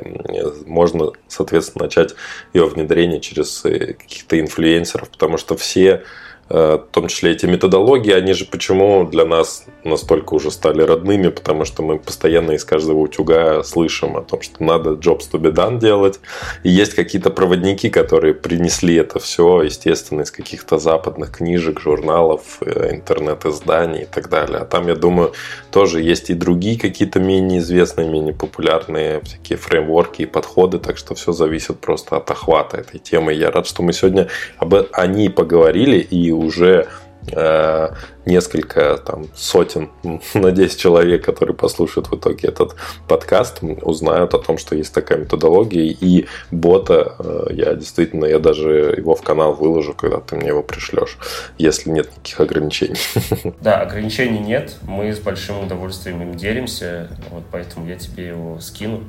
можно, 0.65 1.11
соответственно, 1.27 1.85
начать 1.85 2.15
ее 2.53 2.65
внедрение 2.65 3.19
через 3.19 3.65
э, 3.65 3.93
каких-то 3.93 4.39
инфлюенсеров, 4.39 5.09
потому 5.09 5.37
что 5.37 5.57
все 5.57 5.87
Э, 5.97 6.01
в 6.49 6.85
том 6.91 7.07
числе 7.07 7.31
эти 7.31 7.45
методологии, 7.45 8.13
они 8.13 8.33
же 8.33 8.45
почему 8.45 9.05
для 9.05 9.25
нас 9.25 9.65
настолько 9.83 10.33
уже 10.33 10.51
стали 10.51 10.81
родными, 10.81 11.29
потому 11.29 11.65
что 11.65 11.83
мы 11.83 11.99
постоянно 11.99 12.51
из 12.51 12.63
каждого 12.63 12.99
утюга 12.99 13.63
слышим 13.63 14.17
о 14.17 14.21
том, 14.21 14.41
что 14.41 14.63
надо 14.63 14.91
jobs 14.91 15.29
to 15.31 15.39
be 15.39 15.51
done 15.51 15.79
делать. 15.79 16.19
И 16.63 16.69
есть 16.69 16.93
какие-то 16.93 17.29
проводники, 17.29 17.89
которые 17.89 18.33
принесли 18.33 18.95
это 18.95 19.19
все, 19.19 19.63
естественно, 19.63 20.21
из 20.21 20.31
каких-то 20.31 20.77
западных 20.77 21.31
книжек, 21.37 21.79
журналов, 21.79 22.59
э, 22.61 22.95
интернет-изданий 22.95 24.03
и 24.03 24.05
так 24.05 24.29
далее. 24.29 24.59
А 24.59 24.65
там, 24.65 24.87
я 24.87 24.95
думаю, 24.95 25.33
тоже 25.71 26.01
есть 26.01 26.29
и 26.29 26.33
другие 26.33 26.79
какие-то 26.79 27.19
менее 27.19 27.59
известные, 27.59 28.09
менее 28.09 28.33
популярные 28.33 29.21
всякие 29.21 29.57
фреймворки 29.57 30.23
и 30.23 30.25
подходы, 30.25 30.79
так 30.79 30.97
что 30.97 31.15
все 31.15 31.31
зависит 31.31 31.79
просто 31.79 32.17
от 32.17 32.29
охвата 32.31 32.77
этой 32.77 32.99
темы. 32.99 33.33
Я 33.33 33.51
рад, 33.51 33.67
что 33.67 33.83
мы 33.83 33.93
сегодня 33.93 34.27
об 34.57 34.73
о 34.91 35.07
ней 35.07 35.29
поговорили 35.29 35.99
и 35.99 36.31
уже 36.37 36.87
э, 37.31 37.89
несколько 38.25 38.97
там, 38.97 39.27
сотен, 39.35 39.89
надеюсь, 40.33 40.75
человек, 40.75 41.25
которые 41.25 41.55
послушают 41.55 42.09
в 42.09 42.15
итоге 42.15 42.49
этот 42.49 42.75
подкаст, 43.07 43.59
узнают 43.61 44.33
о 44.33 44.39
том, 44.39 44.57
что 44.57 44.75
есть 44.75 44.93
такая 44.93 45.19
методология. 45.19 45.95
И 45.99 46.27
бота, 46.51 47.15
э, 47.19 47.47
я 47.51 47.73
действительно, 47.73 48.25
я 48.25 48.39
даже 48.39 48.95
его 48.97 49.15
в 49.15 49.21
канал 49.21 49.53
выложу, 49.53 49.93
когда 49.93 50.19
ты 50.19 50.35
мне 50.35 50.49
его 50.49 50.63
пришлешь, 50.63 51.17
если 51.57 51.89
нет 51.89 52.09
никаких 52.11 52.39
ограничений. 52.39 52.97
Да, 53.61 53.81
ограничений 53.81 54.39
нет. 54.39 54.75
Мы 54.83 55.13
с 55.13 55.19
большим 55.19 55.63
удовольствием 55.63 56.21
им 56.21 56.35
делимся, 56.35 57.09
вот 57.31 57.43
поэтому 57.51 57.87
я 57.87 57.95
тебе 57.95 58.27
его 58.27 58.59
скину. 58.59 59.03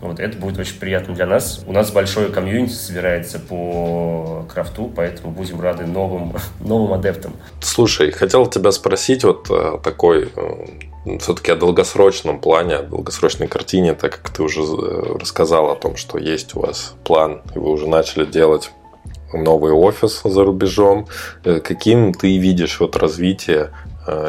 Вот, 0.00 0.18
это 0.18 0.38
будет 0.38 0.58
очень 0.58 0.78
приятно 0.78 1.14
для 1.14 1.26
нас. 1.26 1.62
У 1.66 1.72
нас 1.72 1.90
большое 1.90 2.30
комьюнити 2.30 2.72
собирается 2.72 3.38
по 3.38 4.46
крафту, 4.48 4.90
поэтому 4.94 5.30
будем 5.30 5.60
рады 5.60 5.86
новым, 5.86 6.34
новым 6.60 6.94
адептам. 6.94 7.34
Слушай, 7.60 8.10
хотел 8.10 8.46
тебя 8.46 8.72
спросить 8.72 9.24
вот 9.24 9.50
э, 9.50 9.78
такой 9.84 10.30
э, 10.34 11.18
все-таки 11.18 11.52
о 11.52 11.56
долгосрочном 11.56 12.40
плане, 12.40 12.76
о 12.76 12.82
долгосрочной 12.82 13.46
картине, 13.46 13.94
так 13.94 14.22
как 14.22 14.30
ты 14.30 14.42
уже 14.42 14.62
э, 14.62 15.16
рассказал 15.20 15.70
о 15.70 15.76
том, 15.76 15.96
что 15.96 16.16
есть 16.16 16.56
у 16.56 16.60
вас 16.60 16.94
план, 17.04 17.42
и 17.54 17.58
вы 17.58 17.70
уже 17.70 17.86
начали 17.86 18.24
делать 18.24 18.70
новый 19.34 19.72
офис 19.72 20.22
за 20.24 20.44
рубежом. 20.44 21.06
Каким 21.44 22.14
ты 22.14 22.38
видишь 22.38 22.80
вот 22.80 22.96
развитие 22.96 23.70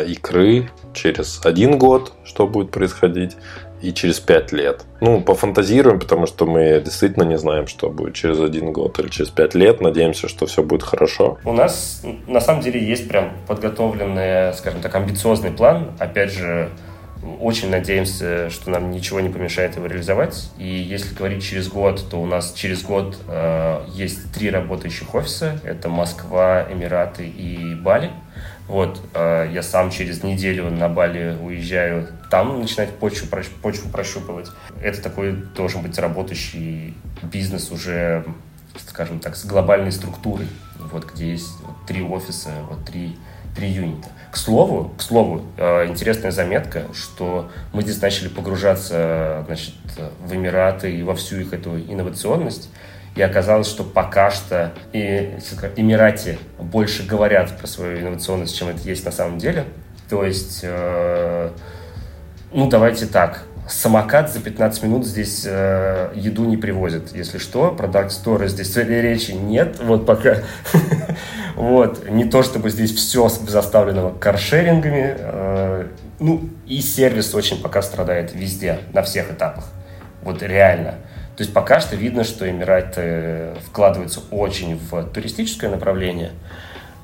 икры 0.06 0.70
через 0.94 1.42
один 1.44 1.80
год, 1.80 2.12
что 2.24 2.46
будет 2.46 2.70
происходить, 2.70 3.36
и 3.82 3.94
через 3.94 4.20
пять 4.20 4.52
лет. 4.52 4.86
Ну, 5.00 5.22
пофантазируем, 5.22 6.00
потому 6.00 6.28
что 6.28 6.46
мы 6.46 6.82
действительно 6.84 7.24
не 7.24 7.38
знаем, 7.38 7.68
что 7.68 7.90
будет 7.90 8.16
через 8.16 8.40
один 8.40 8.72
год 8.72 9.00
или 9.00 9.10
через 9.10 9.30
пять 9.30 9.56
лет. 9.56 9.82
Надеемся, 9.82 10.28
что 10.28 10.46
все 10.46 10.64
будет 10.64 10.84
хорошо. 10.84 11.38
У 11.44 11.54
нас 11.54 12.04
на 12.28 12.40
самом 12.40 12.62
деле 12.62 12.84
есть 12.84 13.08
прям 13.08 13.32
подготовленный, 13.48 14.54
скажем 14.54 14.82
так, 14.82 14.94
амбициозный 14.96 15.52
план. 15.52 15.92
Опять 16.00 16.32
же, 16.32 16.70
очень 17.40 17.70
надеемся, 17.70 18.50
что 18.50 18.72
нам 18.72 18.92
ничего 18.92 19.20
не 19.20 19.30
помешает 19.30 19.76
его 19.76 19.86
реализовать. 19.86 20.50
И 20.58 20.68
если 20.68 21.14
говорить 21.14 21.44
через 21.44 21.68
год, 21.68 22.04
то 22.10 22.18
у 22.18 22.26
нас 22.26 22.54
через 22.54 22.84
год 22.84 23.18
э, 23.28 23.82
есть 23.94 24.32
три 24.34 24.50
работающих 24.50 25.14
офиса. 25.14 25.60
Это 25.64 25.90
Москва, 25.90 26.68
Эмираты 26.72 27.28
и 27.28 27.76
Бали. 27.76 28.12
Вот, 28.72 29.02
э, 29.14 29.50
я 29.52 29.64
сам 29.64 29.92
через 29.92 30.24
неделю 30.24 30.72
на 30.72 30.88
Бали 30.88 31.38
уезжаю, 31.42 32.08
там 32.30 32.62
начинать 32.62 32.90
почву, 32.92 33.28
почву 33.62 33.90
прощупывать. 33.90 34.50
Это 34.82 35.02
такой 35.02 35.34
должен 35.34 35.82
быть 35.82 36.00
работающий 36.00 36.94
бизнес 37.22 37.70
уже, 37.70 38.24
скажем 38.88 39.20
так, 39.20 39.36
с 39.36 39.44
глобальной 39.44 39.92
структурой, 39.92 40.48
вот, 40.80 41.12
где 41.12 41.32
есть 41.32 41.60
вот, 41.66 41.86
три 41.86 42.02
офиса, 42.02 42.52
вот, 42.70 42.86
три, 42.86 43.18
три 43.58 43.72
юнита. 43.72 44.08
К 44.32 44.38
слову, 44.38 44.94
к 44.98 45.02
слову, 45.02 45.44
э, 45.58 45.88
интересная 45.88 46.32
заметка, 46.32 46.86
что 46.94 47.52
мы 47.74 47.82
здесь 47.82 48.02
начали 48.02 48.30
погружаться 48.30 49.44
значит, 49.48 49.76
в 50.22 50.34
Эмираты 50.34 50.96
и 50.96 51.04
во 51.04 51.14
всю 51.16 51.42
их 51.42 51.52
эту 51.52 51.78
инновационность. 51.78 52.70
И 53.16 53.22
оказалось, 53.22 53.68
что 53.68 53.84
пока 53.84 54.32
что 54.32 54.72
и 54.94 55.38
Эмирате 55.76 56.38
больше 56.60 57.06
говорят 57.06 57.58
про 57.58 57.68
свою 57.68 58.00
инновационность, 58.00 58.58
чем 58.58 58.70
это 58.70 58.80
есть 58.88 59.04
на 59.04 59.12
самом 59.12 59.38
деле. 59.38 59.66
То 60.10 60.24
есть, 60.24 60.62
э, 60.64 61.52
ну 62.54 62.70
давайте 62.70 63.06
так, 63.06 63.44
самокат 63.68 64.32
за 64.32 64.40
15 64.40 64.84
минут 64.84 65.06
здесь 65.06 65.44
э, 65.46 66.12
еду 66.16 66.46
не 66.46 66.58
привозит. 66.58 67.16
Если 67.16 67.38
что, 67.38 67.72
продакт 67.72 68.12
стора 68.12 68.48
здесь 68.48 68.76
речи 68.78 69.32
нет, 69.32 69.80
вот 69.82 70.06
пока. 70.06 70.38
вот, 71.56 72.10
не 72.10 72.26
то 72.26 72.44
чтобы 72.44 72.70
здесь 72.70 72.94
все 72.94 73.28
заставлено 73.30 74.12
каршерингами, 74.12 75.16
э, 75.18 75.88
ну 76.20 76.50
и 76.66 76.82
сервис 76.82 77.34
очень 77.36 77.62
пока 77.62 77.82
страдает 77.82 78.34
везде, 78.34 78.80
на 78.94 79.02
всех 79.02 79.32
этапах. 79.32 79.66
Вот 80.24 80.42
реально. 80.44 80.96
То 81.42 81.44
есть 81.44 81.56
пока 81.56 81.80
что 81.80 81.96
видно, 81.96 82.24
что 82.24 82.48
Эмираты 82.48 83.56
вкладываются 83.66 84.20
очень 84.30 84.78
в 84.78 85.06
туристическое 85.06 85.72
направление, 85.72 86.34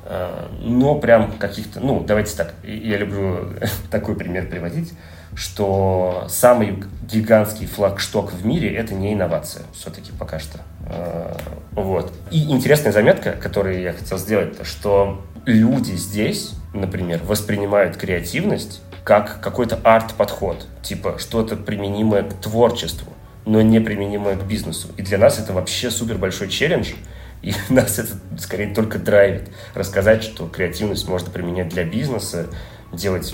э, 0.06 0.48
но 0.60 0.94
прям 0.94 1.32
каких-то, 1.40 1.80
ну, 1.80 2.02
давайте 2.02 2.38
так, 2.38 2.54
я 2.64 2.98
люблю 2.98 3.54
такой 3.90 4.16
пример 4.16 4.48
приводить, 4.48 4.94
что 5.34 6.28
самый 6.30 6.84
гигантский 7.12 7.66
флагшток 7.66 8.32
в 8.32 8.46
мире– 8.46 8.76
это 8.76 8.94
не 8.94 9.16
инновация, 9.16 9.64
все-таки 9.74 10.12
пока 10.12 10.38
что. 10.38 10.60
Э, 10.88 11.36
вот. 11.72 12.14
И 12.30 12.44
интересная 12.52 12.92
заметка, 12.92 13.32
которую 13.32 13.82
я 13.82 13.92
хотел 13.92 14.20
сделать, 14.20 14.54
что 14.62 15.26
люди 15.48 15.94
здесь, 15.94 16.52
например, 16.76 17.24
воспринимают 17.24 17.98
креативность 17.98 18.84
как 19.04 19.42
какой-то 19.42 19.80
арт-подход, 19.84 20.68
типа 20.84 21.18
что-то 21.18 21.56
применимое 21.56 22.22
к 22.22 22.36
творчеству 22.36 23.14
но 23.48 23.62
не 23.62 23.80
применимое 23.80 24.36
к 24.36 24.46
бизнесу. 24.46 24.90
И 24.98 25.02
для 25.02 25.18
нас 25.18 25.40
это 25.40 25.54
вообще 25.54 25.90
супер 25.90 26.18
большой 26.18 26.50
челлендж, 26.50 26.92
и 27.42 27.54
нас 27.70 27.98
это 27.98 28.14
скорее 28.38 28.74
только 28.74 29.00
драйвит. 29.00 29.50
Рассказать, 29.74 30.24
что 30.24 30.48
креативность 30.48 31.08
можно 31.08 31.32
применять 31.32 31.70
для 31.70 31.86
бизнеса, 31.86 32.48
делать 32.92 33.34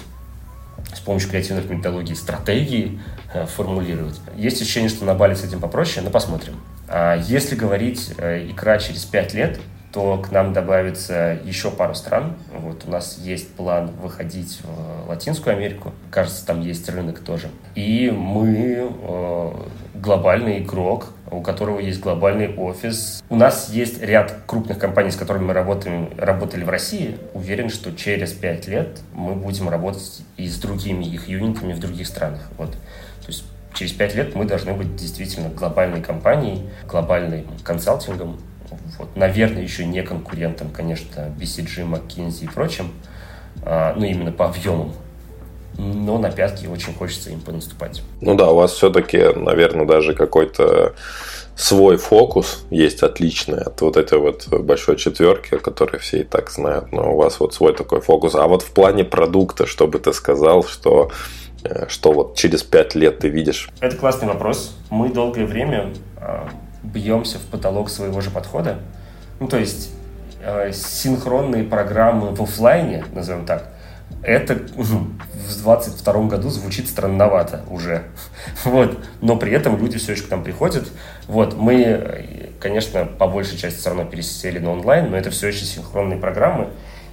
с 0.93 0.99
помощью 0.99 1.31
креативных 1.31 1.67
методологий 1.67 2.15
стратегии 2.15 2.99
э, 3.33 3.45
формулировать. 3.47 4.19
Есть 4.37 4.61
ощущение, 4.61 4.89
что 4.89 5.03
на 5.05 5.15
Бали 5.15 5.33
с 5.33 5.43
этим 5.43 5.59
попроще, 5.59 6.05
но 6.05 6.11
посмотрим. 6.11 6.61
А 6.87 7.15
если 7.15 7.55
говорить 7.55 8.11
э, 8.17 8.47
икра 8.51 8.77
через 8.77 9.05
5 9.05 9.33
лет, 9.33 9.59
то 9.93 10.17
к 10.17 10.31
нам 10.31 10.53
добавится 10.53 11.37
еще 11.45 11.69
пару 11.69 11.93
стран. 11.93 12.33
Вот 12.51 12.83
у 12.87 12.91
нас 12.91 13.19
есть 13.19 13.53
план 13.53 13.91
выходить 14.01 14.59
в 14.63 15.09
Латинскую 15.09 15.55
Америку. 15.55 15.93
Кажется, 16.09 16.43
там 16.45 16.61
есть 16.61 16.89
рынок 16.89 17.19
тоже. 17.19 17.49
И 17.75 18.09
мы 18.09 18.91
э, 18.91 19.51
глобальный 19.93 20.59
игрок, 20.63 21.09
у 21.29 21.41
которого 21.41 21.79
есть 21.79 21.99
глобальный 21.99 22.55
офис. 22.55 23.23
У 23.29 23.35
нас 23.35 23.69
есть 23.69 24.01
ряд 24.01 24.35
крупных 24.47 24.79
компаний, 24.79 25.11
с 25.11 25.15
которыми 25.15 25.43
мы 25.43 25.53
работаем, 25.53 26.09
работали 26.17 26.63
в 26.63 26.69
России. 26.69 27.17
Уверен, 27.35 27.69
что 27.69 27.95
через 27.95 28.33
пять 28.33 28.67
лет 28.67 28.99
мы 29.13 29.35
будем 29.35 29.69
работать 29.69 30.23
и 30.37 30.47
с 30.47 30.57
другими 30.57 31.05
их 31.05 31.29
юнитами 31.29 31.73
в 31.73 31.79
других 31.79 32.07
странах. 32.07 32.49
Вот. 32.57 32.71
То 32.71 33.27
есть 33.27 33.43
через 33.75 33.91
пять 33.91 34.15
лет 34.15 34.33
мы 34.33 34.45
должны 34.45 34.73
быть 34.73 34.95
действительно 34.95 35.49
глобальной 35.49 36.01
компанией, 36.01 36.67
глобальным 36.87 37.45
консалтингом, 37.63 38.39
вот, 38.97 39.15
наверное, 39.15 39.63
еще 39.63 39.85
не 39.85 40.03
конкурентом, 40.03 40.69
конечно, 40.69 41.33
BCG, 41.39 41.89
McKinsey 41.89 42.45
и 42.45 42.47
прочим, 42.47 42.91
а, 43.63 43.93
ну, 43.95 44.05
именно 44.05 44.31
по 44.31 44.45
объемам. 44.45 44.93
Но 45.77 46.19
на 46.19 46.29
пятки 46.29 46.67
очень 46.67 46.93
хочется 46.93 47.31
им 47.31 47.41
понаступать. 47.41 48.03
Ну 48.21 48.35
да, 48.35 48.51
у 48.51 48.55
вас 48.55 48.73
все-таки, 48.73 49.17
наверное, 49.35 49.87
даже 49.87 50.13
какой-то 50.13 50.93
свой 51.55 51.97
фокус 51.97 52.63
есть 52.69 53.03
отличный 53.03 53.59
от 53.59 53.81
вот 53.81 53.97
этой 53.97 54.19
вот 54.19 54.47
большой 54.47 54.97
четверки, 54.97 55.57
которую 55.57 55.99
все 55.99 56.21
и 56.21 56.23
так 56.23 56.49
знают, 56.49 56.91
но 56.91 57.13
у 57.13 57.17
вас 57.17 57.39
вот 57.39 57.53
свой 57.53 57.73
такой 57.73 58.01
фокус. 58.01 58.35
А 58.35 58.47
вот 58.47 58.61
в 58.61 58.71
плане 58.71 59.03
продукта, 59.03 59.65
что 59.65 59.87
бы 59.87 59.99
ты 59.99 60.13
сказал, 60.13 60.63
что 60.63 61.11
э, 61.63 61.87
что 61.89 62.11
вот 62.13 62.35
через 62.35 62.63
пять 62.63 62.95
лет 62.95 63.19
ты 63.19 63.29
видишь? 63.29 63.69
Это 63.79 63.95
классный 63.95 64.27
вопрос. 64.27 64.75
Мы 64.89 65.09
долгое 65.09 65.45
время 65.45 65.93
а, 66.17 66.49
бьемся 66.83 67.39
в 67.39 67.43
потолок 67.43 67.89
своего 67.89 68.21
же 68.21 68.29
подхода. 68.29 68.79
Ну, 69.39 69.47
то 69.47 69.57
есть 69.57 69.91
э, 70.41 70.71
синхронные 70.73 71.63
программы 71.63 72.35
в 72.35 72.41
офлайне, 72.41 73.05
назовем 73.13 73.45
так, 73.45 73.73
это 74.21 74.55
в 74.75 75.61
22 75.61 76.13
году 76.27 76.49
звучит 76.49 76.87
странновато 76.87 77.63
уже. 77.69 78.03
Вот. 78.63 78.97
Но 79.21 79.35
при 79.35 79.51
этом 79.51 79.77
люди 79.77 79.97
все 79.97 80.13
еще 80.13 80.23
к 80.23 80.31
нам 80.31 80.43
приходят. 80.43 80.87
Вот. 81.27 81.55
Мы, 81.55 82.55
конечно, 82.59 83.05
по 83.05 83.27
большей 83.27 83.57
части 83.57 83.79
все 83.79 83.89
равно 83.89 84.05
пересели 84.05 84.59
на 84.59 84.71
онлайн, 84.71 85.11
но 85.11 85.17
это 85.17 85.29
все 85.29 85.47
еще 85.47 85.65
синхронные 85.65 86.19
программы. 86.19 86.69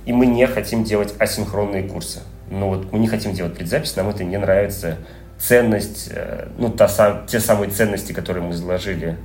И 0.06 0.12
мы 0.12 0.26
не 0.26 0.46
хотим 0.46 0.84
делать 0.84 1.14
асинхронные 1.18 1.82
курсы. 1.82 2.20
Ну 2.48 2.68
вот 2.68 2.92
мы 2.92 2.98
не 2.98 3.08
хотим 3.08 3.32
делать 3.32 3.54
предзапись, 3.54 3.94
нам 3.96 4.08
это 4.08 4.24
не 4.24 4.36
нравится. 4.36 4.96
Ценность, 5.38 6.10
э, 6.12 6.48
ну 6.58 6.68
та, 6.68 7.24
те 7.26 7.40
самые 7.40 7.70
ценности, 7.70 8.12
которые 8.12 8.44
мы 8.44 8.52
заложили 8.52 9.16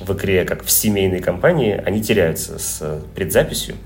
в 0.00 0.12
икре, 0.14 0.44
как 0.44 0.64
в 0.64 0.70
семейной 0.70 1.20
компании, 1.20 1.80
они 1.84 2.02
теряются 2.02 2.58
с 2.58 3.02
предзаписью. 3.14 3.76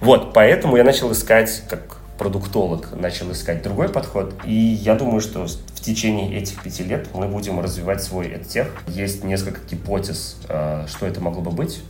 Вот, 0.00 0.32
поэтому 0.32 0.76
я 0.76 0.84
начал 0.84 1.12
искать, 1.12 1.62
как 1.68 1.98
продуктолог, 2.18 2.92
начал 2.94 3.30
искать 3.32 3.62
другой 3.62 3.88
подход. 3.88 4.34
И 4.44 4.52
я 4.52 4.94
думаю, 4.94 5.20
что 5.20 5.46
в 5.46 5.80
течение 5.80 6.36
этих 6.36 6.62
пяти 6.62 6.82
лет 6.82 7.08
мы 7.14 7.28
будем 7.28 7.60
развивать 7.60 8.02
свой 8.02 8.26
EdTech. 8.26 8.68
Есть 8.88 9.24
несколько 9.24 9.60
гипотез, 9.70 10.36
э, 10.48 10.84
что 10.88 11.06
это 11.06 11.20
могло 11.20 11.40
бы 11.40 11.52
быть. 11.52 11.80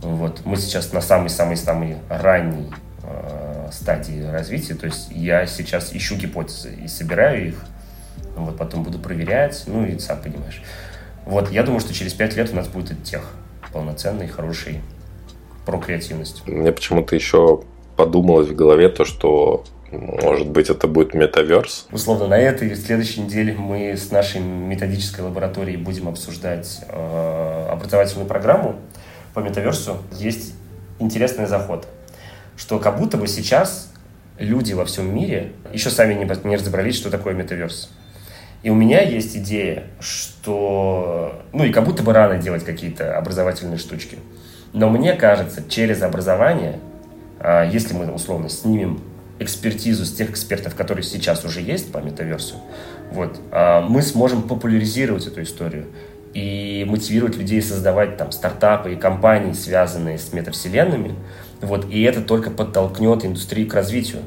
Вот. 0.00 0.40
Мы 0.46 0.56
сейчас 0.56 0.92
на 0.92 1.02
самой-самой-самой 1.02 1.98
ранней 2.08 2.72
э, 3.02 3.68
стадии 3.70 4.22
развития. 4.22 4.74
То 4.74 4.86
есть 4.86 5.08
я 5.10 5.46
сейчас 5.46 5.92
ищу 5.92 6.16
гипотезы 6.16 6.74
и 6.74 6.88
собираю 6.88 7.48
их. 7.48 7.64
Вот, 8.36 8.56
потом 8.56 8.82
буду 8.82 8.98
проверять. 8.98 9.64
Ну 9.66 9.84
и 9.84 9.98
сам 9.98 10.22
понимаешь. 10.22 10.62
Вот, 11.26 11.50
я 11.50 11.62
думаю, 11.62 11.80
что 11.80 11.92
через 11.94 12.12
пять 12.12 12.36
лет 12.36 12.50
у 12.52 12.56
нас 12.56 12.68
будет 12.68 12.92
EdTech 12.92 13.22
полноценный, 13.72 14.28
хороший, 14.28 14.80
про 15.64 15.78
креативность. 15.78 16.46
Мне 16.46 16.72
почему-то 16.72 17.14
еще 17.14 17.62
подумалось 17.96 18.48
в 18.48 18.54
голове 18.54 18.88
то, 18.88 19.04
что 19.04 19.64
может 19.92 20.48
быть, 20.48 20.70
это 20.70 20.86
будет 20.86 21.14
метаверс? 21.14 21.88
Условно, 21.90 22.28
на 22.28 22.38
этой 22.38 22.76
следующей 22.76 23.22
неделе 23.22 23.54
мы 23.54 23.96
с 23.96 24.10
нашей 24.12 24.40
методической 24.40 25.22
лабораторией 25.22 25.76
будем 25.76 26.08
обсуждать 26.08 26.80
э, 26.88 27.66
образовательную 27.70 28.28
программу 28.28 28.76
по 29.34 29.40
метаверсу. 29.40 29.98
Есть 30.12 30.54
интересный 31.00 31.46
заход, 31.46 31.88
что 32.56 32.78
как 32.78 32.98
будто 32.98 33.16
бы 33.16 33.26
сейчас 33.26 33.92
люди 34.38 34.74
во 34.74 34.84
всем 34.84 35.12
мире 35.12 35.52
еще 35.72 35.90
сами 35.90 36.14
не, 36.14 36.48
не 36.48 36.56
разобрались, 36.56 36.96
что 36.96 37.10
такое 37.10 37.34
метаверс. 37.34 37.90
И 38.62 38.70
у 38.70 38.74
меня 38.74 39.00
есть 39.00 39.36
идея, 39.36 39.84
что... 40.00 41.42
Ну 41.52 41.64
и 41.64 41.72
как 41.72 41.84
будто 41.84 42.02
бы 42.02 42.12
рано 42.12 42.38
делать 42.38 42.64
какие-то 42.64 43.16
образовательные 43.16 43.78
штучки. 43.78 44.18
Но 44.72 44.90
мне 44.90 45.14
кажется, 45.14 45.62
через 45.68 46.02
образование 46.02 46.78
а, 47.40 47.64
если 47.64 47.94
мы 47.94 48.12
условно 48.12 48.50
снимем 48.50 49.00
экспертизу 49.38 50.04
с 50.04 50.12
тех 50.12 50.30
экспертов, 50.30 50.74
которые 50.74 51.02
сейчас 51.02 51.44
уже 51.44 51.62
есть 51.62 51.90
по 51.90 51.98
метаверсу, 51.98 52.56
вот, 53.10 53.40
а, 53.50 53.80
мы 53.80 54.02
сможем 54.02 54.42
популяризировать 54.42 55.26
эту 55.26 55.42
историю 55.42 55.86
и 56.34 56.86
мотивировать 56.86 57.36
людей 57.36 57.62
создавать 57.62 58.18
там 58.18 58.30
стартапы 58.30 58.92
и 58.92 58.96
компании, 58.96 59.54
связанные 59.54 60.18
с 60.18 60.32
метавселенными, 60.34 61.14
вот, 61.62 61.90
и 61.90 62.02
это 62.02 62.20
только 62.20 62.50
подтолкнет 62.50 63.24
индустрию 63.24 63.66
к 63.66 63.74
развитию. 63.74 64.20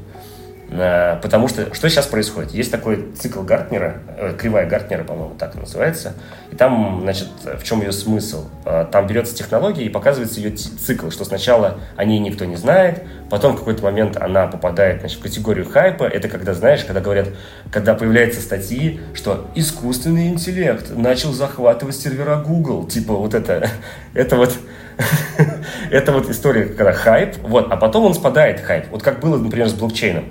Э, 0.76 1.20
потому 1.22 1.48
что 1.48 1.74
что 1.74 1.90
сейчас 1.90 2.08
происходит? 2.08 2.52
Есть 2.52 2.72
такой 2.72 3.12
цикл 3.20 3.42
Гартнера, 3.42 3.98
э, 4.18 4.34
кривая 4.38 4.68
Гартнера, 4.68 5.04
по-моему, 5.04 5.36
так 5.38 5.54
называется. 5.56 6.14
И 6.52 6.56
там, 6.56 7.02
значит, 7.04 7.28
в 7.44 7.64
чем 7.64 7.82
ее 7.82 7.92
смысл? 7.92 8.46
Э, 8.66 8.86
там 8.92 9.06
берется 9.06 9.36
технология 9.36 9.86
и 9.86 9.90
показывается 9.90 10.40
ее 10.40 10.52
цикл, 10.56 11.10
что 11.12 11.26
сначала 11.26 11.80
о 11.96 12.06
ней 12.06 12.20
никто 12.20 12.46
не 12.46 12.56
знает, 12.56 13.04
потом 13.30 13.54
в 13.54 13.60
какой-то 13.60 13.84
момент 13.84 14.18
она 14.18 14.48
попадает 14.48 15.02
значит, 15.02 15.20
в 15.20 15.22
категорию 15.22 15.70
хайпа. 15.70 16.06
Это 16.06 16.28
когда, 16.28 16.54
знаешь, 16.54 16.84
когда 16.84 17.02
говорят, 17.02 17.28
когда 17.72 17.94
появляются 17.94 18.42
статьи, 18.42 19.00
что 19.14 19.48
искусственный 19.54 20.30
интеллект 20.30 20.90
начал 20.96 21.34
захватывать 21.34 21.96
сервера 21.96 22.38
Google. 22.38 22.88
Типа 22.88 23.14
вот 23.14 23.36
это, 23.36 23.70
это 24.14 24.38
вот 24.38 24.58
это 25.92 26.12
вот 26.12 26.30
история, 26.30 26.66
когда 26.66 26.94
хайп, 26.94 27.36
вот, 27.42 27.72
а 27.72 27.78
потом 27.78 28.06
он 28.06 28.14
спадает, 28.14 28.60
хайп. 28.60 28.86
Вот 28.92 29.02
как 29.02 29.20
было, 29.20 29.38
например, 29.38 29.68
с 29.68 29.74
блокчейном 29.74 30.26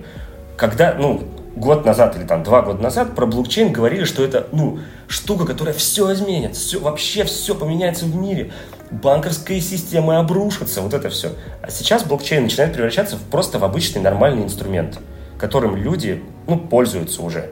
когда, 0.57 0.95
ну, 0.95 1.23
год 1.57 1.85
назад 1.85 2.17
или 2.17 2.25
там 2.25 2.43
два 2.43 2.63
года 2.63 2.83
назад 2.83 3.15
про 3.15 3.27
блокчейн 3.27 3.73
говорили, 3.73 4.05
что 4.05 4.25
это, 4.25 4.47
ну, 4.53 4.79
штука, 5.09 5.45
которая 5.45 5.75
все 5.75 6.13
изменит, 6.13 6.57
все, 6.57 6.81
вообще 6.81 7.25
все 7.25 7.55
поменяется 7.55 8.05
в 8.05 8.17
мире, 8.17 8.53
банковская 8.91 9.61
система 9.61 10.19
обрушится, 10.19 10.81
вот 10.81 10.95
это 10.95 11.11
все. 11.11 11.33
А 11.61 11.71
сейчас 11.71 12.05
блокчейн 12.05 12.45
начинает 12.45 12.75
превращаться 12.75 13.17
в 13.17 13.23
просто 13.23 13.59
в 13.59 13.65
обычный 13.65 14.01
нормальный 14.01 14.43
инструмент, 14.43 14.99
которым 15.39 15.77
люди, 15.77 16.23
ну, 16.47 16.59
пользуются 16.59 17.23
уже. 17.23 17.51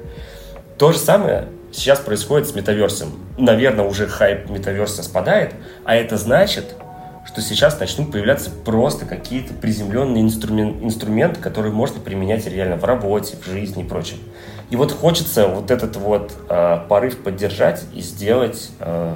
То 0.79 0.93
же 0.93 0.99
самое 0.99 1.49
сейчас 1.73 1.99
происходит 2.01 2.49
с 2.49 2.55
метаверсом. 2.55 3.13
Наверное, 3.37 3.85
уже 3.85 4.07
хайп 4.07 4.49
метаверса 4.49 5.03
спадает, 5.03 5.55
а 5.85 5.95
это 5.95 6.17
значит, 6.17 6.75
что 7.25 7.41
сейчас 7.43 7.79
начнут 7.79 8.11
появляться 8.11 8.51
просто 8.51 9.07
какие-то 9.07 9.55
приземленные 9.55 10.23
инструмен, 10.23 10.83
инструменты, 10.83 11.41
которые 11.41 11.73
можно 11.73 12.01
применять 12.01 12.47
реально 12.47 12.77
в 12.77 12.85
работе, 12.85 13.37
в 13.41 13.47
жизни 13.47 13.85
и 13.85 13.87
прочем. 13.87 14.19
И 14.71 14.77
вот 14.77 14.93
хочется 14.93 15.49
вот 15.49 15.71
этот 15.71 15.97
вот 15.97 16.33
э, 16.49 16.79
порыв 16.89 17.19
поддержать 17.19 17.85
и 17.93 18.01
сделать 18.01 18.71
э, 18.79 19.15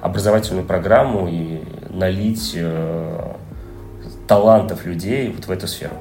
образовательную 0.00 0.66
программу 0.66 1.28
и 1.28 1.62
налить 1.90 2.52
э, 2.54 3.32
талантов 4.26 4.84
людей 4.84 5.32
вот 5.32 5.46
в 5.46 5.50
эту 5.50 5.68
сферу. 5.68 5.94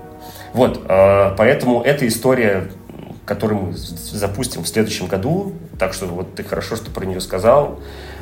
Вот, 0.53 0.81
э, 0.87 1.35
поэтому 1.37 1.81
эта 1.81 2.07
история, 2.07 2.69
которую 3.25 3.61
мы 3.61 3.73
запустим 3.73 4.63
в 4.63 4.67
следующем 4.67 5.07
году, 5.07 5.53
так 5.77 5.93
что 5.93 6.07
вот 6.07 6.35
ты 6.35 6.43
хорошо, 6.43 6.75
что 6.75 6.89
про 6.91 7.05
нее 7.05 7.21
сказал, 7.21 7.79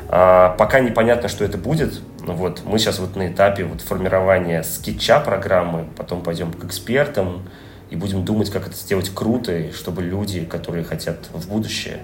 а, 0.08 0.50
пока 0.50 0.80
непонятно, 0.80 1.28
что 1.28 1.44
это 1.44 1.58
будет. 1.58 2.00
Вот, 2.26 2.62
мы 2.64 2.78
сейчас 2.78 2.98
вот 2.98 3.16
на 3.16 3.28
этапе 3.28 3.64
вот 3.64 3.82
формирования 3.82 4.62
скетча 4.62 5.20
программы, 5.20 5.86
потом 5.96 6.22
пойдем 6.22 6.52
к 6.52 6.64
экспертам 6.64 7.42
и 7.90 7.96
будем 7.96 8.24
думать, 8.24 8.50
как 8.50 8.66
это 8.66 8.76
сделать 8.76 9.10
круто, 9.10 9.72
чтобы 9.72 10.02
люди, 10.02 10.44
которые 10.44 10.84
хотят 10.84 11.28
в 11.32 11.48
будущее, 11.48 11.98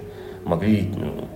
могли 0.45 0.83
ну, 0.83 1.29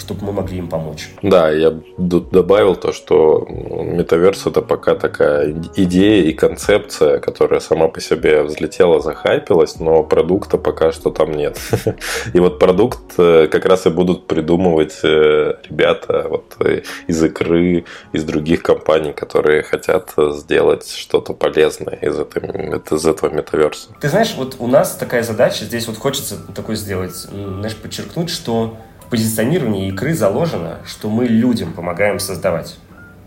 чтобы 0.00 0.24
мы 0.24 0.32
могли 0.32 0.58
им 0.58 0.68
помочь. 0.68 1.10
Да, 1.22 1.50
я 1.50 1.72
добавил 1.98 2.74
то, 2.74 2.92
что 2.92 3.46
метаверс 3.48 4.46
это 4.46 4.62
пока 4.62 4.94
такая 4.94 5.54
идея 5.76 6.24
и 6.24 6.32
концепция, 6.32 7.18
которая 7.18 7.60
сама 7.60 7.88
по 7.88 8.00
себе 8.00 8.42
взлетела, 8.42 9.00
захайпилась, 9.00 9.78
но 9.78 10.02
продукта 10.02 10.58
пока 10.58 10.92
что 10.92 11.10
там 11.10 11.32
нет. 11.32 11.58
И 12.34 12.40
вот 12.40 12.58
продукт 12.58 13.14
э, 13.18 13.48
как 13.48 13.66
раз 13.66 13.86
и 13.86 13.90
будут 13.90 14.26
придумывать 14.26 14.98
э, 15.02 15.54
ребята 15.68 16.26
вот 16.28 16.56
э, 16.60 16.82
из 17.06 17.22
игры, 17.22 17.84
из 18.12 18.24
других 18.24 18.62
компаний, 18.62 19.12
которые 19.12 19.62
хотят 19.62 20.14
сделать 20.16 20.88
что-то 20.88 21.34
полезное 21.34 21.96
из, 21.96 22.18
этой, 22.18 22.42
из 22.42 23.06
этого 23.06 23.30
метаверса. 23.30 23.88
Ты 24.00 24.08
знаешь, 24.08 24.34
вот 24.36 24.56
у 24.58 24.66
нас 24.66 24.94
такая 24.94 25.22
задача, 25.22 25.64
здесь 25.64 25.86
вот 25.86 25.98
хочется 25.98 26.36
такой 26.54 26.76
сделать, 26.76 27.14
знаешь, 27.14 27.76
подчеркнуть, 27.76 28.30
что 28.30 28.76
позиционировании 29.10 29.88
игры 29.88 30.14
заложено, 30.14 30.78
что 30.86 31.10
мы 31.10 31.26
людям 31.26 31.72
помогаем 31.72 32.18
создавать. 32.18 32.78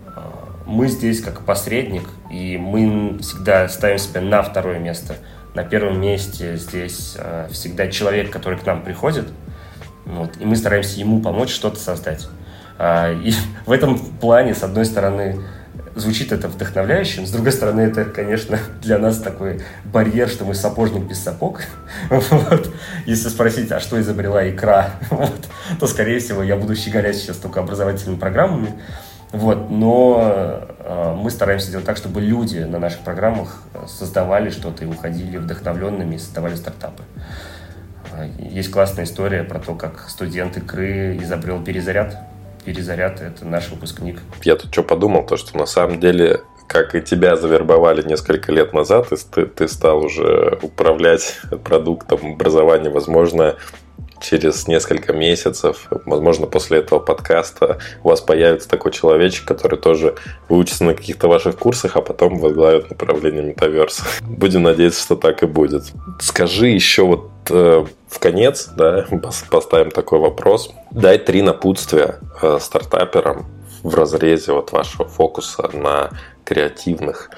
А, 0.06 0.48
мы 0.66 0.88
здесь 0.88 1.20
как 1.20 1.44
посредник, 1.44 2.04
и 2.30 2.56
мы 2.56 3.18
всегда 3.20 3.68
ставим 3.68 3.98
себя 3.98 4.20
на 4.22 4.42
второе 4.42 4.78
место. 4.78 5.16
На 5.54 5.62
первом 5.62 6.00
месте 6.00 6.56
здесь 6.56 7.16
а, 7.18 7.48
всегда 7.50 7.88
человек, 7.88 8.30
который 8.30 8.58
к 8.58 8.66
нам 8.66 8.82
приходит, 8.82 9.28
вот, 10.06 10.32
и 10.38 10.44
мы 10.44 10.56
стараемся 10.56 10.98
ему 10.98 11.20
помочь 11.20 11.50
что-то 11.50 11.78
создать. 11.78 12.28
А, 12.78 13.12
и 13.12 13.32
в 13.66 13.72
этом 13.72 13.98
плане, 13.98 14.54
с 14.54 14.62
одной 14.62 14.86
стороны, 14.86 15.40
звучит 15.94 16.32
это 16.32 16.48
вдохновляюще, 16.48 17.20
но 17.20 17.26
с 17.26 17.30
другой 17.30 17.52
стороны, 17.52 17.82
это, 17.82 18.04
конечно, 18.04 18.58
для 18.82 18.98
нас 18.98 19.18
такой 19.18 19.62
барьер, 19.84 20.28
что 20.28 20.44
мы 20.44 20.54
сапожник 20.54 21.04
без 21.04 21.22
сапог. 21.22 21.62
Вот. 22.10 22.70
Если 23.06 23.28
спросить, 23.28 23.70
а 23.72 23.80
что 23.80 24.00
изобрела 24.00 24.48
икра, 24.48 24.90
вот, 25.10 25.48
то, 25.78 25.86
скорее 25.86 26.18
всего, 26.18 26.42
я 26.42 26.56
буду 26.56 26.74
щеголять 26.74 27.16
сейчас 27.16 27.36
только 27.36 27.60
образовательными 27.60 28.18
программами. 28.18 28.74
Вот, 29.32 29.68
но 29.68 30.66
э, 30.78 31.14
мы 31.16 31.30
стараемся 31.30 31.70
делать 31.70 31.86
так, 31.86 31.96
чтобы 31.96 32.20
люди 32.20 32.58
на 32.58 32.78
наших 32.78 33.00
программах 33.00 33.62
создавали 33.88 34.50
что-то 34.50 34.84
и 34.84 34.86
уходили 34.86 35.38
вдохновленными 35.38 36.16
и 36.16 36.18
создавали 36.18 36.54
стартапы. 36.54 37.02
Есть 38.38 38.70
классная 38.70 39.06
история 39.06 39.42
про 39.42 39.58
то, 39.58 39.74
как 39.74 40.08
студент 40.08 40.56
икры 40.56 41.16
изобрел 41.16 41.62
перезаряд 41.62 42.16
перезаряд— 42.64 43.20
это 43.22 43.44
наш 43.44 43.68
выпускник. 43.70 44.20
Я 44.42 44.56
тут 44.56 44.72
что 44.72 44.82
подумал, 44.82 45.26
то 45.26 45.36
что 45.36 45.56
на 45.56 45.66
самом 45.66 46.00
деле 46.00 46.40
как 46.66 46.94
и 46.94 47.02
тебя 47.02 47.36
завербовали 47.36 48.02
несколько 48.02 48.50
лет 48.50 48.72
назад, 48.72 49.12
и 49.12 49.16
ты, 49.16 49.46
ты 49.46 49.68
стал 49.68 50.04
уже 50.04 50.58
управлять 50.62 51.38
продуктом 51.64 52.32
образования, 52.32 52.90
возможно, 52.90 53.56
через 54.20 54.66
несколько 54.66 55.12
месяцев, 55.12 55.88
возможно, 56.04 56.46
после 56.46 56.78
этого 56.78 56.98
подкаста 56.98 57.78
у 58.02 58.08
вас 58.08 58.20
появится 58.20 58.68
такой 58.68 58.92
человечек, 58.92 59.46
который 59.46 59.78
тоже 59.78 60.14
выучится 60.48 60.84
на 60.84 60.94
каких-то 60.94 61.28
ваших 61.28 61.58
курсах, 61.58 61.96
а 61.96 62.00
потом 62.00 62.38
возглавит 62.38 62.90
направление 62.90 63.42
метаверса. 63.42 64.04
Будем 64.22 64.62
надеяться, 64.62 65.02
что 65.02 65.16
так 65.16 65.42
и 65.42 65.46
будет. 65.46 65.84
Скажи 66.20 66.68
еще 66.68 67.04
вот 67.04 67.30
э, 67.50 67.84
в 68.08 68.18
конец, 68.18 68.68
да, 68.76 69.06
поставим 69.50 69.90
такой 69.90 70.18
вопрос. 70.18 70.70
Дай 70.90 71.18
три 71.18 71.42
напутствия 71.42 72.20
э, 72.42 72.58
стартаперам 72.60 73.46
в 73.82 73.94
разрезе 73.94 74.52
вот 74.52 74.72
вашего 74.72 75.06
фокуса 75.06 75.68
на 75.72 76.10
креативных 76.44 77.30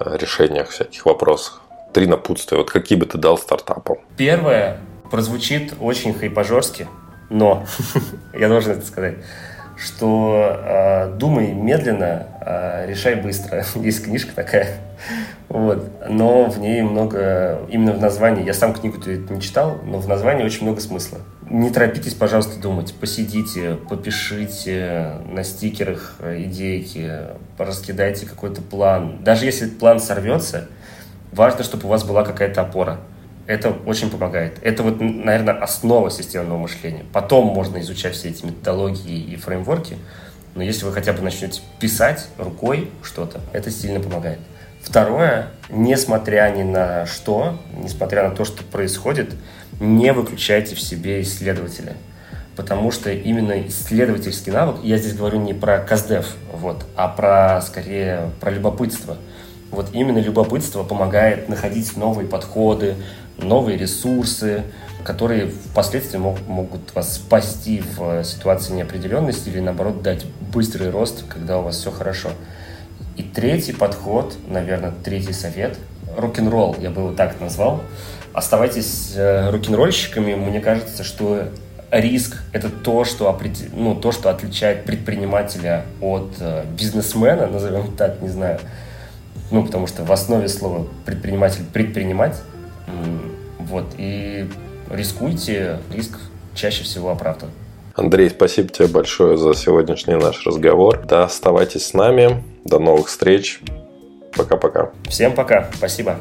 э, 0.00 0.16
решениях 0.18 0.70
всяких 0.70 1.06
вопросов. 1.06 1.60
Три 1.92 2.06
напутствия. 2.06 2.58
Вот 2.58 2.70
какие 2.70 2.98
бы 2.98 3.06
ты 3.06 3.18
дал 3.18 3.38
стартапам? 3.38 3.98
Первое 4.16 4.80
прозвучит 5.14 5.74
очень 5.78 6.12
хайпажорски, 6.12 6.88
но 7.30 7.64
я 8.34 8.48
должен 8.48 8.72
это 8.72 8.84
сказать. 8.84 9.14
что 9.76 10.58
э, 10.58 11.12
думай 11.16 11.52
медленно, 11.52 12.26
э, 12.40 12.86
решай 12.88 13.14
быстро. 13.14 13.64
Есть 13.76 14.02
книжка 14.02 14.34
такая. 14.34 14.78
Вот. 15.48 15.88
Но 16.08 16.46
в 16.46 16.58
ней 16.58 16.82
много, 16.82 17.60
именно 17.68 17.92
в 17.92 18.00
названии, 18.00 18.44
я 18.44 18.54
сам 18.54 18.74
книгу 18.74 18.96
не 19.06 19.40
читал, 19.40 19.78
но 19.84 19.98
в 19.98 20.08
названии 20.08 20.42
очень 20.42 20.64
много 20.64 20.80
смысла. 20.80 21.20
Не 21.48 21.70
торопитесь, 21.70 22.14
пожалуйста, 22.14 22.60
думать. 22.60 22.92
Посидите, 23.00 23.76
попишите 23.88 25.12
на 25.30 25.44
стикерах 25.44 26.16
идейки, 26.24 27.20
раскидайте 27.56 28.26
какой-то 28.26 28.62
план. 28.62 29.22
Даже 29.22 29.44
если 29.44 29.68
план 29.68 30.00
сорвется, 30.00 30.66
важно, 31.30 31.62
чтобы 31.62 31.84
у 31.84 31.88
вас 31.88 32.02
была 32.02 32.24
какая-то 32.24 32.62
опора. 32.62 32.98
Это 33.46 33.70
очень 33.70 34.10
помогает. 34.10 34.58
Это 34.62 34.82
вот, 34.82 35.00
наверное, 35.00 35.54
основа 35.54 36.10
системного 36.10 36.58
мышления. 36.58 37.04
Потом 37.12 37.46
можно 37.46 37.78
изучать 37.80 38.14
все 38.14 38.30
эти 38.30 38.44
методологии 38.46 39.18
и 39.18 39.36
фреймворки, 39.36 39.98
но 40.54 40.62
если 40.62 40.84
вы 40.84 40.92
хотя 40.92 41.12
бы 41.12 41.20
начнете 41.20 41.60
писать 41.80 42.28
рукой 42.38 42.90
что-то, 43.02 43.40
это 43.52 43.70
сильно 43.70 44.00
помогает. 44.00 44.38
Второе, 44.82 45.48
несмотря 45.68 46.52
ни 46.56 46.62
на 46.62 47.06
что, 47.06 47.58
несмотря 47.76 48.28
на 48.28 48.34
то, 48.34 48.44
что 48.44 48.62
происходит, 48.62 49.34
не 49.80 50.12
выключайте 50.12 50.74
в 50.74 50.80
себе 50.80 51.22
исследователя. 51.22 51.94
Потому 52.54 52.92
что 52.92 53.10
именно 53.10 53.66
исследовательский 53.66 54.52
навык, 54.52 54.76
я 54.84 54.96
здесь 54.98 55.14
говорю 55.14 55.40
не 55.40 55.54
про 55.54 55.78
каздев, 55.78 56.36
вот, 56.52 56.86
а 56.96 57.08
про, 57.08 57.60
скорее, 57.62 58.30
про 58.40 58.50
любопытство. 58.50 59.16
Вот 59.70 59.88
именно 59.92 60.18
любопытство 60.18 60.84
помогает 60.84 61.48
находить 61.48 61.96
новые 61.96 62.28
подходы, 62.28 62.94
новые 63.38 63.76
ресурсы, 63.76 64.64
которые 65.04 65.48
впоследствии 65.48 66.18
мог, 66.18 66.38
могут 66.46 66.94
вас 66.94 67.16
спасти 67.16 67.82
в 67.96 68.24
ситуации 68.24 68.72
неопределенности 68.72 69.48
или, 69.48 69.60
наоборот, 69.60 70.02
дать 70.02 70.24
быстрый 70.52 70.90
рост, 70.90 71.24
когда 71.28 71.58
у 71.58 71.62
вас 71.62 71.76
все 71.76 71.90
хорошо. 71.90 72.30
И 73.16 73.22
третий 73.22 73.72
подход, 73.72 74.36
наверное, 74.48 74.92
третий 75.04 75.32
совет, 75.32 75.78
рок-н-ролл, 76.16 76.76
я 76.80 76.90
бы 76.90 77.02
его 77.02 77.12
так 77.12 77.40
назвал. 77.40 77.82
Оставайтесь 78.32 79.12
э, 79.14 79.50
рок-н-ролльщиками. 79.50 80.34
Мне 80.34 80.60
кажется, 80.60 81.04
что 81.04 81.48
риск– 81.90 82.42
это 82.52 82.68
то 82.68 83.04
что, 83.04 83.38
ну, 83.72 83.94
то, 83.94 84.10
что 84.10 84.30
отличает 84.30 84.84
предпринимателя 84.84 85.84
от 86.00 86.32
э, 86.40 86.64
бизнесмена, 86.76 87.46
назовем 87.52 87.94
так, 87.96 88.20
не 88.22 88.28
знаю. 88.28 88.58
Ну, 89.50 89.64
потому 89.64 89.86
что 89.86 90.02
в 90.04 90.10
основе 90.10 90.48
слова 90.48 90.86
предприниматель– 91.04 91.62
предпринимать. 91.72 92.36
Вот, 93.58 93.86
и 93.98 94.46
рискуйте, 94.90 95.80
риск 95.92 96.18
чаще 96.54 96.84
всего 96.84 97.10
оправдан. 97.10 97.50
Андрей, 97.94 98.28
спасибо 98.30 98.68
тебе 98.68 98.88
большое 98.88 99.36
за 99.36 99.54
сегодняшний 99.54 100.16
наш 100.16 100.44
разговор. 100.46 101.04
Да, 101.06 101.24
оставайтесь 101.24 101.86
с 101.86 101.94
нами. 101.94 102.42
До 102.64 102.78
новых 102.78 103.06
встреч. 103.06 103.60
Пока-пока. 104.36 104.90
Всем 105.08 105.32
пока. 105.34 105.70
Спасибо. 105.74 106.16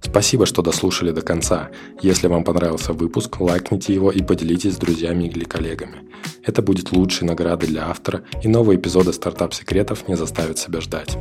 Спасибо, 0.00 0.46
что 0.46 0.62
дослушали 0.62 1.12
до 1.12 1.22
конца. 1.22 1.68
Если 2.00 2.26
вам 2.26 2.42
понравился 2.42 2.92
выпуск, 2.92 3.40
лайкните 3.40 3.94
его 3.94 4.10
и 4.10 4.22
поделитесь 4.22 4.74
с 4.74 4.78
друзьями 4.78 5.24
или 5.24 5.44
коллегами. 5.44 5.98
Это 6.42 6.62
будет 6.62 6.92
лучшей 6.92 7.28
наградой 7.28 7.68
для 7.68 7.88
автора, 7.88 8.22
и 8.42 8.48
новые 8.48 8.78
эпизоды 8.78 9.12
стартап-секретов 9.12 10.08
не 10.08 10.16
заставят 10.16 10.58
себя 10.58 10.80
ждать. 10.80 11.16